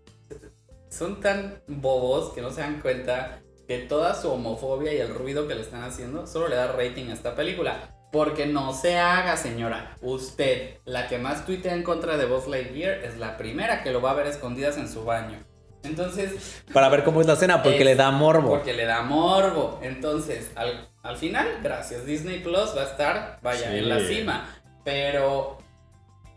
son 0.90 1.20
tan 1.20 1.62
bobos 1.68 2.32
que 2.34 2.42
no 2.42 2.50
se 2.52 2.62
dan 2.62 2.80
cuenta 2.80 3.42
que 3.68 3.80
toda 3.80 4.14
su 4.16 4.32
homofobia 4.32 4.94
y 4.94 4.98
el 4.98 5.14
ruido 5.14 5.48
que 5.48 5.56
le 5.56 5.62
están 5.62 5.84
haciendo 5.84 6.28
solo 6.28 6.48
le 6.48 6.56
da 6.56 6.72
rating 6.72 7.10
a 7.10 7.14
esta 7.14 7.36
película. 7.36 7.95
Porque 8.16 8.46
no 8.46 8.72
se 8.72 8.98
haga, 8.98 9.36
señora. 9.36 9.98
Usted, 10.02 10.78
la 10.86 11.10
que 11.10 11.18
más 11.18 11.46
tuitea 11.46 11.74
en 11.74 11.84
contra 11.84 12.16
de 12.16 12.26
Buzz 12.26 12.48
Lightyear, 12.48 13.04
es 13.04 13.18
la 13.18 13.36
primera 13.36 13.84
que 13.84 13.92
lo 13.92 14.02
va 14.02 14.12
a 14.12 14.14
ver 14.14 14.28
escondidas 14.28 14.78
en 14.78 14.88
su 14.88 15.04
baño. 15.04 15.38
Entonces. 15.84 16.64
Para 16.72 16.88
ver 16.88 17.04
cómo 17.04 17.20
es 17.20 17.28
la 17.28 17.34
escena, 17.34 17.62
porque 17.62 17.84
le 17.84 17.96
da 17.96 18.12
morbo. 18.12 18.52
Porque 18.52 18.72
le 18.72 18.86
da 18.86 19.02
morbo. 19.02 19.82
Entonces, 19.84 20.50
al, 20.56 21.18
final, 21.18 21.60
gracias. 21.62 22.06
Disney 22.06 22.40
Plus 22.40 22.74
va 22.74 22.84
a 22.84 22.86
estar, 22.86 23.40
vaya, 23.44 23.76
en 23.76 23.90
la 23.90 24.00
cima. 24.00 24.48
Pero 24.86 25.58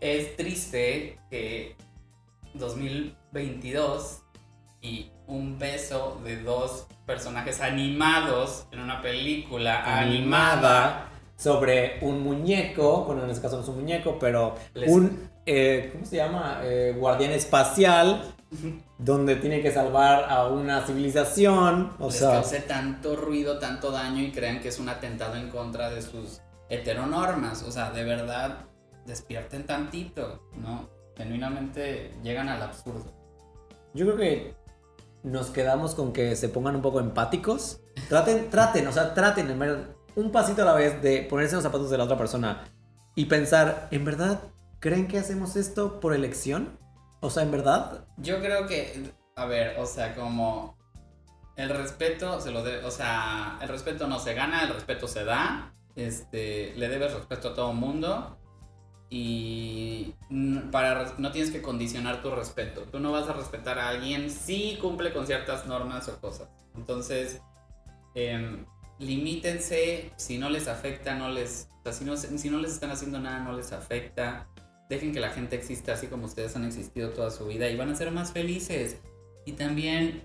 es 0.01 0.35
triste 0.35 1.17
que 1.29 1.77
2022 2.55 4.19
y 4.81 5.11
un 5.27 5.57
beso 5.57 6.19
de 6.25 6.41
dos 6.41 6.87
personajes 7.05 7.61
animados 7.61 8.65
en 8.73 8.81
una 8.81 9.01
película 9.01 9.97
animada 9.97 11.08
sobre 11.39 11.99
un 12.01 12.21
muñeco, 12.21 13.05
bueno, 13.05 13.23
en 13.23 13.29
este 13.29 13.41
caso 13.41 13.55
no 13.55 13.63
es 13.63 13.69
un 13.69 13.75
muñeco, 13.75 14.19
pero 14.19 14.55
un, 14.87 15.29
eh, 15.45 15.89
¿cómo 15.93 16.05
se 16.05 16.17
llama? 16.17 16.59
Eh, 16.63 16.93
guardián 16.97 17.31
espacial, 17.31 18.35
donde 18.97 19.37
tiene 19.37 19.61
que 19.61 19.71
salvar 19.71 20.25
a 20.29 20.47
una 20.47 20.85
civilización. 20.85 21.93
O 21.97 22.07
Les 22.07 22.17
sea, 22.17 22.39
hace 22.39 22.59
tanto 22.59 23.15
ruido, 23.15 23.57
tanto 23.57 23.89
daño 23.89 24.21
y 24.21 24.33
crean 24.33 24.59
que 24.59 24.67
es 24.67 24.79
un 24.79 24.89
atentado 24.89 25.37
en 25.37 25.49
contra 25.49 25.89
de 25.89 26.01
sus 26.01 26.41
heteronormas. 26.67 27.63
O 27.63 27.71
sea, 27.71 27.91
de 27.91 28.03
verdad, 28.03 28.65
despierten 29.05 29.65
tantito, 29.65 30.41
¿no? 30.57 30.89
Genuinamente 31.15 32.11
llegan 32.21 32.49
al 32.49 32.61
absurdo. 32.61 33.13
Yo 33.93 34.05
creo 34.07 34.17
que 34.17 34.55
nos 35.23 35.51
quedamos 35.51 35.95
con 35.95 36.11
que 36.11 36.35
se 36.35 36.49
pongan 36.49 36.75
un 36.75 36.81
poco 36.81 36.99
empáticos. 36.99 37.79
Traten, 38.09 38.49
traten, 38.49 38.87
o 38.87 38.91
sea, 38.91 39.13
traten 39.13 39.49
en 39.49 39.59
ver 39.59 39.98
un 40.15 40.31
pasito 40.31 40.61
a 40.61 40.65
la 40.65 40.73
vez 40.73 41.01
de 41.01 41.23
ponerse 41.23 41.55
los 41.55 41.63
zapatos 41.63 41.89
de 41.89 41.97
la 41.97 42.03
otra 42.03 42.17
persona 42.17 42.65
y 43.15 43.25
pensar, 43.25 43.87
¿en 43.91 44.05
verdad 44.05 44.41
creen 44.79 45.07
que 45.07 45.17
hacemos 45.17 45.55
esto 45.55 45.99
por 45.99 46.13
elección? 46.13 46.77
O 47.21 47.29
sea, 47.29 47.43
¿en 47.43 47.51
verdad? 47.51 48.05
Yo 48.17 48.39
creo 48.39 48.67
que, 48.67 49.11
a 49.35 49.45
ver, 49.45 49.77
o 49.79 49.85
sea, 49.85 50.15
como 50.15 50.77
el 51.55 51.69
respeto 51.69 52.39
se 52.39 52.51
lo 52.51 52.63
o 52.87 52.91
sea, 52.91 53.59
el 53.61 53.67
respeto 53.67 54.07
no 54.07 54.19
se 54.19 54.33
gana, 54.33 54.63
el 54.63 54.73
respeto 54.73 55.07
se 55.07 55.25
da. 55.25 55.73
Este, 55.95 56.73
le 56.77 56.87
debes 56.87 57.13
respeto 57.13 57.49
a 57.49 57.53
todo 57.55 57.73
mundo 57.73 58.37
y 59.09 60.13
para 60.71 61.13
no 61.17 61.31
tienes 61.31 61.51
que 61.51 61.61
condicionar 61.61 62.21
tu 62.21 62.31
respeto. 62.31 62.83
Tú 62.83 62.99
no 62.99 63.11
vas 63.11 63.27
a 63.27 63.33
respetar 63.33 63.79
a 63.79 63.89
alguien 63.89 64.29
si 64.29 64.77
cumple 64.79 65.11
con 65.11 65.25
ciertas 65.25 65.65
normas 65.65 66.07
o 66.07 66.21
cosas. 66.21 66.47
Entonces, 66.75 67.41
eh, 68.15 68.63
limítense, 68.99 70.11
si 70.17 70.37
no 70.37 70.49
les 70.49 70.67
afecta, 70.67 71.15
no 71.15 71.29
les, 71.29 71.69
o 71.79 71.83
sea, 71.83 71.93
si 71.93 72.05
no, 72.05 72.17
si 72.17 72.49
no 72.49 72.59
les 72.59 72.73
están 72.73 72.91
haciendo 72.91 73.19
nada, 73.19 73.39
no 73.39 73.53
les 73.53 73.71
afecta. 73.71 74.47
Dejen 74.89 75.13
que 75.13 75.19
la 75.19 75.29
gente 75.29 75.55
exista 75.55 75.93
así 75.93 76.07
como 76.07 76.25
ustedes 76.25 76.55
han 76.55 76.65
existido 76.65 77.09
toda 77.11 77.31
su 77.31 77.45
vida 77.45 77.69
y 77.69 77.77
van 77.77 77.89
a 77.89 77.95
ser 77.95 78.11
más 78.11 78.31
felices. 78.31 78.97
Y 79.45 79.53
también 79.53 80.23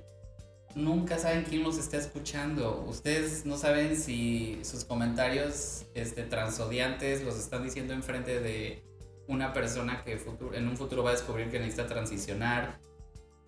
nunca 0.74 1.18
saben 1.18 1.44
quién 1.44 1.62
los 1.62 1.78
está 1.78 1.98
escuchando. 1.98 2.84
Ustedes 2.88 3.46
no 3.46 3.56
saben 3.56 3.96
si 3.96 4.60
sus 4.64 4.84
comentarios 4.84 5.86
este, 5.94 6.22
transodiantes 6.24 7.22
los 7.22 7.38
están 7.38 7.62
diciendo 7.62 7.92
enfrente 7.92 8.40
de 8.40 8.82
una 9.28 9.52
persona 9.52 10.02
que 10.04 10.20
en 10.52 10.68
un 10.68 10.76
futuro 10.76 11.02
va 11.02 11.10
a 11.10 11.12
descubrir 11.12 11.50
que 11.50 11.58
necesita 11.58 11.86
transicionar. 11.86 12.78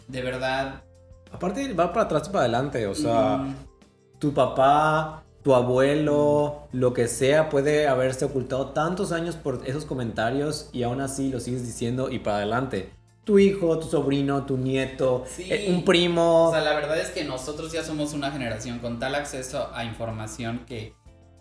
De 0.07 0.23
verdad. 0.23 0.85
Aparte 1.33 1.73
va 1.73 1.93
para 1.93 2.07
atrás 2.07 2.29
y 2.29 2.31
para 2.31 2.45
adelante, 2.45 2.87
o 2.87 2.95
sea, 2.95 3.39
mm. 3.39 3.76
Tu 4.19 4.33
papá, 4.35 5.25
tu 5.43 5.55
abuelo, 5.55 6.69
lo 6.73 6.93
que 6.93 7.09
sea, 7.09 7.49
puede 7.49 7.89
haberse 7.89 8.25
ocultado 8.25 8.71
tantos 8.71 9.13
años 9.13 9.37
por 9.37 9.63
esos 9.67 9.85
comentarios 9.85 10.71
y 10.73 10.83
aún 10.83 11.01
así 11.01 11.31
lo 11.31 11.41
sigues 11.41 11.65
diciendo 11.65 12.11
y 12.11 12.19
para 12.19 12.39
adelante 12.39 12.91
tu 13.27 13.41
hijo, 13.41 13.77
tu 13.81 13.89
sobrino, 13.89 14.47
tu 14.47 14.57
nieto, 14.57 15.25
eh, 15.39 15.67
un 15.69 15.85
primo. 15.85 16.45
O 16.45 16.53
sea, 16.53 16.61
la 16.61 16.75
verdad 16.75 16.97
es 16.97 17.11
que 17.11 17.25
nosotros 17.25 17.73
ya 17.73 17.83
somos 17.83 18.15
una 18.15 18.31
generación 18.31 18.79
con 18.79 19.01
tal 19.01 19.17
acceso 19.17 19.69
a 19.75 19.85
información 19.85 20.65
que 20.65 20.95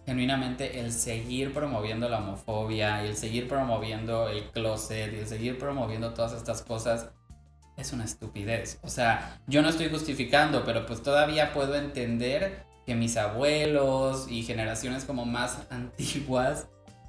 genuinamente 0.04 0.80
el 0.80 0.92
seguir 0.92 1.54
promoviendo 1.54 2.10
la 2.10 2.18
homofobia, 2.18 3.04
el 3.06 3.16
seguir 3.16 3.48
promoviendo 3.48 4.28
el 4.30 4.50
closet, 4.50 5.14
y 5.14 5.18
el 5.18 5.28
seguir 5.28 5.60
promoviendo 5.60 6.12
todas 6.16 6.34
estas 6.34 6.64
cosas 6.64 7.10
es 7.78 7.94
una 7.94 8.06
estupidez. 8.06 8.80
O 8.82 8.90
sea, 8.90 9.40
yo 9.46 9.62
no 9.62 9.70
estoy 9.70 9.90
justificando, 9.90 10.64
pero 10.66 10.88
pues 10.88 11.04
todavía 11.04 11.54
puedo 11.54 11.76
entender 11.76 12.65
que 12.86 12.96
mis 12.96 13.18
abuelos 13.18 14.28
y 14.30 14.44
generaciones 14.44 15.06
como 15.06 15.26
más 15.26 15.60
antiguas 15.70 16.68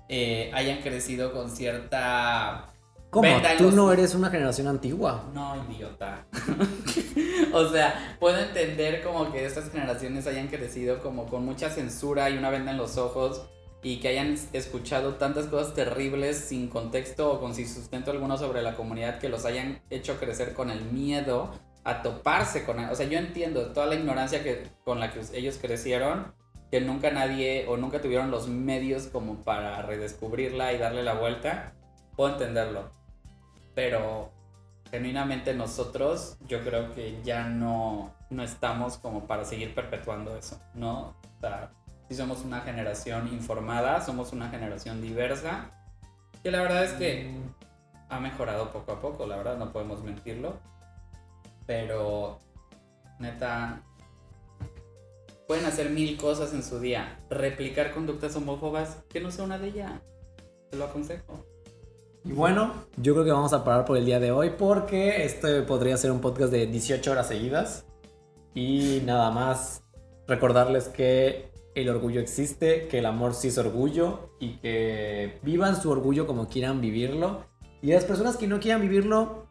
eh, 0.09 0.51
hayan 0.55 0.83
crecido 0.83 1.33
con 1.33 1.51
cierta 1.51 2.73
¿Cómo? 3.11 3.29
Tú 3.57 3.71
no 3.71 3.93
eres 3.93 4.15
una 4.15 4.29
generación 4.29 4.67
antigua. 4.67 5.25
No, 5.33 5.55
idiota. 5.71 6.27
o 7.53 7.69
sea, 7.71 8.17
puedo 8.21 8.39
entender 8.39 9.03
como 9.03 9.33
que 9.33 9.47
estas 9.47 9.71
generaciones 9.71 10.27
hayan 10.27 10.49
crecido 10.49 10.99
como 11.01 11.27
con 11.27 11.45
mucha 11.45 11.71
censura 11.71 12.29
y 12.29 12.37
una 12.37 12.51
venda 12.51 12.73
en 12.73 12.77
los 12.77 12.99
ojos 12.99 13.49
y 13.83 14.01
que 14.01 14.09
hayan 14.09 14.37
escuchado 14.53 15.15
tantas 15.15 15.47
cosas 15.47 15.73
terribles 15.73 16.37
sin 16.37 16.69
contexto 16.69 17.33
o 17.33 17.41
con 17.41 17.55
sin 17.55 17.69
sustento 17.69 18.11
alguno 18.11 18.37
sobre 18.37 18.61
la 18.61 18.75
comunidad 18.75 19.19
que 19.19 19.29
los 19.29 19.45
hayan 19.45 19.81
hecho 19.91 20.19
crecer 20.19 20.53
con 20.53 20.71
el 20.71 20.85
miedo 20.85 21.53
a 21.87 22.03
toparse 22.03 22.65
con. 22.65 22.79
O 22.79 22.95
sea, 22.95 23.07
yo 23.07 23.19
entiendo 23.19 23.73
toda 23.73 23.87
la 23.87 23.95
ignorancia 23.95 24.43
que, 24.43 24.69
con 24.85 25.01
la 25.01 25.11
que 25.11 25.23
ellos 25.33 25.59
crecieron, 25.59 26.35
que 26.71 26.83
nunca 26.83 27.11
nadie 27.11 27.65
o 27.67 27.79
nunca 27.79 28.03
tuvieron 28.03 28.31
los 28.31 28.49
medios 28.49 29.07
como 29.07 29.37
para 29.45 29.81
redescubrirla 29.81 30.75
y 30.75 30.79
darle 30.79 31.03
la 31.03 31.15
vuelta. 31.15 31.73
Puedo 32.17 32.33
entenderlo 32.33 32.97
pero 33.77 34.33
genuinamente 34.91 35.53
nosotros 35.53 36.39
yo 36.49 36.65
creo 36.65 36.95
que 36.95 37.21
ya 37.23 37.47
no, 37.51 38.15
no 38.31 38.43
estamos 38.43 38.97
como 38.97 39.27
para 39.27 39.45
seguir 39.45 39.75
perpetuando 39.75 40.35
eso, 40.35 40.59
¿no? 40.73 41.15
O 41.37 41.41
sea, 41.41 41.71
si 42.09 42.15
somos 42.15 42.43
una 42.43 42.63
generación 42.63 43.29
informada, 43.29 44.01
somos 44.01 44.33
una 44.33 44.49
generación 44.49 45.03
diversa, 45.03 45.71
que 46.43 46.51
la 46.51 46.63
verdad 46.63 46.85
es 46.85 46.95
que 46.95 47.25
mm. 47.25 48.15
ha 48.15 48.19
mejorado 48.19 48.73
poco 48.73 48.93
a 48.93 49.01
poco, 49.03 49.27
la 49.27 49.37
verdad 49.37 49.59
no 49.59 49.73
podemos 49.73 50.03
mentirlo, 50.03 50.59
pero 51.67 52.39
neta, 53.19 53.83
pueden 55.47 55.65
hacer 55.65 55.91
mil 55.91 56.17
cosas 56.17 56.53
en 56.55 56.63
su 56.63 56.81
día, 56.81 57.21
replicar 57.31 57.93
conductas 57.93 58.35
homófobas, 58.37 59.05
que 59.09 59.21
no 59.21 59.31
sea 59.31 59.45
una 59.45 59.59
de 59.59 59.69
ellas, 59.69 59.93
te 60.71 60.77
lo 60.77 60.85
aconsejo. 60.85 61.45
Y 62.25 62.33
bueno, 62.33 62.73
yo 62.97 63.13
creo 63.15 63.25
que 63.25 63.31
vamos 63.31 63.53
a 63.53 63.63
parar 63.63 63.85
por 63.85 63.97
el 63.97 64.05
día 64.05 64.19
de 64.19 64.33
hoy 64.33 64.51
porque 64.59 65.25
este 65.25 65.63
podría 65.63 65.97
ser 65.97 66.11
un 66.11 66.21
podcast 66.21 66.51
de 66.51 66.67
18 66.67 67.13
horas 67.13 67.29
seguidas. 67.29 67.87
Y 68.53 69.03
nada 69.05 69.31
más 69.31 69.85
recordarles 70.27 70.89
que 70.89 71.53
el 71.77 71.89
orgullo 71.89 72.21
existe, 72.21 72.89
que 72.89 72.99
el 72.99 73.07
amor 73.07 73.35
sí 73.35 73.49
es 73.49 73.59
orgullo 73.59 74.31
y 74.41 74.57
que 74.57 75.39
vivan 75.43 75.81
su 75.81 75.91
orgullo 75.91 76.27
como 76.27 76.49
quieran 76.49 76.81
vivirlo. 76.81 77.45
Y 77.81 77.93
las 77.93 78.05
personas 78.05 78.37
que 78.37 78.49
no 78.49 78.59
quieran 78.59 78.81
vivirlo, 78.81 79.46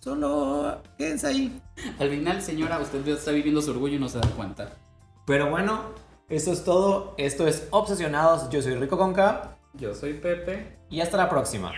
solo 0.00 0.82
quédense 0.98 1.26
ahí. 1.28 1.62
Al 1.98 2.10
final, 2.10 2.42
señora, 2.42 2.78
usted 2.80 3.06
está 3.08 3.30
viviendo 3.30 3.62
su 3.62 3.70
orgullo 3.70 3.96
y 3.96 4.00
no 4.00 4.08
se 4.08 4.18
da 4.18 4.28
cuenta. 4.30 4.72
Pero 5.26 5.48
bueno, 5.50 5.82
eso 6.28 6.52
es 6.52 6.64
todo. 6.64 7.14
Esto 7.18 7.46
es 7.46 7.68
Obsesionados. 7.70 8.50
Yo 8.50 8.60
soy 8.62 8.74
Rico 8.74 8.98
Conca. 8.98 9.56
Yo 9.74 9.94
soy 9.94 10.14
Pepe. 10.14 10.78
Y 10.90 11.00
hasta 11.00 11.16
la 11.16 11.28
próxima. 11.28 11.72